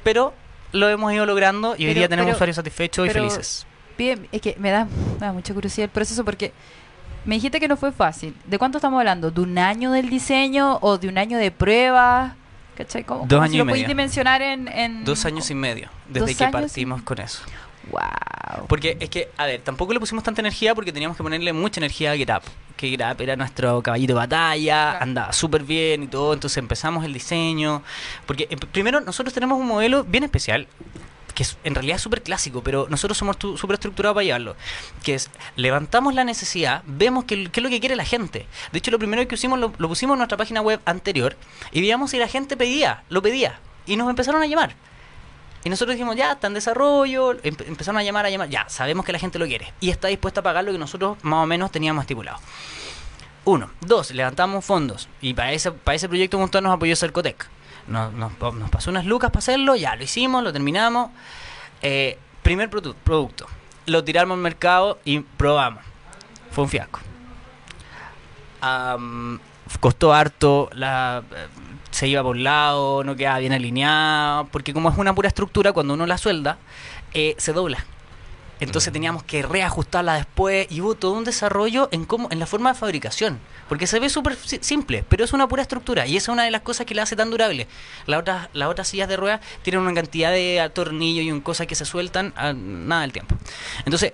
Pero 0.04 0.34
lo 0.72 0.90
hemos 0.90 1.14
ido 1.14 1.26
logrando 1.26 1.76
y 1.78 1.84
hoy 1.84 1.90
Pero- 1.90 2.00
día 2.00 2.10
tenemos 2.10 2.28
pero- 2.30 2.36
usuarios 2.38 2.56
satisfechos 2.56 3.08
y 3.08 3.10
felices. 3.12 3.68
Bien, 3.98 4.28
es 4.32 4.42
que 4.42 4.56
me 4.60 4.72
da, 4.72 4.86
me 4.86 5.26
da 5.28 5.34
mucha 5.34 5.54
curiosidad 5.54 5.86
el 5.86 5.90
proceso 5.92 6.24
porque 6.26 6.54
me 7.26 7.36
dijiste 7.36 7.60
que 7.60 7.68
no 7.68 7.78
fue 7.78 7.92
fácil. 7.92 8.36
¿De 8.46 8.58
cuánto 8.58 8.78
estamos 8.78 8.98
hablando? 8.98 9.30
¿De 9.30 9.42
un 9.42 9.58
año 9.58 9.92
del 9.92 10.10
diseño 10.10 10.80
o 10.82 10.98
de 10.98 11.08
un 11.08 11.18
año 11.18 11.38
de 11.38 11.52
pruebas? 11.52 12.34
¿Cachai? 12.78 13.04
¿Cómo, 13.04 13.26
Dos 13.28 13.30
cómo 13.30 13.42
años 13.44 13.52
si 13.52 13.56
y 13.58 13.60
lo 13.60 13.66
medio. 13.66 13.88
dimensionar 13.88 14.42
en, 14.42 14.68
en- 14.70 15.04
Dos 15.06 15.26
años 15.26 15.52
y 15.52 15.56
medio 15.56 15.90
desde 16.08 16.34
que 16.34 16.44
y- 16.46 16.48
partimos 16.52 17.02
con 17.04 17.20
eso. 17.20 17.44
Wow. 17.92 18.68
Porque 18.68 18.98
es 19.00 19.10
que, 19.10 19.30
a 19.38 19.46
ver, 19.46 19.62
tampoco 19.62 19.94
le 19.94 20.00
pusimos 20.00 20.24
tanta 20.24 20.42
energía 20.42 20.74
porque 20.76 20.92
teníamos 20.92 21.16
que 21.18 21.24
ponerle 21.24 21.54
mucha 21.54 21.80
energía 21.80 22.12
a 22.12 22.18
GetUp. 22.18 22.44
Que 22.76 22.90
GetUp 22.90 23.22
era 23.22 23.36
nuestro 23.36 23.82
caballito 23.82 24.14
de 24.14 24.18
batalla, 24.20 24.90
Claro. 24.92 25.04
andaba 25.04 25.34
súper 25.34 25.64
bien 25.64 26.04
y 26.04 26.08
todo. 26.08 26.34
Entonces 26.34 26.58
empezamos 26.58 27.06
el 27.06 27.14
diseño. 27.14 27.84
Porque 28.26 28.48
eh, 28.50 28.58
primero 28.72 29.02
nosotros 29.02 29.34
tenemos 29.34 29.60
un 29.60 29.68
modelo 29.68 30.04
bien 30.04 30.24
especial 30.24 30.68
que 31.36 31.44
es 31.44 31.58
en 31.64 31.74
realidad 31.74 32.00
súper 32.00 32.22
clásico, 32.22 32.62
pero 32.64 32.88
nosotros 32.90 33.18
somos 33.18 33.38
súper 33.40 33.76
estructurados 33.76 34.14
para 34.16 34.26
llevarlo. 34.26 34.58
Que 35.04 35.14
es, 35.16 35.30
levantamos 35.56 36.14
la 36.14 36.26
necesidad, 36.26 36.84
vemos 36.86 37.24
qué, 37.26 37.50
qué 37.50 37.60
es 37.62 37.64
lo 37.64 37.70
que 37.70 37.80
quiere 37.80 37.96
la 37.96 38.04
gente. 38.04 38.46
De 38.74 38.80
hecho, 38.80 38.92
lo 38.92 39.00
primero 39.00 39.26
que 39.26 39.36
hicimos, 39.36 39.58
lo, 39.58 39.72
lo 39.78 39.88
pusimos 39.88 40.16
en 40.16 40.20
nuestra 40.20 40.38
página 40.38 40.60
web 40.60 40.82
anterior 40.84 41.38
y 41.72 41.80
veíamos 41.80 42.12
si 42.12 42.18
la 42.18 42.28
gente 42.28 42.58
pedía, 42.58 43.04
lo 43.08 43.22
pedía. 43.22 43.60
Y 43.86 43.96
nos 43.96 44.10
empezaron 44.10 44.42
a 44.42 44.48
llamar. 44.48 44.76
Y 45.64 45.70
nosotros 45.70 45.96
dijimos, 45.96 46.16
ya, 46.16 46.32
está 46.34 46.48
en 46.48 46.54
desarrollo, 46.54 47.34
empe- 47.42 47.68
empezaron 47.68 47.98
a 48.00 48.04
llamar, 48.04 48.26
a 48.26 48.30
llamar, 48.30 48.50
ya, 48.50 48.68
sabemos 48.70 49.06
que 49.06 49.12
la 49.12 49.20
gente 49.20 49.38
lo 49.40 49.46
quiere. 49.46 49.74
Y 49.82 49.90
está 49.90 50.08
dispuesta 50.08 50.40
a 50.40 50.44
pagar 50.44 50.64
lo 50.64 50.72
que 50.72 50.78
nosotros 50.78 51.18
más 51.24 51.44
o 51.44 51.46
menos 51.46 51.72
teníamos 51.72 52.04
estipulado. 52.04 52.38
Uno. 53.46 53.70
Dos, 53.82 54.12
levantamos 54.12 54.64
fondos. 54.64 55.10
Y 55.22 55.34
para 55.34 55.52
ese, 55.52 55.72
para 55.72 55.96
ese 55.96 56.08
proyecto 56.08 56.38
como 56.38 56.50
tal 56.50 56.64
nos 56.64 56.74
apoyó 56.74 56.96
Cercotec. 56.96 57.48
Nos, 57.88 58.14
nos, 58.14 58.32
nos 58.40 58.70
pasó 58.70 58.90
unas 58.92 59.06
lucas 59.06 59.32
para 59.32 59.40
hacerlo, 59.40 59.76
ya 59.76 59.96
lo 59.96 60.04
hicimos, 60.04 60.44
lo 60.44 60.54
terminamos. 60.54 61.10
Eh, 61.82 62.18
primer 62.44 62.70
produ- 62.70 62.96
producto. 63.04 63.48
Lo 63.88 64.04
tiramos 64.04 64.36
al 64.36 64.42
mercado 64.42 65.00
y 65.04 65.20
probamos. 65.20 65.84
Fue 66.52 66.64
un 66.64 66.70
fiasco. 66.70 67.00
Costó 69.80 70.14
harto, 70.14 70.70
la, 70.74 71.24
eh, 71.32 71.48
se 71.92 72.08
iba 72.08 72.22
por 72.24 72.36
un 72.36 72.44
lado, 72.44 73.04
no 73.04 73.16
quedaba 73.16 73.40
bien 73.40 73.54
alineado, 73.54 74.46
porque 74.52 74.74
como 74.74 74.90
es 74.90 74.98
una 74.98 75.14
pura 75.16 75.28
estructura, 75.28 75.72
cuando 75.74 75.94
uno 75.94 76.06
la 76.06 76.18
suelda, 76.18 76.58
eh, 77.14 77.36
se 77.38 77.54
dobla. 77.54 77.86
Entonces 78.62 78.92
Mm. 78.92 78.94
teníamos 78.94 79.24
que 79.24 79.42
reajustarla 79.42 80.16
después 80.16 80.68
y 80.70 80.82
hubo 80.82 80.94
todo 80.96 81.14
un 81.14 81.24
desarrollo 81.24 81.88
en 81.94 82.04
cómo, 82.06 82.28
en 82.30 82.40
la 82.40 82.46
forma 82.46 82.74
de 82.74 82.78
fabricación. 82.80 83.40
Porque 83.70 83.88
se 83.88 84.00
ve 84.00 84.10
súper 84.10 84.36
si- 84.36 84.60
simple, 84.62 85.06
pero 85.08 85.24
es 85.24 85.32
una 85.32 85.48
pura 85.48 85.62
estructura 85.62 86.06
y 86.08 86.18
esa 86.18 86.32
es 86.32 86.34
una 86.34 86.44
de 86.44 86.52
las 86.52 86.62
cosas 86.62 86.86
que 86.86 86.94
la 86.94 87.04
hace 87.04 87.16
tan 87.16 87.30
durable. 87.32 87.68
Las 88.06 88.20
otras, 88.20 88.50
las 88.54 88.68
otras 88.68 88.88
sillas 88.90 89.08
de 89.08 89.16
ruedas 89.16 89.40
tienen 89.62 89.82
una 89.82 89.94
cantidad 89.94 90.32
de 90.32 90.70
tornillos 90.74 91.24
y 91.24 91.32
un 91.32 91.40
cosas 91.40 91.68
que 91.68 91.76
se 91.76 91.86
sueltan 91.86 92.34
a 92.36 92.52
nada 92.52 93.02
del 93.04 93.14
tiempo. 93.14 93.36
Entonces, 93.86 94.12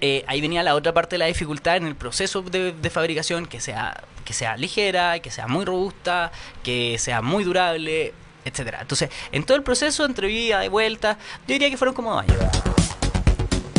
eh, 0.00 0.24
ahí 0.26 0.40
venía 0.40 0.62
la 0.62 0.74
otra 0.74 0.92
parte 0.92 1.14
de 1.14 1.18
la 1.18 1.26
dificultad 1.26 1.76
en 1.76 1.86
el 1.86 1.94
proceso 1.94 2.42
de, 2.42 2.72
de 2.72 2.90
fabricación, 2.90 3.46
que 3.46 3.60
sea, 3.60 4.02
que 4.24 4.32
sea 4.32 4.56
ligera, 4.56 5.20
que 5.20 5.30
sea 5.30 5.46
muy 5.46 5.64
robusta, 5.64 6.32
que 6.62 6.98
sea 6.98 7.22
muy 7.22 7.44
durable, 7.44 8.12
etcétera. 8.44 8.78
Entonces, 8.80 9.10
en 9.30 9.44
todo 9.44 9.56
el 9.56 9.62
proceso, 9.62 10.04
entre 10.04 10.30
ida 10.30 10.64
y 10.64 10.68
vuelta, 10.68 11.18
yo 11.46 11.54
diría 11.54 11.70
que 11.70 11.76
fueron 11.76 11.94
como 11.94 12.12
dos 12.12 12.22
años. 12.22 12.36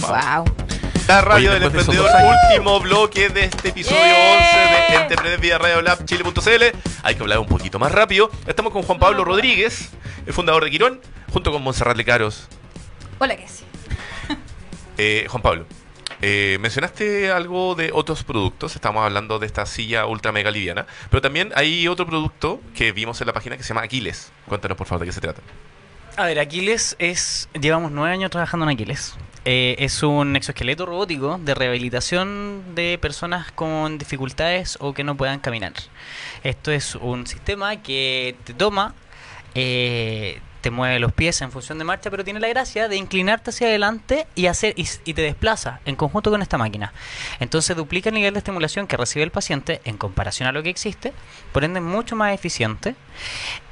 Wow. 0.01 0.45
La 1.07 1.19
radio 1.21 1.51
Oye, 1.51 1.59
del 1.59 1.71
de 1.71 1.79
emprendedor, 1.79 2.09
último 2.49 2.79
bloque 2.79 3.27
de 3.27 3.45
este 3.45 3.69
episodio 3.69 3.99
¡Yeah! 3.99 4.87
11 4.87 4.93
de 4.93 5.01
Entrepreneur 5.01 5.39
vía 5.39 5.57
Radio 5.57 5.81
Lab 5.81 6.05
Chile.cl. 6.05 6.77
Hay 7.03 7.15
que 7.15 7.21
hablar 7.21 7.39
un 7.39 7.47
poquito 7.47 7.77
más 7.77 7.91
rápido. 7.91 8.31
Estamos 8.47 8.71
con 8.71 8.83
Juan 8.83 8.99
Pablo 8.99 9.25
Rodríguez, 9.25 9.89
el 10.25 10.33
fundador 10.33 10.63
de 10.63 10.71
Quirón, 10.71 11.01
junto 11.31 11.51
con 11.51 11.61
Monserrat 11.61 11.97
Lecaros. 11.97 12.47
Hola, 13.19 13.35
que 13.35 13.47
sí. 13.47 13.65
Eh, 14.97 15.25
Juan 15.27 15.41
Pablo, 15.41 15.65
eh, 16.25 16.57
mencionaste 16.61 17.33
algo 17.33 17.75
de 17.75 17.91
otros 17.91 18.23
productos. 18.23 18.75
Estamos 18.75 19.03
hablando 19.03 19.39
de 19.39 19.45
esta 19.45 19.65
silla 19.65 20.05
ultra 20.05 20.31
mega 20.31 20.51
liviana. 20.51 20.87
Pero 21.09 21.21
también 21.21 21.51
hay 21.53 21.85
otro 21.89 22.05
producto 22.05 22.61
que 22.73 22.93
vimos 22.93 23.19
en 23.19 23.27
la 23.27 23.33
página 23.33 23.57
que 23.57 23.63
se 23.63 23.69
llama 23.69 23.81
Aquiles. 23.81 24.31
Cuéntanos, 24.47 24.77
por 24.77 24.87
favor, 24.87 25.01
de 25.01 25.07
qué 25.07 25.11
se 25.11 25.19
trata. 25.19 25.41
A 26.15 26.25
ver, 26.25 26.39
Aquiles 26.39 26.95
es. 26.97 27.49
Llevamos 27.59 27.91
nueve 27.91 28.13
años 28.13 28.31
trabajando 28.31 28.65
en 28.65 28.71
Aquiles. 28.71 29.15
Eh, 29.43 29.75
es 29.79 30.01
un 30.01 30.37
exoesqueleto 30.37 30.85
robótico 30.85 31.37
de 31.43 31.53
rehabilitación 31.55 32.73
de 32.73 32.97
personas 32.97 33.51
con 33.51 33.97
dificultades 33.97 34.77
o 34.79 34.93
que 34.93 35.03
no 35.03 35.17
puedan 35.17 35.41
caminar. 35.41 35.73
Esto 36.45 36.71
es 36.71 36.95
un 36.95 37.27
sistema 37.27 37.81
que 37.83 38.37
te 38.45 38.53
toma, 38.53 38.95
eh, 39.55 40.39
te 40.63 40.71
mueve 40.71 40.97
los 40.97 41.11
pies 41.11 41.41
en 41.41 41.51
función 41.51 41.77
de 41.77 41.83
marcha, 41.83 42.09
pero 42.09 42.23
tiene 42.23 42.39
la 42.39 42.47
gracia 42.47 42.87
de 42.87 42.95
inclinarte 42.95 43.49
hacia 43.49 43.67
adelante 43.67 44.27
y 44.33 44.45
hacer 44.45 44.73
y, 44.77 45.13
te 45.13 45.21
desplaza 45.21 45.81
en 45.83 45.97
conjunto 45.97 46.31
con 46.31 46.41
esta 46.41 46.57
máquina. 46.57 46.93
Entonces 47.41 47.75
duplica 47.75 48.07
el 48.07 48.15
nivel 48.15 48.33
de 48.33 48.37
estimulación 48.37 48.87
que 48.87 48.95
recibe 48.95 49.25
el 49.25 49.29
paciente 49.29 49.81
en 49.83 49.97
comparación 49.97 50.47
a 50.47 50.53
lo 50.53 50.63
que 50.63 50.69
existe, 50.69 51.11
por 51.51 51.65
ende 51.65 51.81
mucho 51.81 52.15
más 52.15 52.33
eficiente. 52.33 52.95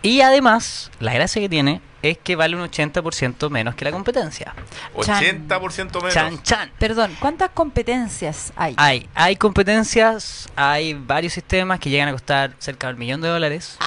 Y 0.02 0.20
además, 0.20 0.92
la 1.00 1.14
gracia 1.14 1.42
que 1.42 1.48
tiene 1.48 1.80
es 2.02 2.18
que 2.18 2.36
vale 2.36 2.56
un 2.56 2.62
80% 2.70 3.50
menos 3.50 3.76
que 3.76 3.86
la 3.86 3.92
competencia. 3.92 4.54
Chan. 5.02 5.48
80% 5.48 5.96
menos. 5.98 6.14
Chan 6.14 6.42
chan. 6.44 6.72
Perdón, 6.80 7.16
¿cuántas 7.20 7.50
competencias 7.52 8.54
hay? 8.56 8.74
Hay, 8.78 9.10
hay 9.14 9.36
competencias, 9.36 10.50
hay 10.56 10.94
varios 10.94 11.34
sistemas 11.34 11.80
que 11.80 11.90
llegan 11.90 12.08
a 12.10 12.12
costar 12.12 12.54
cerca 12.60 12.88
del 12.88 12.98
millón 12.98 13.22
de 13.22 13.28
dólares. 13.30 13.78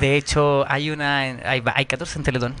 De 0.00 0.16
hecho, 0.16 0.64
hay 0.68 0.90
una, 0.90 1.28
en- 1.28 1.40
hay, 1.46 1.62
hay 1.74 1.86
14 1.86 2.18
en 2.18 2.24
Teletón 2.24 2.54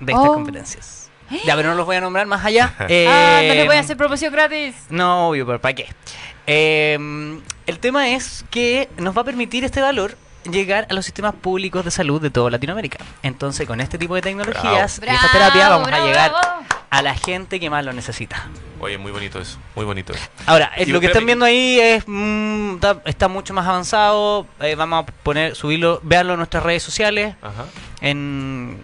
de 0.00 0.12
estas 0.12 0.28
Oh. 0.28 0.34
competencias. 0.34 1.10
Ya, 1.46 1.56
pero 1.56 1.70
no 1.70 1.74
los 1.76 1.86
voy 1.86 1.96
a 1.96 2.00
nombrar 2.02 2.26
más 2.26 2.44
allá. 2.44 2.74
ah, 2.78 2.82
no 2.84 2.88
le 3.54 3.64
voy 3.66 3.74
a 3.76 3.78
Eh, 3.78 3.80
hacer 3.80 3.96
promoción 3.96 4.32
gratis. 4.32 4.74
No, 4.90 5.28
obvio, 5.28 5.46
pero 5.46 5.60
¿para 5.60 5.74
qué? 5.74 5.86
Eh, 6.46 7.40
el 7.66 7.78
tema 7.78 8.10
es 8.10 8.44
que 8.50 8.88
nos 8.98 9.16
va 9.16 9.22
a 9.22 9.24
permitir 9.24 9.64
este 9.64 9.80
valor 9.80 10.16
llegar 10.50 10.86
a 10.90 10.94
los 10.94 11.04
sistemas 11.04 11.34
públicos 11.34 11.84
de 11.84 11.90
salud 11.90 12.20
de 12.20 12.30
toda 12.30 12.50
Latinoamérica. 12.50 12.98
Entonces, 13.22 13.66
con 13.66 13.80
este 13.80 13.98
tipo 13.98 14.14
de 14.14 14.22
tecnologías 14.22 15.00
y 15.04 15.08
esta 15.10 15.30
terapia 15.32 15.68
vamos 15.68 15.88
bravo, 15.88 16.02
a 16.02 16.06
llegar 16.06 16.30
bravo. 16.30 16.64
a 16.90 17.02
la 17.02 17.14
gente 17.14 17.58
que 17.60 17.70
más 17.70 17.84
lo 17.84 17.92
necesita. 17.92 18.48
Oye, 18.80 18.98
muy 18.98 19.12
bonito 19.12 19.38
eso. 19.40 19.58
Muy 19.76 19.84
bonito 19.84 20.12
eso. 20.12 20.24
Ahora, 20.46 20.72
Y 20.76 20.86
lo 20.86 20.98
que 21.00 21.06
están 21.06 21.24
viendo 21.24 21.44
ahí 21.44 21.78
es 21.78 22.02
mm, 22.06 22.74
está, 22.74 23.00
está 23.04 23.28
mucho 23.28 23.54
más 23.54 23.66
avanzado. 23.66 24.46
eh, 24.60 24.74
vamos 24.74 25.04
a 25.04 25.12
poner, 25.22 25.54
subirlo, 25.54 26.00
veanlo 26.02 26.32
en 26.32 26.38
nuestras 26.38 26.62
redes 26.64 26.82
sociales. 26.82 27.36
Ajá. 27.42 27.64
En 28.00 28.78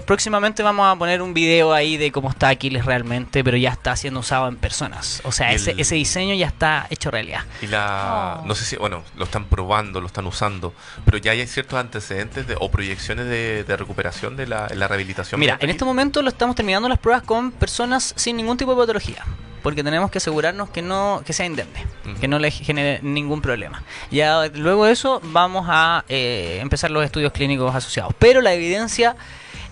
próximamente 0.00 0.62
vamos 0.62 0.86
a 0.86 0.96
poner 0.96 1.20
un 1.22 1.34
video 1.34 1.72
ahí 1.72 1.96
de 1.96 2.12
cómo 2.12 2.30
está 2.30 2.48
Aquiles 2.48 2.84
realmente, 2.84 3.42
pero 3.42 3.56
ya 3.56 3.70
está 3.70 3.96
siendo 3.96 4.20
usado 4.20 4.46
en 4.48 4.56
personas. 4.56 5.20
O 5.24 5.32
sea, 5.32 5.52
ese, 5.52 5.72
el- 5.72 5.80
ese 5.80 5.96
diseño 5.96 6.34
ya 6.34 6.46
está 6.46 6.86
hecho 6.90 7.10
realidad. 7.10 7.42
Y 7.60 7.66
la. 7.66 8.40
Oh. 8.42 8.46
No 8.46 8.54
sé 8.54 8.64
si. 8.64 8.76
Bueno, 8.76 9.02
lo 9.16 9.24
están 9.24 9.46
probando, 9.46 10.00
lo 10.00 10.06
están 10.06 10.26
usando. 10.26 10.72
Pero 11.04 11.18
ya 11.18 11.32
hay 11.32 11.46
ciertos 11.46 11.78
antecedentes 11.78 12.46
de, 12.46 12.56
o 12.60 12.70
proyecciones 12.70 13.26
de, 13.26 13.64
de 13.64 13.76
recuperación 13.76 14.36
de 14.36 14.46
la, 14.46 14.68
la 14.74 14.86
rehabilitación. 14.88 15.40
Mira, 15.40 15.58
en 15.60 15.70
este 15.70 15.84
momento 15.84 16.22
lo 16.22 16.28
estamos 16.28 16.54
terminando 16.56 16.88
las 16.88 16.98
pruebas 16.98 17.22
con 17.24 17.50
personas 17.50 18.12
sin 18.16 18.36
ningún 18.36 18.56
tipo 18.56 18.72
de 18.74 18.78
patología. 18.80 19.24
Porque 19.62 19.84
tenemos 19.84 20.10
que 20.10 20.16
asegurarnos 20.16 20.70
que 20.70 20.80
no 20.80 21.22
que 21.26 21.34
sea 21.34 21.44
indemne, 21.44 21.84
que 22.18 22.26
no 22.28 22.38
le 22.38 22.50
genere 22.50 22.98
ningún 23.02 23.42
problema. 23.42 23.82
Ya 24.10 24.46
luego 24.54 24.86
de 24.86 24.92
eso 24.92 25.20
vamos 25.22 25.66
a 25.68 26.02
eh, 26.08 26.60
empezar 26.62 26.90
los 26.90 27.04
estudios 27.04 27.30
clínicos 27.32 27.74
asociados. 27.74 28.14
Pero 28.18 28.40
la 28.40 28.54
evidencia 28.54 29.16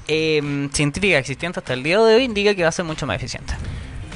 eh, 0.08 0.68
científica 0.72 1.18
existente 1.18 1.60
hasta 1.60 1.74
el 1.74 1.82
día 1.82 1.98
de 1.98 2.16
hoy 2.16 2.24
indica 2.24 2.54
que 2.54 2.62
va 2.62 2.68
a 2.70 2.72
ser 2.72 2.84
mucho 2.84 3.06
más 3.06 3.16
eficiente. 3.16 3.54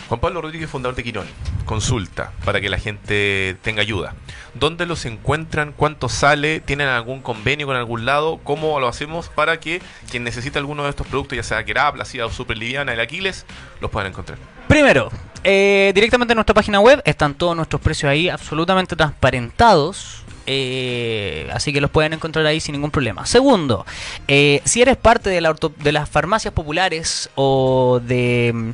Juan 0.08 0.20
Pablo 0.20 0.42
Rodríguez, 0.42 0.68
fundador 0.68 0.94
de 0.94 1.04
Quirón. 1.04 1.26
Consulta 1.64 2.32
para 2.44 2.60
que 2.60 2.68
la 2.68 2.78
gente 2.78 3.56
tenga 3.62 3.80
ayuda. 3.80 4.14
¿Dónde 4.52 4.84
los 4.84 5.06
encuentran? 5.06 5.72
¿Cuánto 5.74 6.10
sale? 6.10 6.60
¿Tienen 6.60 6.88
algún 6.88 7.22
convenio 7.22 7.66
con 7.66 7.76
algún 7.76 8.04
lado? 8.04 8.38
¿Cómo 8.44 8.78
lo 8.78 8.88
hacemos 8.88 9.30
para 9.30 9.58
que 9.58 9.80
quien 10.10 10.22
necesita 10.22 10.58
alguno 10.58 10.84
de 10.84 10.90
estos 10.90 11.06
productos, 11.06 11.36
ya 11.36 11.42
sea 11.42 11.64
Kerap, 11.64 11.96
la 11.96 12.04
silla 12.04 12.28
super 12.28 12.58
liviana, 12.58 12.92
el 12.92 13.00
Aquiles, 13.00 13.46
los 13.80 13.90
puedan 13.90 14.10
encontrar? 14.10 14.38
Primero, 14.68 15.10
eh, 15.44 15.92
directamente 15.94 16.32
en 16.32 16.36
nuestra 16.36 16.54
página 16.54 16.80
web 16.80 17.00
están 17.06 17.34
todos 17.34 17.56
nuestros 17.56 17.80
precios 17.80 18.10
ahí 18.10 18.28
absolutamente 18.28 18.94
transparentados. 18.94 20.21
Eh, 20.46 21.48
así 21.52 21.72
que 21.72 21.80
los 21.80 21.90
pueden 21.90 22.12
encontrar 22.12 22.44
ahí 22.46 22.60
sin 22.60 22.72
ningún 22.72 22.90
problema. 22.90 23.26
Segundo, 23.26 23.84
eh, 24.28 24.60
si 24.64 24.82
eres 24.82 24.96
parte 24.96 25.30
de, 25.30 25.40
la 25.40 25.50
orto- 25.50 25.72
de 25.76 25.92
las 25.92 26.08
farmacias 26.08 26.52
populares 26.54 27.30
o 27.34 28.00
de, 28.02 28.72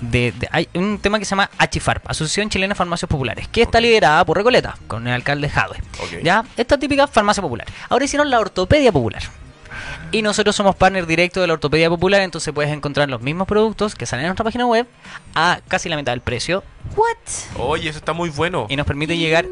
de- 0.00 0.32
de- 0.32 0.48
Hay 0.52 0.68
un 0.74 0.98
tema 0.98 1.18
que 1.18 1.24
se 1.24 1.30
llama 1.30 1.50
ACHIFARP, 1.58 2.08
Asociación 2.10 2.48
Chilena 2.50 2.72
de 2.74 2.76
Farmacias 2.78 3.08
Populares, 3.08 3.48
que 3.48 3.62
está 3.62 3.80
liderada 3.80 4.24
por 4.24 4.36
Recoleta, 4.36 4.76
con 4.86 5.06
el 5.06 5.12
alcalde 5.14 5.48
Jadwe. 5.48 5.76
¿Ya? 6.22 6.44
Esta 6.56 6.78
típica 6.78 7.06
farmacia 7.06 7.42
popular. 7.42 7.66
Ahora 7.88 8.04
hicieron 8.04 8.30
la 8.30 8.40
ortopedia 8.40 8.92
popular. 8.92 9.22
Y 10.12 10.22
nosotros 10.22 10.56
somos 10.56 10.76
partner 10.76 11.06
directo 11.06 11.40
de 11.40 11.46
la 11.46 11.52
ortopedia 11.54 11.88
popular, 11.88 12.20
entonces 12.22 12.52
puedes 12.52 12.72
encontrar 12.72 13.08
los 13.08 13.20
mismos 13.20 13.46
productos 13.46 13.94
que 13.94 14.06
salen 14.06 14.24
en 14.26 14.28
nuestra 14.28 14.44
página 14.44 14.66
web 14.66 14.86
a 15.34 15.60
casi 15.68 15.88
la 15.88 15.96
mitad 15.96 16.12
del 16.12 16.20
precio 16.20 16.62
What? 16.96 17.60
Oye, 17.60 17.88
eso 17.88 17.98
está 17.98 18.12
muy 18.12 18.30
bueno. 18.30 18.66
y 18.68 18.76
nos 18.76 18.86
permite 18.86 19.16
llegar 19.16 19.46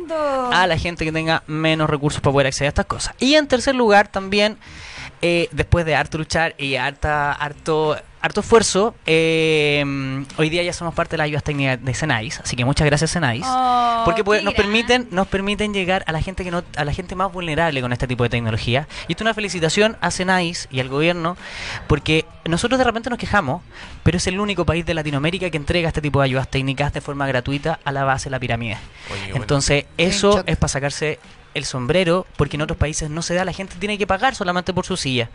a 0.53 0.67
la 0.67 0.79
gente 0.79 1.05
que 1.05 1.13
tenga 1.13 1.43
menos 1.47 1.89
recursos 1.89 2.21
para 2.21 2.33
poder 2.33 2.47
acceder 2.49 2.69
a 2.69 2.71
estas 2.71 2.87
cosas. 2.87 3.15
Y 3.21 3.35
en 3.35 3.47
tercer 3.47 3.75
lugar, 3.75 4.09
también, 4.09 4.59
eh, 5.23 5.49
después 5.53 5.85
de 5.85 5.95
harto 5.95 6.19
luchar 6.19 6.55
y 6.59 6.77
harta, 6.77 7.33
harto, 7.33 7.97
harto 8.21 8.41
esfuerzo, 8.41 8.95
eh, 9.07 10.25
hoy 10.37 10.51
día 10.51 10.63
ya 10.63 10.73
somos 10.73 10.95
parte 10.95 11.13
de 11.13 11.19
la 11.19 11.25
ayuda 11.25 11.41
técnica 11.41 11.77
de 11.77 11.95
Senais, 11.95 12.41
así 12.41 12.57
que 12.57 12.65
muchas 12.65 12.87
gracias 12.87 13.11
Senais. 13.11 13.45
Oh, 13.47 14.03
Porque 14.05 14.25
pues, 14.25 14.43
nos 14.43 14.55
permiten, 14.55 15.09
nos 15.11 15.27
permiten 15.29 15.73
llegar 15.73 16.05
a 16.07 16.13
la 16.13 16.21
gente 16.21 16.45
que 16.45 16.51
no, 16.51 16.65
a 16.77 16.85
la 16.85 16.93
gente 16.93 17.15
más 17.15 17.33
vulnerable 17.33 17.81
con 17.81 17.93
este 17.93 18.07
tipo 18.07 18.25
de 18.25 18.31
tecnología. 18.31 18.89
Y 19.07 19.13
esto 19.13 19.23
es 19.23 19.27
una 19.27 19.35
felicitación 19.35 19.97
a 20.01 20.11
Senais 20.11 20.69
y 20.71 20.81
al 20.81 20.89
gobierno, 20.89 21.37
porque 21.87 22.25
nosotros 22.45 22.79
de 22.79 22.85
repente 22.85 23.11
nos 23.11 23.19
quejamos, 23.19 23.63
pero 24.03 24.17
es 24.17 24.27
el 24.27 24.41
único 24.41 24.65
país 24.65 24.85
de 24.85 24.95
Latinoamérica 24.95 25.51
que 25.51 25.57
entrega 25.57 25.89
este 25.89 26.01
tipo 26.01 26.21
de 26.21 26.27
ayudas 26.27 26.49
técnicas 26.49 26.93
de 26.93 27.01
forma 27.01 27.27
gratuita 27.27 27.79
a 27.85 27.93
la 27.93 28.05
base 28.05 28.25
de 28.25 28.31
la 28.31 28.41
pirámide. 28.41 28.79
Oye, 29.11 29.21
qué 29.21 29.31
bueno. 29.31 29.45
Entonces, 29.45 29.85
en 29.97 30.09
eso 30.09 30.43
es 30.47 30.57
para 30.57 30.69
sacarse 30.69 31.19
el 31.55 31.65
sombrero, 31.65 32.27
porque 32.37 32.57
en 32.57 32.63
otros 32.63 32.79
países 32.79 33.11
no 33.11 33.23
se 33.23 33.35
da, 33.35 33.45
la 33.45 33.53
gente 33.53 33.77
tiene 33.79 33.99
que 33.99 34.07
pagar 34.07 34.35
solamente 34.35 34.73
por 34.73 34.87
su 34.87 34.97
silla. 34.97 35.29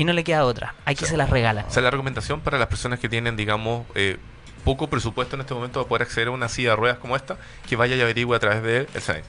Y 0.00 0.04
no 0.04 0.14
le 0.14 0.24
queda 0.24 0.44
otra. 0.46 0.74
Aquí 0.86 1.04
se 1.04 1.16
las 1.18 1.28
regalan. 1.28 1.66
O 1.66 1.70
sea, 1.70 1.82
la 1.82 1.90
recomendación 1.90 2.40
para 2.40 2.56
las 2.58 2.68
personas 2.68 2.98
que 2.98 3.08
tienen, 3.10 3.36
digamos, 3.36 3.86
eh, 3.94 4.16
poco 4.64 4.88
presupuesto 4.88 5.36
en 5.36 5.42
este 5.42 5.52
momento 5.52 5.80
para 5.80 5.88
poder 5.88 6.02
acceder 6.02 6.28
a 6.28 6.30
una 6.30 6.48
silla 6.48 6.70
de 6.70 6.76
ruedas 6.76 6.98
como 6.98 7.16
esta, 7.16 7.36
que 7.68 7.76
vaya 7.76 7.96
y 7.96 8.00
averigüe 8.00 8.34
a 8.34 8.38
través 8.40 8.62
de 8.62 8.88
el 8.94 9.02
Senai. 9.02 9.22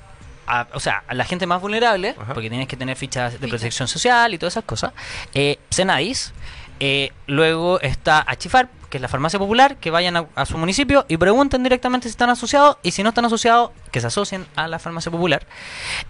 a- 0.47 0.67
o 0.73 0.79
sea, 0.79 1.03
a 1.07 1.13
la 1.13 1.23
gente 1.25 1.45
más 1.45 1.61
vulnerable, 1.61 2.15
Ajá. 2.19 2.33
porque 2.33 2.49
tienes 2.49 2.67
que 2.69 2.75
tener 2.77 2.95
fichas 2.97 3.39
de 3.39 3.47
protección 3.49 3.87
social 3.87 4.33
y 4.33 4.37
todas 4.37 4.53
esas 4.53 4.63
cosas, 4.65 4.91
eh, 5.33 5.59
Senadis, 5.69 6.33
eh, 6.79 7.11
luego 7.27 7.79
está 7.81 8.23
Achifar, 8.27 8.67
que 8.89 8.97
es 8.97 9.01
la 9.01 9.07
farmacia 9.07 9.39
popular, 9.39 9.77
que 9.77 9.91
vayan 9.91 10.17
a, 10.17 10.25
a 10.35 10.45
su 10.45 10.57
municipio 10.57 11.05
y 11.07 11.15
pregunten 11.17 11.63
directamente 11.63 12.07
si 12.07 12.11
están 12.11 12.29
asociados, 12.29 12.77
y 12.83 12.91
si 12.91 13.03
no 13.03 13.09
están 13.09 13.23
asociados, 13.25 13.71
que 13.91 14.01
se 14.01 14.07
asocien 14.07 14.45
a 14.55 14.67
la 14.67 14.79
farmacia 14.79 15.09
popular. 15.11 15.45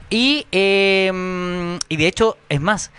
Y, 0.09 0.47
eh, 0.51 1.77
y 1.89 1.95
de 1.97 2.07
hecho, 2.07 2.37
es 2.49 2.61
más, 2.61 2.89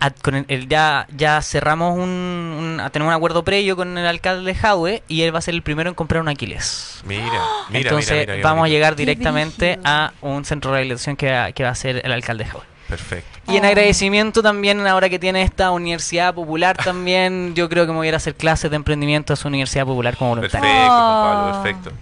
a- 0.00 0.10
con 0.10 0.34
el, 0.34 0.44
el- 0.48 0.68
ya, 0.68 1.06
ya 1.16 1.40
cerramos 1.42 1.94
un, 1.94 2.00
un- 2.08 2.80
a- 2.80 2.90
tenemos 2.90 3.10
un 3.10 3.16
acuerdo 3.16 3.42
previo 3.44 3.76
con 3.76 3.96
el 3.98 4.06
alcalde 4.06 4.54
Jaue 4.54 5.02
y 5.08 5.22
él 5.22 5.34
va 5.34 5.38
a 5.38 5.42
ser 5.42 5.54
el 5.54 5.62
primero 5.62 5.88
en 5.88 5.94
comprar 5.94 6.20
un 6.22 6.28
Aquiles. 6.28 7.00
Mira, 7.04 7.22
mira, 7.68 7.80
Entonces 7.80 8.20
mira, 8.20 8.34
mira, 8.36 8.48
vamos 8.48 8.64
a 8.64 8.68
llegar 8.68 8.96
directamente 8.96 9.78
a 9.84 10.12
un 10.20 10.44
centro 10.44 10.70
de 10.70 10.76
rehabilitación 10.78 11.16
que 11.16 11.30
va, 11.32 11.52
que 11.52 11.64
va 11.64 11.70
a 11.70 11.74
ser 11.74 12.00
el 12.04 12.12
alcalde 12.12 12.44
Jaue. 12.44 12.62
Perfecto. 12.88 13.38
Y 13.52 13.56
en 13.58 13.64
Oh. 13.64 13.68
agradecimiento 13.68 14.42
también, 14.42 14.86
ahora 14.86 15.08
que 15.10 15.18
tiene 15.18 15.42
esta 15.42 15.70
universidad 15.72 16.32
popular 16.34 16.74
también, 16.76 17.54
yo 17.54 17.68
creo 17.68 17.84
que 17.84 17.92
me 17.92 17.98
voy 17.98 18.06
a 18.06 18.08
ir 18.08 18.14
a 18.14 18.16
hacer 18.16 18.34
clases 18.34 18.70
de 18.70 18.76
emprendimiento 18.76 19.32
a 19.34 19.36
su 19.36 19.46
universidad 19.48 19.84
popular 19.84 20.16
como 20.16 20.36
Perfecto, 20.36 20.58
voluntario. 20.66 20.88
Juan 20.88 21.24
Pablo, 21.24 21.48
Oh. 21.58 21.62
perfecto. 21.62 21.92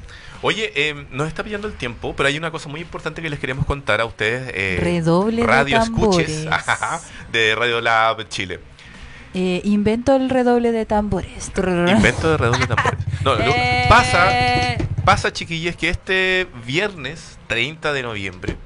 Oye, 0.47 0.71
eh, 0.77 1.07
nos 1.11 1.27
está 1.27 1.43
pillando 1.43 1.67
el 1.67 1.75
tiempo, 1.75 2.15
pero 2.17 2.29
hay 2.29 2.39
una 2.39 2.53
cosa 2.53 2.69
muy 2.69 2.81
importante 2.81 3.21
que 3.21 3.29
les 3.29 3.41
queremos 3.41 3.67
contar 3.67 4.01
a 4.01 4.05
ustedes. 4.05 4.49
Eh, 4.55 4.79
Redoble 4.81 5.41
de 5.43 5.47
radio 5.49 5.79
escuches 5.83 6.45
tambores. 6.45 7.03
de 7.33 7.55
Radio 7.57 7.81
Lab 7.81 8.29
Chile. 8.29 8.61
Eh, 9.35 9.61
invento 9.65 10.15
el 10.15 10.31
redoble 10.31 10.71
de 10.71 10.87
tambores. 10.87 11.51
Invento 11.57 12.31
de 12.31 12.37
redoble 12.37 12.61
de 12.61 12.67
tambores. 12.69 13.01
No, 13.25 13.35
lo- 13.35 13.43
Eh, 13.45 13.87
pasa, 13.89 14.29
pasa, 15.05 15.33
chiquillos, 15.33 15.75
que 15.75 15.89
este 15.89 16.47
viernes 16.65 17.39
30 17.49 17.93
de 17.93 18.05
noviembre 18.05 18.57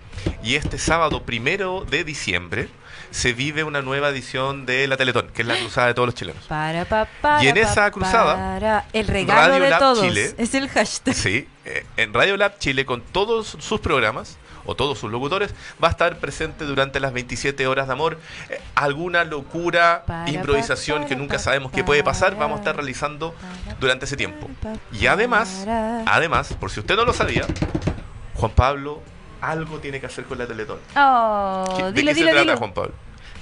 y 0.45 0.57
este 0.57 0.77
sábado 0.77 1.23
primero 1.23 1.87
de 1.91 2.05
diciembre 2.05 2.69
se 3.11 3.33
vive 3.33 3.65
una 3.65 3.83
nueva 3.83 4.09
edición 4.11 4.67
de 4.67 4.87
la 4.87 4.97
Teletón, 4.97 5.29
que 5.35 5.43
es 5.43 5.49
la 5.49 5.57
cruzada 5.57 5.89
de 5.89 5.95
todos 5.95 6.07
los 6.07 6.15
chilenos. 6.15 6.45
Para, 6.45 6.85
pa, 6.85 7.09
para, 7.21 7.43
Y 7.45 7.49
en 7.49 7.57
esa 7.57 7.91
cruzada, 7.91 8.35
para. 8.37 8.85
el 8.93 9.07
regalo 9.09 9.41
Radio 9.53 9.65
de 9.65 9.71
Lab 9.71 9.79
todos 9.81 10.01
Chile- 10.03 10.35
es 10.39 10.55
el 10.55 10.69
hashtag. 10.69 11.15
Sí, 11.15 11.49
eh, 11.65 11.85
en 11.97 12.15
Radio 12.15 12.37
Lab 12.37 12.59
Chile, 12.59 12.85
con 12.87 13.01
todos 13.01 13.57
sus 13.59 13.81
programas 13.81 14.39
o 14.67 14.75
todos 14.77 14.99
sus 14.99 15.11
locutores, 15.11 15.55
va 15.83 15.89
a 15.89 15.91
estar 15.93 16.19
presente 16.19 16.65
durante 16.67 17.01
las 17.01 17.13
27 17.13 17.67
horas 17.67 17.87
de 17.89 17.95
amor. 17.95 18.19
Eh, 18.51 18.61
alguna 18.75 19.25
locura, 19.25 20.05
Para, 20.07 20.31
improvisación 20.31 21.07
que 21.07 21.17
nunca 21.17 21.39
sabemos 21.39 21.73
qué 21.73 21.83
puede 21.83 22.05
pasar, 22.05 22.37
vamos 22.37 22.59
a 22.59 22.61
estar 22.61 22.77
realizando 22.77 23.35
durante 23.81 24.05
ese 24.05 24.17
tiempo. 24.17 24.49
Y 24.93 25.07
además, 25.07 25.67
además, 26.07 26.55
por 26.61 26.71
si 26.71 26.79
usted 26.81 26.95
no 26.95 27.05
lo 27.05 27.13
sabía, 27.13 27.47
Juan 28.35 28.53
Pablo 28.53 29.03
algo 29.41 29.79
tiene 29.79 30.01
que 30.01 30.07
hacer 30.07 30.25
con 30.25 30.39
la 30.39 30.47
Teletón. 30.47 30.79
Oh, 30.97 31.75
¿Qué- 31.77 31.85
¿De 31.85 31.93
dilo, 31.93 32.09
qué 32.11 32.15
dilo, 32.15 32.27
se 32.27 32.33
trata, 32.33 32.41
dilo. 32.41 32.57
Juan 32.59 32.73
Pablo? 32.75 32.93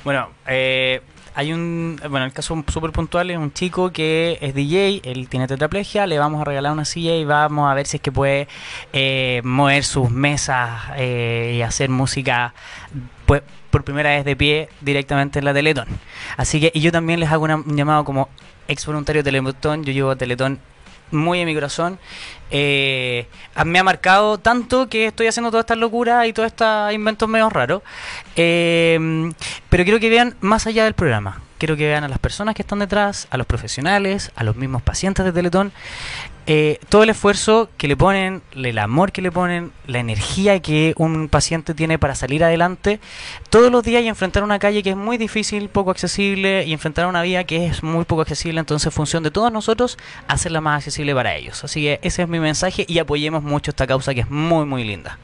Bueno, 0.04 0.28
eh, 0.46 1.02
hay 1.34 1.52
un. 1.52 2.00
Bueno, 2.08 2.24
el 2.26 2.32
caso 2.32 2.64
súper 2.68 2.90
puntual 2.92 3.30
es 3.30 3.36
un 3.38 3.52
chico 3.52 3.90
que 3.92 4.38
es 4.40 4.54
DJ, 4.54 5.00
él 5.04 5.28
tiene 5.28 5.46
tetraplegia, 5.46 6.06
le 6.06 6.18
vamos 6.18 6.40
a 6.40 6.44
regalar 6.44 6.72
una 6.72 6.84
silla 6.84 7.14
y 7.16 7.24
vamos 7.24 7.70
a 7.70 7.74
ver 7.74 7.86
si 7.86 7.96
es 7.98 8.00
que 8.02 8.10
puede 8.12 8.48
eh, 8.92 9.40
mover 9.44 9.84
sus 9.84 10.10
mesas 10.10 10.70
eh, 10.96 11.54
y 11.58 11.62
hacer 11.62 11.90
música 11.90 12.54
pues, 13.26 13.42
por 13.70 13.84
primera 13.84 14.10
vez 14.10 14.24
de 14.24 14.34
pie 14.36 14.68
directamente 14.80 15.38
en 15.40 15.44
la 15.44 15.52
Teletón. 15.54 15.86
Así 16.36 16.60
que, 16.60 16.70
y 16.74 16.80
yo 16.80 16.90
también 16.92 17.20
les 17.20 17.30
hago 17.30 17.44
una- 17.44 17.56
un 17.56 17.76
llamado 17.76 18.04
como 18.04 18.28
ex 18.66 18.84
voluntario 18.86 19.22
de 19.22 19.30
Teletón, 19.30 19.84
yo 19.84 19.92
llevo 19.92 20.10
a 20.10 20.16
Teletón 20.16 20.58
muy 21.10 21.40
en 21.40 21.46
mi 21.46 21.54
corazón. 21.54 21.98
Eh, 22.50 23.26
me 23.64 23.78
ha 23.78 23.84
marcado 23.84 24.38
tanto 24.38 24.88
que 24.88 25.06
estoy 25.06 25.26
haciendo 25.26 25.50
todas 25.50 25.64
estas 25.64 25.78
locuras 25.78 26.26
y 26.26 26.32
todos 26.32 26.46
estos 26.46 26.92
inventos 26.92 27.28
medio 27.28 27.50
raros. 27.50 27.82
Eh, 28.36 29.30
pero 29.68 29.84
quiero 29.84 30.00
que 30.00 30.10
vean 30.10 30.36
más 30.40 30.66
allá 30.66 30.84
del 30.84 30.94
programa. 30.94 31.42
Quiero 31.58 31.76
que 31.76 31.86
vean 31.86 32.04
a 32.04 32.08
las 32.08 32.18
personas 32.18 32.54
que 32.54 32.62
están 32.62 32.78
detrás, 32.78 33.26
a 33.30 33.36
los 33.36 33.46
profesionales, 33.46 34.30
a 34.36 34.44
los 34.44 34.56
mismos 34.56 34.82
pacientes 34.82 35.24
de 35.24 35.32
Teletón. 35.32 35.72
eh, 36.50 36.78
todo 36.88 37.02
el 37.02 37.10
esfuerzo 37.10 37.68
que 37.76 37.88
le 37.88 37.96
ponen, 37.96 38.40
el 38.54 38.78
amor 38.78 39.12
que 39.12 39.20
le 39.20 39.30
ponen, 39.30 39.70
la 39.86 39.98
energía 39.98 40.60
que 40.60 40.94
un 40.96 41.28
paciente 41.28 41.74
tiene 41.74 41.98
para 41.98 42.14
salir 42.14 42.42
adelante 42.42 43.00
todos 43.50 43.70
los 43.70 43.82
días 43.82 44.02
y 44.02 44.08
enfrentar 44.08 44.42
una 44.44 44.58
calle 44.58 44.82
que 44.82 44.90
es 44.90 44.96
muy 44.96 45.18
difícil, 45.18 45.68
poco 45.68 45.90
accesible 45.90 46.64
y 46.64 46.72
enfrentar 46.72 47.06
una 47.06 47.20
vida 47.20 47.44
que 47.44 47.66
es 47.66 47.82
muy 47.82 48.04
poco 48.06 48.22
accesible. 48.22 48.60
Entonces, 48.60 48.86
en 48.86 48.92
función 48.92 49.22
de 49.24 49.30
todos 49.30 49.52
nosotros, 49.52 49.98
hacerla 50.26 50.62
más 50.62 50.78
accesible 50.78 51.14
para 51.14 51.34
ellos. 51.34 51.64
Así 51.64 51.82
que 51.82 52.00
ese 52.02 52.22
es 52.22 52.28
mi 52.28 52.40
mensaje 52.40 52.86
y 52.88 52.98
apoyemos 52.98 53.42
mucho 53.42 53.70
esta 53.72 53.86
causa 53.86 54.14
que 54.14 54.20
es 54.20 54.30
muy, 54.30 54.64
muy 54.64 54.84
linda. 54.84 55.18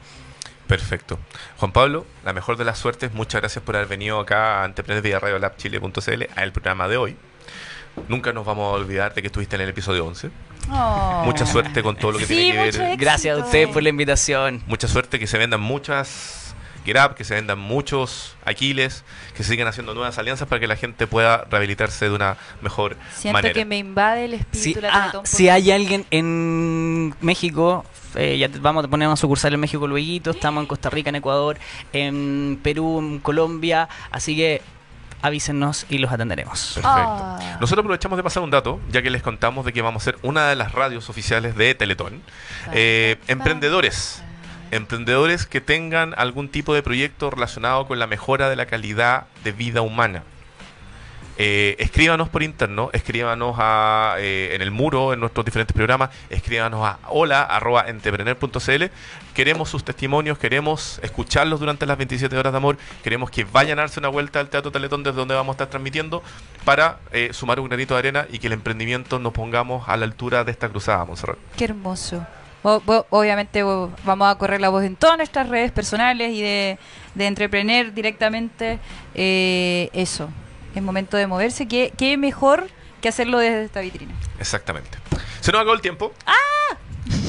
Perfecto. 0.67 1.19
Juan 1.57 1.71
Pablo, 1.71 2.05
la 2.23 2.33
mejor 2.33 2.57
de 2.57 2.65
las 2.65 2.79
suertes. 2.79 3.13
Muchas 3.13 3.41
gracias 3.41 3.63
por 3.63 3.75
haber 3.75 3.87
venido 3.87 4.19
acá 4.19 4.63
a 4.63 4.65
Entrepreneurs 4.65 5.03
vía 5.03 5.19
Radio 5.19 5.37
Lab 5.39 5.57
Chile.cl 5.57 6.23
al 6.35 6.51
programa 6.51 6.87
de 6.87 6.97
hoy. 6.97 7.15
Nunca 8.09 8.33
nos 8.33 8.45
vamos 8.45 8.65
a 8.73 8.75
olvidar 8.75 9.13
de 9.13 9.21
que 9.21 9.27
estuviste 9.27 9.55
en 9.55 9.61
el 9.61 9.69
episodio 9.69 10.05
11. 10.05 10.29
Oh. 10.71 11.21
Mucha 11.25 11.45
suerte 11.45 11.81
con 11.83 11.95
todo 11.95 12.13
lo 12.13 12.17
que 12.17 12.25
Sí, 12.25 12.35
tiene 12.35 12.51
que 12.59 12.65
mucho 12.65 12.77
ver. 12.79 12.87
éxito. 12.87 13.01
Gracias 13.01 13.37
a 13.39 13.45
ustedes 13.45 13.69
por 13.69 13.83
la 13.83 13.89
invitación. 13.89 14.63
Mucha 14.67 14.87
suerte, 14.87 15.19
que 15.19 15.27
se 15.27 15.37
vendan 15.37 15.61
muchas 15.61 16.44
Grab, 16.85 17.15
que 17.15 17.23
se 17.23 17.33
vendan 17.35 17.59
muchos 17.59 18.35
Aquiles, 18.45 19.03
que 19.35 19.43
se 19.43 19.49
sigan 19.51 19.67
haciendo 19.67 19.93
nuevas 19.93 20.17
alianzas 20.17 20.47
para 20.47 20.59
que 20.59 20.67
la 20.67 20.75
gente 20.75 21.07
pueda 21.07 21.45
rehabilitarse 21.49 22.05
de 22.05 22.11
una 22.15 22.37
mejor 22.61 22.95
Siento 23.15 23.33
manera. 23.33 23.53
que 23.53 23.65
me 23.65 23.77
invade 23.77 24.25
el 24.25 24.33
espíritu 24.35 24.79
Si, 24.79 24.81
la 24.81 24.89
ah, 24.93 24.99
Teletón 25.11 25.25
si 25.25 25.49
hay 25.49 25.71
alguien 25.71 26.05
en 26.11 27.13
México, 27.21 27.83
eh, 28.15 28.37
ya 28.37 28.47
te- 28.49 28.59
vamos 28.59 28.85
a 28.85 28.87
poner 28.87 29.07
una 29.07 29.17
sucursal 29.17 29.53
en 29.53 29.59
México 29.59 29.87
luego, 29.87 30.29
estamos 30.31 30.61
en 30.61 30.67
Costa 30.67 30.89
Rica, 30.89 31.09
en 31.09 31.15
Ecuador, 31.15 31.57
en 31.91 32.59
Perú, 32.63 32.99
en 32.99 33.19
Colombia, 33.19 33.89
así 34.11 34.35
que 34.35 34.61
avísenos 35.21 35.87
y 35.89 35.97
los 35.97 36.11
atenderemos. 36.11 36.73
Perfecto. 36.75 36.91
Ah. 36.93 37.57
Nosotros 37.59 37.83
aprovechamos 37.83 38.17
de 38.17 38.23
pasar 38.23 38.43
un 38.43 38.51
dato, 38.51 38.79
ya 38.91 39.01
que 39.01 39.09
les 39.09 39.23
contamos 39.23 39.65
de 39.65 39.73
que 39.73 39.81
vamos 39.81 40.03
a 40.03 40.05
ser 40.05 40.17
una 40.21 40.47
de 40.49 40.55
las 40.55 40.71
radios 40.71 41.09
oficiales 41.09 41.55
de 41.55 41.73
Teletón. 41.73 42.21
Eh, 42.73 43.17
emprendedores. 43.27 44.21
Emprendedores 44.71 45.45
que 45.45 45.61
tengan 45.61 46.13
algún 46.17 46.49
tipo 46.49 46.73
de 46.73 46.83
proyecto 46.83 47.29
relacionado 47.29 47.87
con 47.87 47.99
la 47.99 48.07
mejora 48.07 48.49
de 48.49 48.55
la 48.55 48.65
calidad 48.65 49.27
de 49.43 49.51
vida 49.51 49.81
humana. 49.81 50.23
Eh, 51.37 51.75
escríbanos 51.79 52.29
por 52.29 52.43
interno, 52.43 52.89
escríbanos 52.93 53.57
a, 53.59 54.15
eh, 54.19 54.51
en 54.53 54.61
el 54.61 54.71
muro, 54.71 55.11
en 55.11 55.19
nuestros 55.19 55.45
diferentes 55.45 55.75
programas, 55.75 56.09
escríbanos 56.29 56.85
a 56.85 56.99
hola 57.09 57.41
arroba 57.43 57.89
entrepreneur.cl. 57.89 58.85
Queremos 59.33 59.69
sus 59.69 59.83
testimonios, 59.83 60.37
queremos 60.37 60.99
escucharlos 61.03 61.59
durante 61.59 61.85
las 61.85 61.97
27 61.97 62.37
horas 62.37 62.53
de 62.53 62.57
amor, 62.57 62.77
queremos 63.03 63.29
que 63.31 63.43
vayan 63.43 63.79
a 63.79 63.81
darse 63.81 63.99
una 63.99 64.07
vuelta 64.07 64.39
al 64.39 64.47
Teatro 64.47 64.71
Teletón 64.71 65.03
desde 65.03 65.17
donde 65.17 65.35
vamos 65.35 65.53
a 65.53 65.55
estar 65.55 65.67
transmitiendo 65.67 66.23
para 66.63 66.99
eh, 67.11 67.31
sumar 67.33 67.59
un 67.59 67.67
granito 67.67 67.95
de 67.95 67.99
arena 67.99 68.27
y 68.31 68.39
que 68.39 68.47
el 68.47 68.53
emprendimiento 68.53 69.19
nos 69.19 69.33
pongamos 69.33 69.89
a 69.89 69.97
la 69.97 70.05
altura 70.05 70.45
de 70.45 70.51
esta 70.51 70.69
cruzada, 70.69 71.03
Monserrat. 71.03 71.37
Qué 71.57 71.65
hermoso. 71.65 72.25
Obviamente 72.65 73.61
vamos 73.63 74.27
a 74.27 74.35
correr 74.35 74.59
la 74.59 74.69
voz 74.69 74.83
en 74.83 74.95
todas 74.95 75.17
nuestras 75.17 75.49
redes 75.49 75.71
personales 75.71 76.33
y 76.33 76.41
de, 76.41 76.79
de 77.13 77.27
Entrepreneur 77.27 77.93
directamente. 77.93 78.79
Eh, 79.13 79.89
eso, 79.93 80.29
es 80.73 80.81
momento 80.81 81.15
de 81.15 81.27
moverse. 81.27 81.67
¿Qué, 81.67 81.93
qué 81.95 82.17
mejor 82.17 82.67
que 83.01 83.09
hacerlo 83.09 83.37
desde 83.37 83.65
esta 83.65 83.81
vitrina? 83.81 84.13
Exactamente. 84.39 84.97
Se 85.41 85.51
nos 85.51 85.61
acabó 85.61 85.75
el 85.75 85.81
tiempo. 85.81 86.11
¡Ah! 86.25 86.77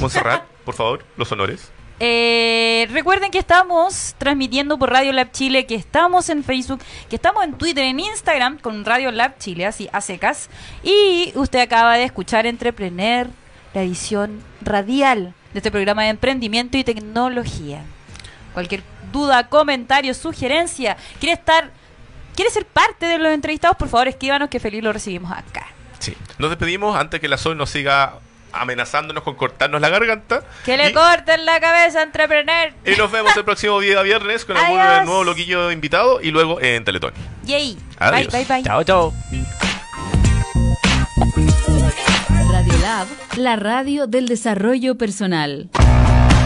Monserrat, 0.01 0.45
por 0.65 0.75
favor, 0.75 1.05
los 1.19 1.31
honores. 1.33 1.71
Eh, 2.01 2.89
recuerden 2.91 3.31
que 3.31 3.39
estamos 3.39 4.15
transmitiendo 4.19 4.79
por 4.79 4.91
Radio 4.91 5.13
Lab 5.13 5.33
Chile, 5.33 5.67
que 5.67 5.75
estamos 5.75 6.29
en 6.29 6.45
Facebook, 6.45 6.81
que 7.09 7.17
estamos 7.17 7.45
en 7.45 7.55
Twitter, 7.55 7.85
en 7.85 8.01
Instagram 8.01 8.59
con 8.59 8.85
Radio 8.85 9.11
Lab 9.11 9.39
Chile, 9.39 9.67
así 9.67 9.89
a 9.93 10.01
secas. 10.01 10.49
Y 10.83 11.33
usted 11.35 11.61
acaba 11.61 11.97
de 11.97 12.05
escuchar 12.05 12.47
Entrepreneur, 12.47 13.29
la 13.73 13.83
edición 13.83 14.43
radial 14.67 15.33
de 15.53 15.59
este 15.59 15.71
programa 15.71 16.03
de 16.03 16.11
emprendimiento 16.11 16.77
y 16.77 16.85
tecnología. 16.85 17.83
Cualquier 18.53 18.83
duda, 19.13 19.49
comentario, 19.49 20.13
sugerencia, 20.15 20.97
quiere 21.21 21.35
estar, 21.35 21.71
quiere 22.35 22.51
ser 22.51 22.67
parte 22.67 23.07
de 23.07 23.19
los 23.19 23.33
entrevistados, 23.33 23.77
por 23.77 23.89
favor 23.89 24.09
escríbanos 24.09 24.49
que 24.51 24.61
feliz 24.61 24.83
lo 24.83 24.93
recibimos 24.93 25.31
acá. 25.33 25.67
Sí. 25.99 26.15
Nos 26.39 26.51
despedimos 26.51 26.97
antes 26.97 27.21
que 27.21 27.29
la 27.29 27.39
Sol 27.39 27.57
nos 27.57 27.71
siga 27.71 28.15
amenazándonos 28.53 29.23
con 29.23 29.35
cortarnos 29.35 29.81
la 29.81 29.89
garganta. 29.91 30.43
Que 30.65 30.77
le 30.77 30.91
Y- 30.91 30.93
corten 30.95 31.45
la 31.45 31.61
cabeza, 31.61 32.03
Entrepreneur. 32.03 32.73
Y 32.87 32.93
nos 32.97 33.11
vemos 33.11 33.37
el 33.37 33.45
próximo 33.45 33.81
día 33.81 34.01
viernes 34.03 34.45
con 34.47 34.57
algún 34.57 34.79
nuevo 35.07 35.25
loquillo 35.25 35.71
invitado 35.71 36.21
y 36.23 36.31
luego 36.31 36.61
en 36.61 36.85
Teletón. 36.85 37.13
Yay. 37.45 37.77
Adiós. 37.99 38.33
Bye, 38.33 38.45
bye, 38.45 38.57
bye. 38.57 38.63
Chao, 38.65 38.83
chao. 38.85 39.13
La 43.37 43.57
radio 43.57 44.07
del 44.07 44.29
desarrollo 44.29 44.97
personal. 44.97 45.71